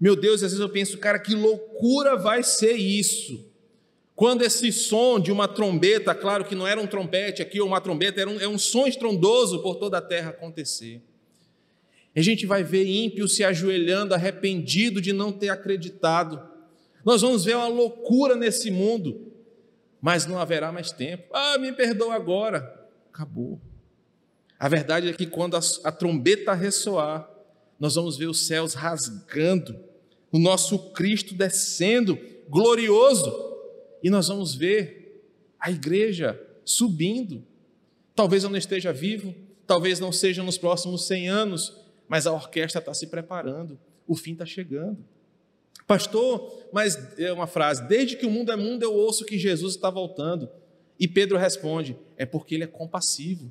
Meu 0.00 0.16
Deus, 0.16 0.42
às 0.42 0.52
vezes 0.52 0.60
eu 0.60 0.68
penso, 0.68 0.98
cara, 0.98 1.18
que 1.18 1.34
loucura 1.34 2.16
vai 2.16 2.42
ser 2.42 2.72
isso. 2.72 3.48
Quando 4.16 4.42
esse 4.42 4.72
som 4.72 5.18
de 5.18 5.30
uma 5.30 5.46
trombeta, 5.46 6.14
claro 6.14 6.44
que 6.44 6.54
não 6.54 6.66
era 6.66 6.80
um 6.80 6.86
trompete 6.86 7.40
aqui 7.40 7.60
ou 7.60 7.66
uma 7.66 7.80
trombeta, 7.80 8.20
era 8.20 8.30
um, 8.30 8.40
é 8.40 8.48
um 8.48 8.58
som 8.58 8.86
estrondoso 8.86 9.62
por 9.62 9.76
toda 9.76 9.98
a 9.98 10.02
terra 10.02 10.30
acontecer. 10.30 11.02
A 12.14 12.20
gente 12.20 12.44
vai 12.44 12.64
ver 12.64 12.86
ímpio 12.86 13.28
se 13.28 13.44
ajoelhando, 13.44 14.14
arrependido 14.14 15.00
de 15.00 15.12
não 15.12 15.30
ter 15.30 15.48
acreditado. 15.48 16.42
Nós 17.04 17.22
vamos 17.22 17.44
ver 17.44 17.56
uma 17.56 17.68
loucura 17.68 18.34
nesse 18.34 18.70
mundo 18.70 19.30
mas 20.00 20.26
não 20.26 20.38
haverá 20.38 20.72
mais 20.72 20.90
tempo. 20.90 21.24
Ah, 21.32 21.58
me 21.58 21.72
perdoa 21.72 22.14
agora. 22.14 22.88
Acabou. 23.12 23.60
A 24.60 24.68
verdade 24.68 25.08
é 25.08 25.12
que 25.14 25.26
quando 25.26 25.56
a, 25.56 25.60
a 25.84 25.90
trombeta 25.90 26.52
ressoar, 26.52 27.26
nós 27.78 27.94
vamos 27.94 28.18
ver 28.18 28.26
os 28.26 28.46
céus 28.46 28.74
rasgando, 28.74 29.74
o 30.30 30.38
nosso 30.38 30.90
Cristo 30.90 31.34
descendo, 31.34 32.18
glorioso, 32.46 33.32
e 34.02 34.10
nós 34.10 34.28
vamos 34.28 34.54
ver 34.54 35.24
a 35.58 35.70
igreja 35.70 36.38
subindo. 36.62 37.42
Talvez 38.14 38.44
eu 38.44 38.50
não 38.50 38.58
esteja 38.58 38.92
vivo, 38.92 39.34
talvez 39.66 39.98
não 39.98 40.12
seja 40.12 40.42
nos 40.42 40.58
próximos 40.58 41.06
100 41.06 41.28
anos, 41.30 41.80
mas 42.06 42.26
a 42.26 42.32
orquestra 42.32 42.80
está 42.80 42.92
se 42.92 43.06
preparando, 43.06 43.80
o 44.06 44.14
fim 44.14 44.32
está 44.32 44.44
chegando. 44.44 44.98
Pastor, 45.86 46.68
mas 46.70 47.18
é 47.18 47.32
uma 47.32 47.46
frase: 47.46 47.88
desde 47.88 48.14
que 48.14 48.26
o 48.26 48.30
mundo 48.30 48.52
é 48.52 48.56
mundo, 48.56 48.82
eu 48.82 48.92
ouço 48.92 49.24
que 49.24 49.38
Jesus 49.38 49.74
está 49.74 49.88
voltando. 49.88 50.50
E 50.98 51.08
Pedro 51.08 51.38
responde: 51.38 51.96
é 52.18 52.26
porque 52.26 52.54
ele 52.54 52.64
é 52.64 52.66
compassivo. 52.66 53.50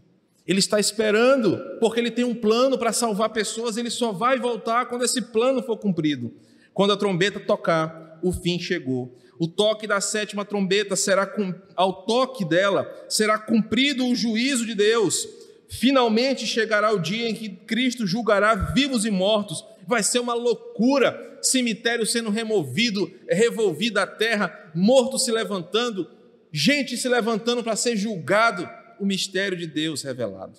Ele 0.50 0.58
está 0.58 0.80
esperando, 0.80 1.60
porque 1.80 2.00
ele 2.00 2.10
tem 2.10 2.26
um 2.26 2.34
plano 2.34 2.76
para 2.76 2.92
salvar 2.92 3.30
pessoas, 3.30 3.78
ele 3.78 3.92
só 3.92 4.12
vai 4.12 4.40
voltar 4.40 4.88
quando 4.88 5.06
esse 5.06 5.22
plano 5.22 5.62
for 5.62 5.78
cumprido. 5.78 6.34
Quando 6.74 6.92
a 6.92 6.98
trombeta 6.98 7.40
tocar, 7.40 8.18
o 8.24 8.32
fim 8.32 8.58
chegou. 8.58 9.16
O 9.38 9.48
toque 9.48 9.86
da 9.86 10.02
sétima 10.02 10.44
trombeta 10.44 10.96
será 10.96 11.32
ao 11.76 12.02
toque 12.02 12.44
dela 12.44 12.92
será 13.08 13.38
cumprido 13.38 14.08
o 14.08 14.16
juízo 14.16 14.66
de 14.66 14.74
Deus. 14.74 15.28
Finalmente 15.70 16.48
chegará 16.48 16.92
o 16.92 17.00
dia 17.00 17.30
em 17.30 17.36
que 17.36 17.50
Cristo 17.50 18.08
julgará 18.08 18.56
vivos 18.56 19.06
e 19.06 19.12
mortos. 19.12 19.64
Vai 19.86 20.02
ser 20.02 20.18
uma 20.18 20.34
loucura 20.34 21.38
cemitério 21.44 22.08
sendo 22.08 22.32
removido, 22.32 23.12
revolvido 23.30 24.00
a 24.00 24.08
terra, 24.08 24.72
morto 24.74 25.20
se 25.20 25.32
levantando, 25.32 26.10
gente 26.52 26.98
se 26.98 27.08
levantando 27.08 27.64
para 27.64 27.76
ser 27.76 27.96
julgado, 27.96 28.68
o 29.00 29.06
mistério 29.06 29.58
de 29.58 29.68
Deus 29.68 30.02
revelado. 30.02 30.58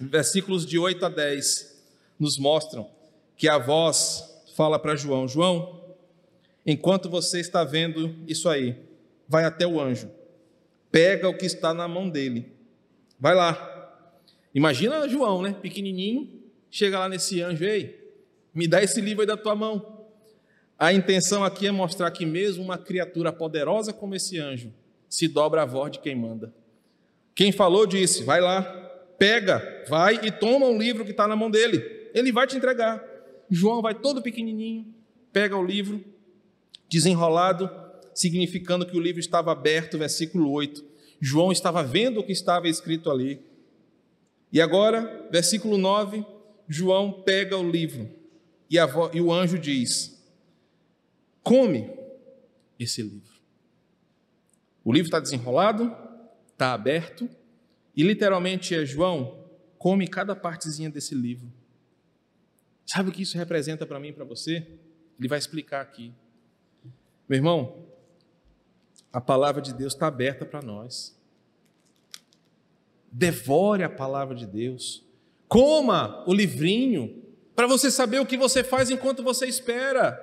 Versículos 0.00 0.66
de 0.66 0.78
8 0.78 1.06
a 1.06 1.08
10 1.08 1.82
nos 2.18 2.38
mostram 2.38 2.88
que 3.36 3.48
a 3.48 3.58
voz 3.58 4.44
fala 4.56 4.78
para 4.78 4.96
João: 4.96 5.26
João, 5.26 5.96
enquanto 6.66 7.08
você 7.08 7.40
está 7.40 7.64
vendo 7.64 8.14
isso 8.26 8.48
aí, 8.48 8.76
vai 9.28 9.44
até 9.44 9.66
o 9.66 9.80
anjo, 9.80 10.10
pega 10.90 11.28
o 11.28 11.36
que 11.36 11.46
está 11.46 11.72
na 11.72 11.86
mão 11.86 12.08
dele, 12.08 12.52
vai 13.18 13.34
lá. 13.34 13.70
Imagina 14.54 15.08
João, 15.08 15.42
né? 15.42 15.56
Pequenininho, 15.60 16.42
chega 16.70 16.98
lá 16.98 17.08
nesse 17.08 17.40
anjo, 17.40 17.64
ei, 17.64 18.04
me 18.54 18.68
dá 18.68 18.82
esse 18.82 19.00
livro 19.00 19.22
aí 19.22 19.26
da 19.26 19.36
tua 19.36 19.54
mão. 19.54 20.06
A 20.78 20.92
intenção 20.92 21.44
aqui 21.44 21.66
é 21.66 21.70
mostrar 21.70 22.10
que, 22.10 22.26
mesmo 22.26 22.62
uma 22.62 22.76
criatura 22.76 23.32
poderosa 23.32 23.92
como 23.92 24.14
esse 24.14 24.38
anjo, 24.38 24.72
se 25.08 25.28
dobra 25.28 25.62
a 25.62 25.64
voz 25.64 25.92
de 25.92 26.00
quem 26.00 26.14
manda. 26.14 26.52
Quem 27.34 27.52
falou 27.52 27.86
disse: 27.86 28.22
vai 28.22 28.40
lá, 28.40 28.62
pega, 29.18 29.84
vai 29.88 30.20
e 30.24 30.30
toma 30.30 30.66
o 30.66 30.78
livro 30.78 31.04
que 31.04 31.10
está 31.10 31.26
na 31.26 31.36
mão 31.36 31.50
dele. 31.50 32.10
Ele 32.14 32.30
vai 32.32 32.46
te 32.46 32.56
entregar. 32.56 33.02
João 33.50 33.82
vai 33.82 33.94
todo 33.94 34.22
pequenininho, 34.22 34.86
pega 35.32 35.56
o 35.56 35.64
livro, 35.64 36.02
desenrolado, 36.88 37.70
significando 38.14 38.86
que 38.86 38.96
o 38.96 39.00
livro 39.00 39.20
estava 39.20 39.52
aberto, 39.52 39.98
versículo 39.98 40.50
8. 40.50 40.84
João 41.20 41.52
estava 41.52 41.82
vendo 41.82 42.20
o 42.20 42.24
que 42.24 42.32
estava 42.32 42.68
escrito 42.68 43.10
ali. 43.10 43.40
E 44.52 44.60
agora, 44.60 45.28
versículo 45.30 45.76
9, 45.76 46.24
João 46.68 47.22
pega 47.22 47.56
o 47.56 47.68
livro 47.68 48.08
e, 48.70 48.76
e 49.12 49.20
o 49.20 49.32
anjo 49.32 49.58
diz: 49.58 50.22
come 51.42 51.90
esse 52.78 53.02
livro. 53.02 53.34
O 54.84 54.92
livro 54.92 55.06
está 55.06 55.20
desenrolado, 55.20 55.94
está 56.54 56.72
aberto, 56.72 57.28
e 57.96 58.02
literalmente 58.02 58.74
é 58.74 58.86
João, 58.86 59.44
come 59.76 60.08
cada 60.08 60.34
partezinha 60.34 60.88
desse 60.88 61.14
livro. 61.14 61.52
Sabe 62.86 63.10
o 63.10 63.12
que 63.12 63.22
isso 63.22 63.36
representa 63.36 63.84
para 63.84 64.00
mim 64.00 64.08
e 64.08 64.12
para 64.12 64.24
você? 64.24 64.66
Ele 65.18 65.28
vai 65.28 65.38
explicar 65.38 65.80
aqui. 65.80 66.12
Meu 67.28 67.36
irmão, 67.36 67.86
a 69.12 69.20
palavra 69.20 69.60
de 69.60 69.72
Deus 69.72 69.94
está 69.94 70.06
aberta 70.06 70.44
para 70.44 70.62
nós. 70.62 71.18
Devore 73.10 73.82
a 73.82 73.88
palavra 73.88 74.34
de 74.34 74.46
Deus. 74.46 75.04
Coma 75.48 76.24
o 76.26 76.32
livrinho, 76.32 77.22
para 77.54 77.66
você 77.66 77.90
saber 77.90 78.20
o 78.20 78.26
que 78.26 78.36
você 78.36 78.64
faz 78.64 78.90
enquanto 78.90 79.22
você 79.22 79.46
espera. 79.46 80.20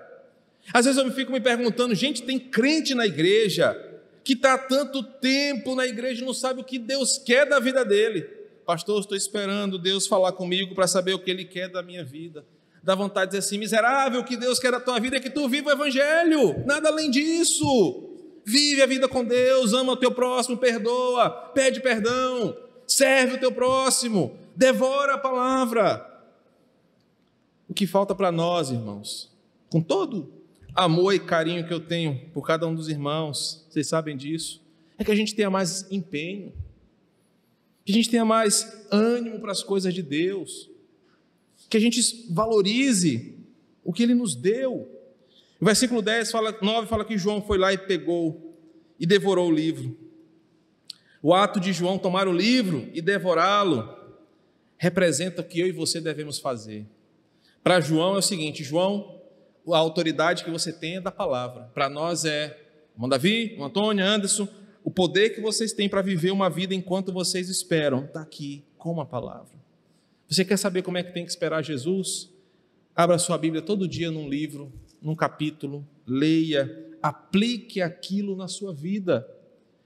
Às 0.73 0.85
vezes 0.85 1.01
eu 1.01 1.11
fico 1.11 1.31
me 1.31 1.39
perguntando, 1.39 1.95
gente, 1.95 2.23
tem 2.23 2.39
crente 2.39 2.93
na 2.93 3.05
igreja 3.05 3.90
que 4.23 4.33
está 4.33 4.53
há 4.53 4.57
tanto 4.57 5.03
tempo 5.03 5.75
na 5.75 5.85
igreja 5.85 6.21
e 6.21 6.25
não 6.25 6.33
sabe 6.33 6.61
o 6.61 6.63
que 6.63 6.77
Deus 6.77 7.17
quer 7.17 7.47
da 7.47 7.59
vida 7.59 7.83
dele. 7.83 8.21
Pastor, 8.65 9.01
estou 9.01 9.17
esperando 9.17 9.79
Deus 9.79 10.07
falar 10.07 10.31
comigo 10.33 10.75
para 10.75 10.87
saber 10.87 11.13
o 11.13 11.19
que 11.19 11.31
Ele 11.31 11.45
quer 11.45 11.69
da 11.69 11.81
minha 11.81 12.03
vida. 12.03 12.45
Dá 12.83 12.95
vontade 12.95 13.31
de 13.31 13.37
dizer 13.37 13.47
assim: 13.47 13.57
miserável, 13.57 14.21
o 14.21 14.23
que 14.23 14.37
Deus 14.37 14.59
quer 14.59 14.71
da 14.71 14.79
tua 14.79 14.99
vida 14.99 15.17
é 15.17 15.19
que 15.19 15.29
tu 15.29 15.47
viva 15.47 15.69
o 15.69 15.73
Evangelho, 15.73 16.63
nada 16.65 16.89
além 16.89 17.09
disso. 17.09 18.07
Vive 18.43 18.81
a 18.81 18.87
vida 18.87 19.07
com 19.07 19.23
Deus, 19.23 19.73
ama 19.73 19.93
o 19.93 19.97
teu 19.97 20.11
próximo, 20.11 20.57
perdoa, 20.57 21.29
pede 21.29 21.79
perdão, 21.79 22.57
serve 22.87 23.35
o 23.35 23.39
teu 23.39 23.51
próximo, 23.51 24.35
devora 24.55 25.13
a 25.13 25.17
palavra. 25.17 26.07
O 27.69 27.73
que 27.73 27.85
falta 27.85 28.15
para 28.15 28.31
nós, 28.31 28.71
irmãos, 28.71 29.31
com 29.69 29.79
todo 29.79 30.40
amor 30.75 31.13
e 31.13 31.19
carinho 31.19 31.65
que 31.65 31.73
eu 31.73 31.79
tenho 31.79 32.29
por 32.33 32.45
cada 32.45 32.67
um 32.67 32.73
dos 32.73 32.89
irmãos, 32.89 33.65
vocês 33.69 33.87
sabem 33.87 34.15
disso, 34.15 34.61
é 34.97 35.03
que 35.03 35.11
a 35.11 35.15
gente 35.15 35.35
tenha 35.35 35.49
mais 35.49 35.89
empenho, 35.91 36.53
que 37.83 37.91
a 37.91 37.95
gente 37.95 38.09
tenha 38.09 38.25
mais 38.25 38.85
ânimo 38.91 39.39
para 39.39 39.51
as 39.51 39.63
coisas 39.63 39.93
de 39.93 40.01
Deus, 40.01 40.69
que 41.69 41.77
a 41.77 41.79
gente 41.79 42.27
valorize 42.29 43.35
o 43.83 43.91
que 43.91 44.03
Ele 44.03 44.13
nos 44.13 44.35
deu. 44.35 44.87
O 45.59 45.65
versículo 45.65 46.01
10 46.01 46.31
fala, 46.31 46.57
9 46.61 46.87
fala 46.87 47.05
que 47.05 47.17
João 47.17 47.41
foi 47.41 47.57
lá 47.57 47.73
e 47.73 47.77
pegou 47.77 48.57
e 48.99 49.05
devorou 49.05 49.49
o 49.49 49.53
livro. 49.53 49.97
O 51.21 51.33
ato 51.33 51.59
de 51.59 51.71
João 51.71 51.97
tomar 51.97 52.27
o 52.27 52.33
livro 52.33 52.89
e 52.93 53.01
devorá-lo 53.01 53.97
representa 54.77 55.41
o 55.41 55.45
que 55.45 55.59
eu 55.59 55.67
e 55.67 55.71
você 55.71 56.01
devemos 56.01 56.39
fazer. 56.39 56.85
Para 57.63 57.79
João 57.79 58.15
é 58.15 58.19
o 58.19 58.23
seguinte: 58.23 58.63
João, 58.63 59.20
a 59.67 59.77
autoridade 59.77 60.43
que 60.43 60.51
você 60.51 60.71
tem 60.73 60.97
é 60.97 61.01
da 61.01 61.11
palavra. 61.11 61.69
Para 61.73 61.89
nós 61.89 62.25
é, 62.25 62.57
irmão 62.93 63.09
Davi, 63.09 63.51
irmão 63.51 63.67
Antônio, 63.67 64.05
Anderson, 64.05 64.47
o 64.83 64.89
poder 64.89 65.31
que 65.31 65.41
vocês 65.41 65.73
têm 65.73 65.87
para 65.87 66.01
viver 66.01 66.31
uma 66.31 66.49
vida 66.49 66.73
enquanto 66.73 67.11
vocês 67.13 67.49
esperam 67.49 68.05
está 68.05 68.21
aqui 68.21 68.63
com 68.77 68.99
a 68.99 69.05
palavra. 69.05 69.61
Você 70.27 70.43
quer 70.43 70.57
saber 70.57 70.81
como 70.81 70.97
é 70.97 71.03
que 71.03 71.13
tem 71.13 71.23
que 71.23 71.29
esperar 71.29 71.61
Jesus? 71.61 72.29
Abra 72.95 73.17
sua 73.17 73.37
Bíblia 73.37 73.61
todo 73.61 73.87
dia 73.87 74.09
num 74.09 74.27
livro, 74.27 74.71
num 75.01 75.15
capítulo, 75.15 75.87
leia, 76.05 76.89
aplique 77.01 77.81
aquilo 77.81 78.35
na 78.35 78.47
sua 78.47 78.73
vida. 78.73 79.27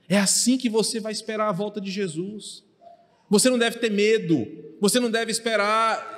É 0.08 0.16
assim 0.16 0.56
que 0.56 0.68
você 0.68 1.00
vai 1.00 1.12
esperar 1.12 1.48
a 1.48 1.52
volta 1.52 1.80
de 1.80 1.90
Jesus. 1.90 2.64
Você 3.28 3.50
não 3.50 3.58
deve 3.58 3.78
ter 3.78 3.90
medo, 3.90 4.46
você 4.80 5.00
não 5.00 5.10
deve 5.10 5.30
esperar 5.30 6.14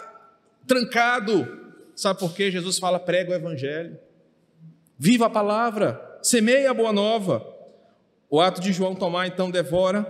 trancado. 0.66 1.67
Sabe 1.98 2.20
por 2.20 2.32
quê? 2.32 2.48
Jesus 2.48 2.78
fala: 2.78 3.00
prega 3.00 3.32
o 3.32 3.34
Evangelho, 3.34 3.98
viva 4.96 5.26
a 5.26 5.30
palavra, 5.30 6.00
semeia 6.22 6.70
a 6.70 6.74
boa 6.74 6.92
nova. 6.92 7.44
O 8.30 8.40
ato 8.40 8.60
de 8.60 8.72
João 8.72 8.94
tomar 8.94 9.26
então 9.26 9.50
devora, 9.50 10.06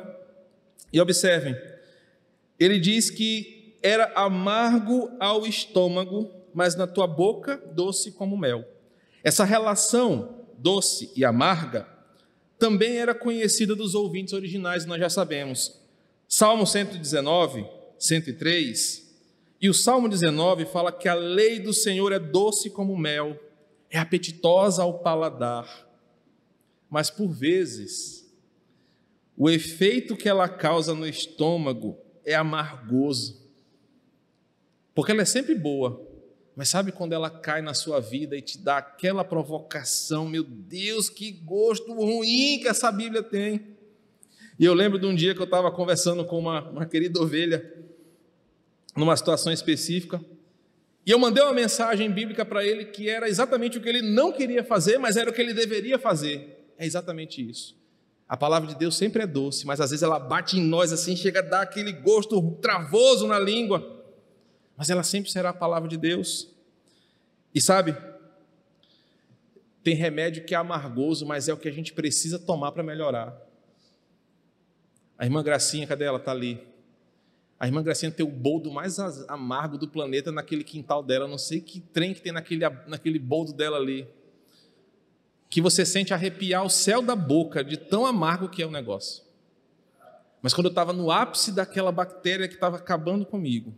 e 0.92 1.00
observem, 1.00 1.56
ele 2.60 2.78
diz 2.78 3.08
que 3.08 3.78
era 3.82 4.12
amargo 4.14 5.10
ao 5.18 5.46
estômago, 5.46 6.30
mas 6.52 6.76
na 6.76 6.86
tua 6.86 7.06
boca 7.06 7.56
doce 7.72 8.12
como 8.12 8.36
mel. 8.36 8.68
Essa 9.24 9.44
relação 9.46 10.44
doce 10.58 11.10
e 11.16 11.24
amarga 11.24 11.88
também 12.58 12.98
era 12.98 13.14
conhecida 13.14 13.74
dos 13.74 13.94
ouvintes 13.94 14.34
originais, 14.34 14.84
nós 14.84 15.00
já 15.00 15.08
sabemos. 15.08 15.80
Salmo 16.28 16.66
119, 16.66 17.66
103, 17.98 19.07
e 19.60 19.68
o 19.68 19.74
Salmo 19.74 20.08
19 20.08 20.66
fala 20.66 20.92
que 20.92 21.08
a 21.08 21.14
lei 21.14 21.58
do 21.58 21.72
Senhor 21.72 22.12
é 22.12 22.18
doce 22.18 22.70
como 22.70 22.96
mel, 22.96 23.38
é 23.90 23.98
apetitosa 23.98 24.82
ao 24.82 25.00
paladar, 25.00 25.88
mas 26.88 27.10
por 27.10 27.28
vezes 27.28 28.28
o 29.36 29.50
efeito 29.50 30.16
que 30.16 30.28
ela 30.28 30.48
causa 30.48 30.94
no 30.94 31.06
estômago 31.06 31.98
é 32.24 32.34
amargoso, 32.34 33.48
porque 34.94 35.12
ela 35.12 35.22
é 35.22 35.24
sempre 35.24 35.54
boa, 35.54 36.06
mas 36.54 36.68
sabe 36.68 36.92
quando 36.92 37.12
ela 37.12 37.30
cai 37.30 37.62
na 37.62 37.72
sua 37.72 38.00
vida 38.00 38.36
e 38.36 38.42
te 38.42 38.58
dá 38.58 38.78
aquela 38.78 39.24
provocação, 39.24 40.28
meu 40.28 40.42
Deus, 40.42 41.08
que 41.08 41.30
gosto 41.30 41.92
ruim 41.94 42.58
que 42.60 42.68
essa 42.68 42.90
Bíblia 42.90 43.22
tem. 43.22 43.76
E 44.58 44.64
eu 44.64 44.74
lembro 44.74 44.98
de 44.98 45.06
um 45.06 45.14
dia 45.14 45.36
que 45.36 45.40
eu 45.40 45.44
estava 45.44 45.70
conversando 45.70 46.24
com 46.24 46.36
uma, 46.36 46.68
uma 46.68 46.84
querida 46.84 47.20
ovelha, 47.20 47.87
numa 48.98 49.16
situação 49.16 49.52
específica, 49.52 50.20
e 51.06 51.10
eu 51.10 51.18
mandei 51.18 51.42
uma 51.42 51.54
mensagem 51.54 52.10
bíblica 52.10 52.44
para 52.44 52.64
ele 52.64 52.84
que 52.86 53.08
era 53.08 53.28
exatamente 53.28 53.78
o 53.78 53.80
que 53.80 53.88
ele 53.88 54.02
não 54.02 54.30
queria 54.30 54.62
fazer, 54.62 54.98
mas 54.98 55.16
era 55.16 55.30
o 55.30 55.32
que 55.32 55.40
ele 55.40 55.54
deveria 55.54 55.98
fazer. 55.98 56.72
É 56.76 56.84
exatamente 56.84 57.48
isso. 57.48 57.76
A 58.28 58.36
palavra 58.36 58.68
de 58.68 58.74
Deus 58.74 58.96
sempre 58.96 59.22
é 59.22 59.26
doce, 59.26 59.66
mas 59.66 59.80
às 59.80 59.90
vezes 59.90 60.02
ela 60.02 60.18
bate 60.18 60.58
em 60.58 60.62
nós 60.62 60.92
assim, 60.92 61.16
chega 61.16 61.38
a 61.38 61.42
dar 61.42 61.62
aquele 61.62 61.92
gosto 61.92 62.40
travoso 62.60 63.26
na 63.26 63.38
língua 63.38 63.98
mas 64.78 64.88
ela 64.90 65.02
sempre 65.02 65.28
será 65.28 65.48
a 65.48 65.52
palavra 65.52 65.88
de 65.88 65.96
Deus. 65.96 66.54
E 67.52 67.60
sabe, 67.60 67.96
tem 69.82 69.92
remédio 69.96 70.44
que 70.44 70.54
é 70.54 70.56
amargoso, 70.56 71.26
mas 71.26 71.48
é 71.48 71.52
o 71.52 71.56
que 71.56 71.68
a 71.68 71.72
gente 71.72 71.92
precisa 71.92 72.38
tomar 72.38 72.70
para 72.70 72.84
melhorar. 72.84 73.36
A 75.18 75.24
irmã 75.24 75.42
Gracinha, 75.42 75.84
cadê 75.84 76.04
ela? 76.04 76.18
Está 76.18 76.30
ali. 76.30 76.64
A 77.60 77.66
irmã 77.66 77.82
Gracinha 77.82 78.12
tem 78.12 78.24
o 78.24 78.30
boldo 78.30 78.70
mais 78.70 78.98
amargo 79.28 79.76
do 79.76 79.88
planeta 79.88 80.30
naquele 80.30 80.62
quintal 80.62 81.02
dela. 81.02 81.26
Não 81.26 81.38
sei 81.38 81.60
que 81.60 81.80
trem 81.80 82.14
que 82.14 82.22
tem 82.22 82.32
naquele, 82.32 82.68
naquele 82.86 83.18
boldo 83.18 83.52
dela 83.52 83.76
ali. 83.76 84.06
Que 85.50 85.60
você 85.60 85.84
sente 85.84 86.14
arrepiar 86.14 86.64
o 86.64 86.70
céu 86.70 87.02
da 87.02 87.16
boca 87.16 87.64
de 87.64 87.76
tão 87.76 88.06
amargo 88.06 88.48
que 88.48 88.62
é 88.62 88.66
o 88.66 88.70
negócio. 88.70 89.24
Mas 90.40 90.54
quando 90.54 90.66
eu 90.66 90.70
estava 90.70 90.92
no 90.92 91.10
ápice 91.10 91.50
daquela 91.50 91.90
bactéria 91.90 92.46
que 92.46 92.54
estava 92.54 92.76
acabando 92.76 93.26
comigo, 93.26 93.74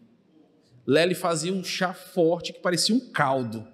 Lely 0.87 1.15
fazia 1.15 1.53
um 1.53 1.65
chá 1.65 1.95
forte 1.95 2.53
que 2.53 2.61
parecia 2.61 2.95
um 2.95 3.01
caldo. 3.01 3.67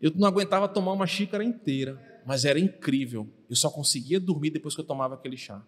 Eu 0.00 0.12
não 0.14 0.28
aguentava 0.28 0.68
tomar 0.68 0.92
uma 0.92 1.06
xícara 1.06 1.42
inteira, 1.42 2.20
mas 2.26 2.44
era 2.44 2.58
incrível. 2.58 3.26
Eu 3.48 3.56
só 3.56 3.70
conseguia 3.70 4.20
dormir 4.20 4.50
depois 4.50 4.74
que 4.74 4.80
eu 4.82 4.84
tomava 4.84 5.14
aquele 5.14 5.38
chá. 5.38 5.62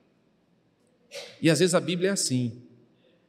E 1.40 1.48
às 1.48 1.60
vezes 1.60 1.74
a 1.74 1.80
Bíblia 1.80 2.10
é 2.10 2.12
assim. 2.12 2.65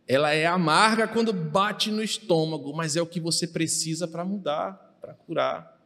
Ela 0.07 0.33
é 0.33 0.45
amarga 0.45 1.07
quando 1.07 1.33
bate 1.33 1.91
no 1.91 2.03
estômago, 2.03 2.73
mas 2.73 2.95
é 2.95 3.01
o 3.01 3.07
que 3.07 3.19
você 3.19 3.45
precisa 3.45 4.07
para 4.07 4.23
mudar, 4.23 4.97
para 5.01 5.13
curar. 5.13 5.77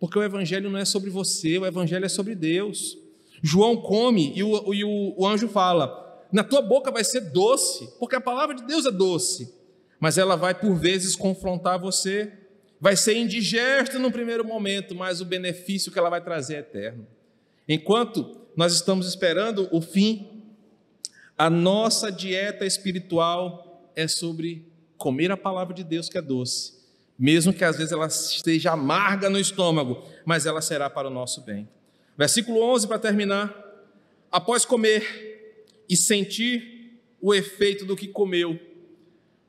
Porque 0.00 0.18
o 0.18 0.22
Evangelho 0.22 0.70
não 0.70 0.78
é 0.78 0.84
sobre 0.84 1.10
você, 1.10 1.58
o 1.58 1.66
Evangelho 1.66 2.04
é 2.04 2.08
sobre 2.08 2.34
Deus. 2.34 2.98
João 3.42 3.76
come 3.76 4.32
e 4.34 4.42
o, 4.42 4.74
e 4.74 4.84
o, 4.84 5.14
o 5.16 5.26
anjo 5.26 5.48
fala: 5.48 6.26
na 6.32 6.42
tua 6.42 6.60
boca 6.60 6.90
vai 6.90 7.04
ser 7.04 7.20
doce, 7.20 7.88
porque 7.98 8.16
a 8.16 8.20
palavra 8.20 8.54
de 8.54 8.64
Deus 8.64 8.84
é 8.86 8.90
doce 8.90 9.58
mas 10.00 10.16
ela 10.16 10.36
vai 10.36 10.54
por 10.54 10.74
vezes 10.74 11.16
confrontar 11.16 11.78
você. 11.78 12.32
Vai 12.80 12.96
ser 12.96 13.16
indigesta 13.16 13.98
no 13.98 14.12
primeiro 14.12 14.44
momento, 14.44 14.94
mas 14.94 15.20
o 15.20 15.24
benefício 15.24 15.90
que 15.90 15.98
ela 15.98 16.10
vai 16.10 16.22
trazer 16.22 16.54
é 16.54 16.58
eterno. 16.58 17.06
Enquanto 17.68 18.40
nós 18.56 18.72
estamos 18.72 19.08
esperando 19.08 19.68
o 19.72 19.80
fim, 19.80 20.44
a 21.36 21.50
nossa 21.50 22.10
dieta 22.10 22.64
espiritual 22.64 23.67
é 23.98 24.06
sobre 24.06 24.64
comer 24.96 25.32
a 25.32 25.36
palavra 25.36 25.74
de 25.74 25.82
Deus 25.82 26.08
que 26.08 26.16
é 26.16 26.22
doce, 26.22 26.74
mesmo 27.18 27.52
que 27.52 27.64
às 27.64 27.76
vezes 27.76 27.90
ela 27.90 28.06
esteja 28.06 28.70
amarga 28.70 29.28
no 29.28 29.40
estômago, 29.40 30.04
mas 30.24 30.46
ela 30.46 30.60
será 30.60 30.88
para 30.88 31.08
o 31.08 31.10
nosso 31.10 31.40
bem. 31.40 31.68
Versículo 32.16 32.62
11 32.62 32.86
para 32.86 33.00
terminar. 33.00 33.66
Após 34.30 34.64
comer 34.64 35.50
e 35.88 35.96
sentir 35.96 37.00
o 37.20 37.34
efeito 37.34 37.84
do 37.84 37.96
que 37.96 38.06
comeu, 38.06 38.56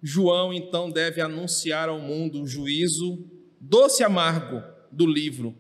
João 0.01 0.51
então 0.51 0.89
deve 0.89 1.21
anunciar 1.21 1.87
ao 1.87 1.99
mundo 1.99 2.41
o 2.41 2.47
juízo 2.47 3.23
doce 3.59 4.01
e 4.01 4.05
amargo 4.05 4.63
do 4.91 5.05
livro. 5.05 5.55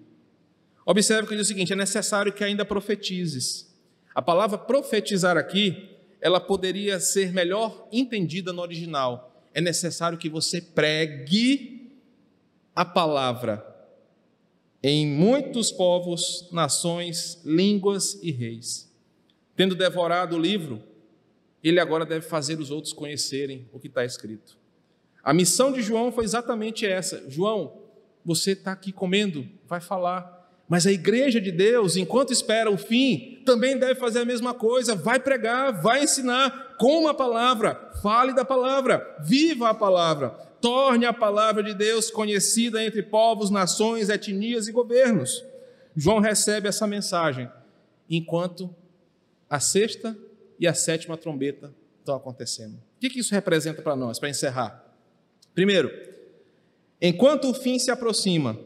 Observe 0.83 1.27
que 1.27 1.35
diz 1.35 1.45
o 1.45 1.47
seguinte: 1.47 1.73
é 1.73 1.75
necessário 1.75 2.33
que 2.33 2.43
ainda 2.43 2.65
profetizes. 2.65 3.71
A 4.15 4.21
palavra 4.21 4.57
profetizar 4.57 5.37
aqui, 5.37 5.98
ela 6.21 6.39
poderia 6.39 6.99
ser 6.99 7.31
melhor 7.31 7.87
entendida 7.91 8.51
no 8.51 8.61
original. 8.61 9.47
É 9.53 9.61
necessário 9.61 10.17
que 10.17 10.29
você 10.29 10.61
pregue 10.61 11.91
a 12.75 12.85
palavra 12.85 13.65
em 14.81 15.05
muitos 15.05 15.71
povos, 15.71 16.47
nações, 16.51 17.41
línguas 17.43 18.19
e 18.21 18.31
reis. 18.31 18.89
Tendo 19.55 19.75
devorado 19.75 20.35
o 20.35 20.39
livro, 20.39 20.81
ele 21.63 21.79
agora 21.79 22.05
deve 22.05 22.25
fazer 22.25 22.59
os 22.59 22.71
outros 22.71 22.93
conhecerem 22.93 23.67
o 23.73 23.79
que 23.79 23.87
está 23.87 24.05
escrito. 24.05 24.57
A 25.21 25.33
missão 25.33 25.71
de 25.71 25.81
João 25.81 26.11
foi 26.11 26.23
exatamente 26.23 26.85
essa: 26.85 27.29
João, 27.29 27.81
você 28.23 28.51
está 28.51 28.71
aqui 28.71 28.91
comendo, 28.91 29.47
vai 29.67 29.81
falar. 29.81 30.37
Mas 30.67 30.85
a 30.85 30.91
igreja 30.91 31.41
de 31.41 31.51
Deus, 31.51 31.97
enquanto 31.97 32.31
espera 32.31 32.69
o 32.71 32.77
fim, 32.77 33.38
também 33.49 33.79
deve 33.79 33.95
fazer 33.95 34.19
a 34.19 34.25
mesma 34.25 34.53
coisa: 34.53 34.93
vai 34.95 35.19
pregar, 35.19 35.81
vai 35.81 36.03
ensinar 36.03 36.75
com 36.77 37.07
a 37.07 37.13
palavra, 37.15 37.91
fale 37.99 38.31
da 38.31 38.45
palavra, 38.45 39.17
viva 39.21 39.69
a 39.69 39.73
palavra, 39.73 40.29
torne 40.61 41.07
a 41.07 41.13
palavra 41.13 41.63
de 41.63 41.73
Deus 41.73 42.11
conhecida 42.11 42.83
entre 42.83 43.01
povos, 43.01 43.49
nações, 43.49 44.07
etnias 44.07 44.67
e 44.67 44.71
governos. 44.71 45.43
João 45.95 46.19
recebe 46.19 46.67
essa 46.67 46.85
mensagem, 46.85 47.49
enquanto 48.07 48.73
a 49.49 49.59
sexta 49.59 50.15
e 50.59 50.67
a 50.67 50.73
sétima 50.75 51.17
trombeta 51.17 51.73
estão 51.97 52.15
acontecendo. 52.15 52.75
O 52.75 52.99
que 52.99 53.19
isso 53.19 53.33
representa 53.33 53.81
para 53.81 53.95
nós, 53.95 54.19
para 54.19 54.29
encerrar? 54.29 54.85
Primeiro, 55.55 55.91
enquanto 57.01 57.49
o 57.49 57.53
fim 57.53 57.79
se 57.79 57.89
aproxima, 57.89 58.59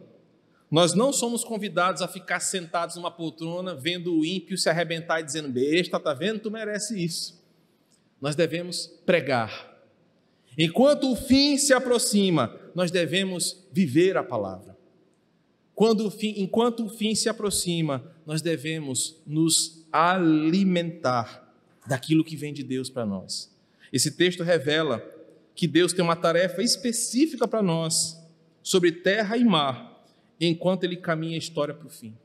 nós 0.74 0.95
não 0.95 1.13
somos 1.13 1.43
convidados 1.43 2.01
a 2.01 2.07
ficar 2.07 2.39
sentados 2.39 2.95
numa 2.95 3.11
poltrona, 3.11 3.76
vendo 3.76 4.17
o 4.17 4.26
ímpio 4.26 4.57
se 4.57 4.67
arrebentar 4.67 5.19
e 5.19 5.24
dizendo: 5.24 5.47
besta, 5.47 5.99
tá 5.99 6.15
vendo? 6.15 6.39
Tu 6.39 6.49
merece 6.49 6.99
isso. 6.99 7.39
Nós 8.19 8.36
devemos 8.36 8.88
pregar. 9.05 9.71
Enquanto 10.57 11.11
o 11.11 11.15
fim 11.15 11.59
se 11.59 11.76
aproxima, 11.76 12.59
nós 12.74 12.89
devemos 12.89 13.63
viver 13.71 14.17
a 14.17 14.24
palavra. 14.24 14.76
Quando 15.76 16.07
o 16.07 16.09
fim, 16.09 16.34
enquanto 16.38 16.88
o 16.88 16.89
fim 16.89 17.13
se 17.13 17.30
aproxima, 17.30 18.11
nós 18.26 18.41
devemos 18.41 19.21
nos 19.28 19.86
alimentar 19.91 21.53
daquilo 21.86 22.24
que 22.24 22.36
vem 22.36 22.51
de 22.51 22.63
Deus 22.63 22.89
para 22.89 23.05
nós. 23.05 23.55
Esse 23.91 24.09
texto 24.09 24.41
revela 24.41 25.07
que 25.53 25.67
Deus 25.67 25.93
tem 25.93 26.03
uma 26.03 26.15
tarefa 26.15 26.63
específica 26.63 27.47
para 27.47 27.61
nós 27.61 28.19
sobre 28.63 28.91
terra 28.91 29.38
e 29.38 29.43
mar, 29.43 29.92
enquanto 30.39 30.84
ele 30.84 30.97
caminha 30.97 31.36
a 31.36 31.38
história 31.38 31.73
para 31.73 31.88
o 31.88 31.89
fim. 31.89 32.15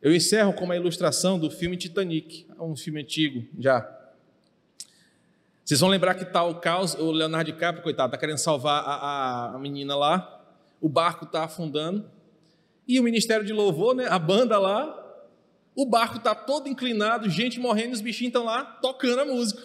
Eu 0.00 0.14
encerro 0.14 0.52
com 0.52 0.64
uma 0.64 0.76
ilustração 0.76 1.38
do 1.38 1.50
filme 1.50 1.76
Titanic, 1.76 2.46
um 2.60 2.76
filme 2.76 3.00
antigo 3.00 3.46
já. 3.58 3.90
Vocês 5.64 5.80
vão 5.80 5.88
lembrar 5.88 6.14
que 6.14 6.24
está 6.24 6.44
o 6.44 6.56
caos, 6.56 6.94
o 6.94 7.10
Leonardo 7.10 7.50
DiCaprio, 7.50 7.82
coitado, 7.82 8.08
está 8.08 8.18
querendo 8.18 8.36
salvar 8.36 8.84
a, 8.84 9.54
a, 9.54 9.58
menina 9.58 9.96
lá, 9.96 10.44
o 10.78 10.90
barco 10.90 11.24
está 11.24 11.44
afundando, 11.44 12.04
e 12.86 13.00
o 13.00 13.02
Ministério 13.02 13.46
de 13.46 13.52
Louvor, 13.54 13.94
né, 13.94 14.06
a 14.10 14.18
banda 14.18 14.58
lá, 14.58 14.94
o 15.74 15.86
barco 15.86 16.18
está 16.18 16.34
todo 16.34 16.68
inclinado, 16.68 17.30
gente 17.30 17.58
morrendo, 17.58 17.94
os 17.94 18.02
bichinhos 18.02 18.28
estão 18.28 18.44
lá 18.44 18.62
tocando 18.62 19.20
a 19.20 19.24
música. 19.24 19.62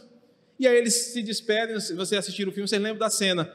E 0.57 0.65
aí 0.65 0.78
eles 0.78 0.93
se 1.11 1.22
despedem, 1.22 1.78
se 1.82 1.93
você 1.93 2.15
assistir 2.15 2.47
o 2.47 2.51
filme, 2.53 2.65
vocês 2.65 2.82
lembram 2.82 2.99
da 2.99 3.09
cena. 3.09 3.53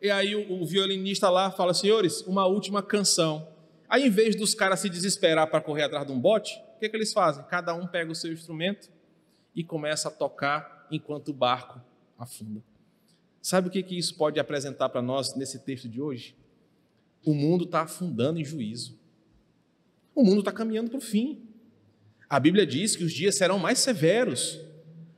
E 0.00 0.10
aí 0.10 0.36
o, 0.36 0.60
o 0.60 0.66
violinista 0.66 1.30
lá 1.30 1.50
fala, 1.50 1.72
senhores, 1.72 2.20
uma 2.26 2.46
última 2.46 2.82
canção. 2.82 3.48
Aí, 3.88 4.06
em 4.06 4.10
vez 4.10 4.34
dos 4.34 4.54
caras 4.54 4.80
se 4.80 4.88
desesperar 4.88 5.48
para 5.48 5.60
correr 5.60 5.84
atrás 5.84 6.06
de 6.06 6.12
um 6.12 6.18
bote, 6.18 6.60
o 6.76 6.78
que, 6.78 6.88
que 6.88 6.96
eles 6.96 7.12
fazem? 7.12 7.44
Cada 7.44 7.74
um 7.74 7.86
pega 7.86 8.10
o 8.10 8.14
seu 8.14 8.32
instrumento 8.32 8.90
e 9.54 9.62
começa 9.64 10.08
a 10.08 10.10
tocar 10.10 10.86
enquanto 10.90 11.28
o 11.28 11.32
barco 11.32 11.80
afunda. 12.18 12.62
Sabe 13.40 13.68
o 13.68 13.70
que, 13.70 13.82
que 13.82 13.96
isso 13.96 14.14
pode 14.16 14.40
apresentar 14.40 14.88
para 14.88 15.00
nós 15.00 15.34
nesse 15.36 15.60
texto 15.60 15.88
de 15.88 16.00
hoje? 16.00 16.36
O 17.24 17.32
mundo 17.32 17.64
está 17.64 17.82
afundando 17.82 18.40
em 18.40 18.44
juízo. 18.44 18.98
O 20.14 20.24
mundo 20.24 20.40
está 20.40 20.50
caminhando 20.50 20.90
para 20.90 20.98
o 20.98 21.00
fim. 21.00 21.42
A 22.28 22.40
Bíblia 22.40 22.66
diz 22.66 22.96
que 22.96 23.04
os 23.04 23.12
dias 23.12 23.36
serão 23.36 23.58
mais 23.58 23.78
severos, 23.78 24.58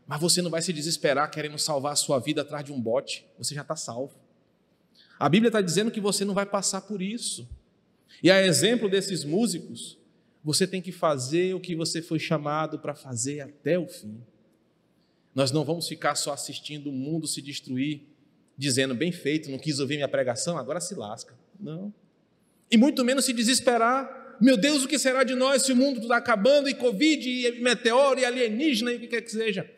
mas 0.06 0.20
você 0.20 0.42
não 0.42 0.50
vai 0.50 0.60
se 0.60 0.72
desesperar 0.72 1.30
querendo 1.30 1.58
salvar 1.58 1.92
a 1.92 1.96
sua 1.96 2.18
vida 2.18 2.42
atrás 2.42 2.64
de 2.64 2.72
um 2.72 2.80
bote, 2.80 3.24
você 3.38 3.54
já 3.54 3.62
está 3.62 3.76
salvo. 3.76 4.14
A 5.18 5.28
Bíblia 5.28 5.48
está 5.48 5.60
dizendo 5.60 5.90
que 5.90 6.00
você 6.00 6.24
não 6.24 6.34
vai 6.34 6.46
passar 6.46 6.82
por 6.82 7.00
isso. 7.00 7.48
E 8.22 8.30
a 8.30 8.44
exemplo 8.44 8.88
desses 8.88 9.24
músicos, 9.24 9.98
você 10.42 10.66
tem 10.66 10.80
que 10.80 10.92
fazer 10.92 11.54
o 11.54 11.61
que 11.61 11.74
você 11.74 12.00
foi 12.00 12.18
chamado 12.18 12.78
para 12.78 12.94
fazer 12.94 13.40
até 13.40 13.78
o 13.78 13.86
fim. 13.86 14.20
Nós 15.34 15.52
não 15.52 15.64
vamos 15.64 15.86
ficar 15.86 16.14
só 16.14 16.32
assistindo 16.32 16.88
o 16.88 16.92
mundo 16.92 17.26
se 17.26 17.40
destruir, 17.42 18.02
dizendo, 18.56 18.94
bem 18.94 19.12
feito, 19.12 19.50
não 19.50 19.59
quis 19.59 19.78
ouvir 19.78 19.96
minha 19.96 20.09
pregação, 20.09 20.59
agora 20.59 20.80
se 20.80 20.94
lasca. 20.94 21.34
Não. 21.61 21.92
E 22.70 22.76
muito 22.76 23.04
menos 23.04 23.24
se 23.24 23.32
desesperar. 23.32 24.36
Meu 24.40 24.56
Deus, 24.56 24.84
o 24.84 24.88
que 24.88 24.98
será 24.98 25.24
de 25.24 25.34
nós 25.34 25.62
se 25.62 25.72
o 25.72 25.76
mundo 25.76 26.00
está 26.00 26.16
acabando, 26.16 26.68
e 26.68 26.74
Covid, 26.74 27.28
e 27.28 27.61
meteoro, 27.61 28.20
e 28.20 28.24
alienígena, 28.24 28.92
e 28.92 28.96
o 28.96 29.00
que 29.00 29.09
quer 29.09 29.22
que 29.22 29.30
seja? 29.30 29.68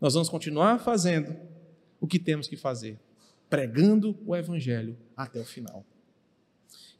Nós 0.00 0.14
vamos 0.14 0.28
continuar 0.28 0.78
fazendo 0.78 1.36
o 2.00 2.06
que 2.06 2.18
temos 2.18 2.48
que 2.48 2.56
fazer, 2.56 2.98
pregando 3.48 4.18
o 4.26 4.34
Evangelho 4.34 4.96
até 5.16 5.38
o 5.38 5.44
final. 5.44 5.84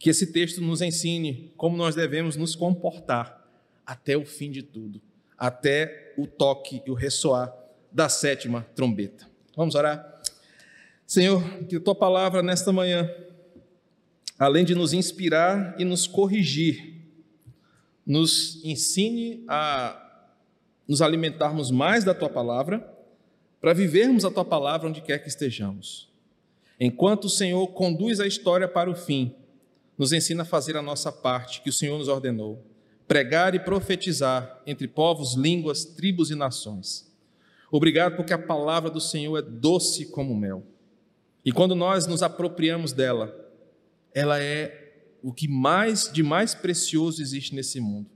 Que 0.01 0.11
esse 0.11 0.33
texto 0.33 0.61
nos 0.61 0.83
ensine 0.83 1.53
como 1.57 1.77
nós 1.77 1.95
devemos 1.95 2.35
nos 2.35 2.57
comportar 2.57 3.49
até 3.87 4.17
o 4.17 4.25
fim 4.25 4.51
de 4.51 4.63
tudo, 4.63 5.01
até 5.39 6.13
o 6.17 6.27
toque 6.27 6.83
e 6.85 6.91
o 6.91 6.95
ressoar 6.95 7.55
da 7.93 8.09
sétima 8.09 8.67
trombeta. 8.75 9.29
Vamos 9.57 9.77
orar? 9.77 10.23
Senhor, 11.07 11.43
que 11.69 11.77
a 11.77 11.81
tua 11.81 11.95
palavra 11.95 12.43
nesta 12.43 12.73
manhã, 12.73 13.09
além 14.39 14.65
de 14.65 14.75
nos 14.75 14.93
inspirar 14.93 15.75
e 15.79 15.85
nos 15.85 16.07
corrigir, 16.07 16.95
nos 18.07 18.65
ensine 18.65 19.45
a 19.49 20.07
nos 20.89 21.03
alimentarmos 21.03 21.71
mais 21.71 22.05
da 22.05 22.15
tua 22.15 22.29
palavra, 22.29 22.89
para 23.61 23.73
vivermos 23.73 24.25
a 24.25 24.31
tua 24.31 24.45
palavra 24.45 24.89
onde 24.89 25.01
quer 25.03 25.19
que 25.19 25.29
estejamos. 25.29 26.11
Enquanto 26.79 27.27
o 27.27 27.31
Senhor 27.31 27.69
conduz 27.69 28.19
a 28.19 28.27
história 28.27 28.67
para 28.67 28.91
o 28.91 28.95
fim, 28.95 29.35
nos 30.01 30.15
ensina 30.15 30.45
a 30.45 30.47
fazer 30.47 30.79
a 30.79 30.83
nossa 30.83 31.13
parte 31.13 31.61
que 31.61 31.69
o 31.69 31.73
Senhor 31.73 31.99
nos 31.99 32.09
ordenou: 32.09 32.65
pregar 33.07 33.55
e 33.55 33.61
profetizar 33.61 34.63
entre 34.67 34.89
povos, 34.89 35.35
línguas, 35.35 35.85
tribos 35.85 36.31
e 36.31 36.35
nações. 36.35 37.07
Obrigado 37.71 38.17
porque 38.17 38.33
a 38.33 38.39
palavra 38.39 38.89
do 38.89 38.99
Senhor 38.99 39.37
é 39.37 39.43
doce 39.43 40.07
como 40.07 40.35
mel. 40.35 40.65
E 41.45 41.53
quando 41.53 41.75
nós 41.75 42.07
nos 42.07 42.23
apropriamos 42.23 42.95
dela, 42.95 43.31
ela 44.15 44.43
é 44.43 44.95
o 45.23 45.35
que 45.35 45.47
mais 45.47 46.11
de 46.11 46.23
mais 46.23 46.55
precioso 46.55 47.21
existe 47.21 47.55
nesse 47.55 47.79
mundo. 47.79 48.09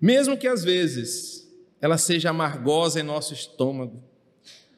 Mesmo 0.00 0.36
que 0.36 0.48
às 0.48 0.64
vezes 0.64 1.48
ela 1.80 1.96
seja 1.96 2.30
amargosa 2.30 2.98
em 2.98 3.04
nosso 3.04 3.32
estômago, 3.32 4.02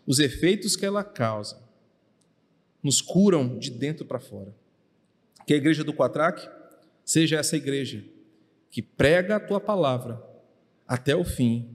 os 0.06 0.18
efeitos 0.18 0.76
que 0.76 0.84
ela 0.84 1.02
causa 1.02 1.58
nos 2.82 3.00
curam 3.00 3.58
de 3.58 3.70
dentro 3.70 4.04
para 4.04 4.20
fora. 4.20 4.54
Que 5.46 5.54
a 5.54 5.56
igreja 5.56 5.82
do 5.84 5.92
Quatraque 5.92 6.48
seja 7.04 7.38
essa 7.38 7.56
igreja 7.56 8.04
que 8.70 8.80
prega 8.80 9.36
a 9.36 9.40
tua 9.40 9.60
palavra 9.60 10.22
até 10.88 11.14
o 11.14 11.24
fim, 11.24 11.68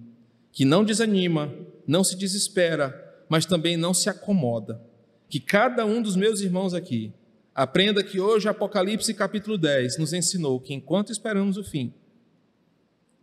que 0.52 0.66
não 0.66 0.84
desanima, 0.84 1.54
não 1.86 2.04
se 2.04 2.18
desespera, 2.18 3.24
mas 3.30 3.46
também 3.46 3.78
não 3.78 3.94
se 3.94 4.10
acomoda. 4.10 4.82
Que 5.30 5.40
cada 5.40 5.86
um 5.86 6.02
dos 6.02 6.16
meus 6.16 6.42
irmãos 6.42 6.74
aqui 6.74 7.14
aprenda 7.54 8.04
que 8.04 8.20
hoje 8.20 8.48
Apocalipse 8.48 9.14
capítulo 9.14 9.58
10 9.58 9.98
nos 9.98 10.14
ensinou 10.14 10.60
que 10.60 10.74
enquanto 10.74 11.12
esperamos 11.12 11.58
o 11.58 11.64
fim, 11.64 11.94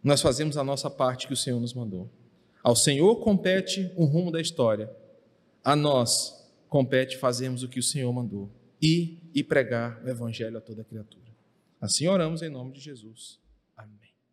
nós 0.02 0.20
fazemos 0.20 0.56
a 0.56 0.64
nossa 0.64 0.90
parte 0.90 1.26
que 1.26 1.32
o 1.32 1.36
Senhor 1.36 1.58
nos 1.58 1.72
mandou. 1.72 2.10
Ao 2.62 2.76
Senhor 2.76 3.16
compete 3.16 3.90
o 3.96 4.04
rumo 4.04 4.30
da 4.30 4.40
história, 4.40 4.90
a 5.62 5.74
nós 5.74 6.44
compete 6.68 7.16
fazermos 7.16 7.62
o 7.62 7.68
que 7.68 7.78
o 7.78 7.82
Senhor 7.82 8.12
mandou 8.12 8.50
ir 8.80 9.23
e 9.34 9.42
pregar 9.42 10.00
o 10.04 10.08
Evangelho 10.08 10.56
a 10.56 10.60
toda 10.60 10.84
criatura. 10.84 11.24
Assim 11.80 12.06
oramos 12.06 12.40
em 12.40 12.48
nome 12.48 12.72
de 12.72 12.80
Jesus. 12.80 13.40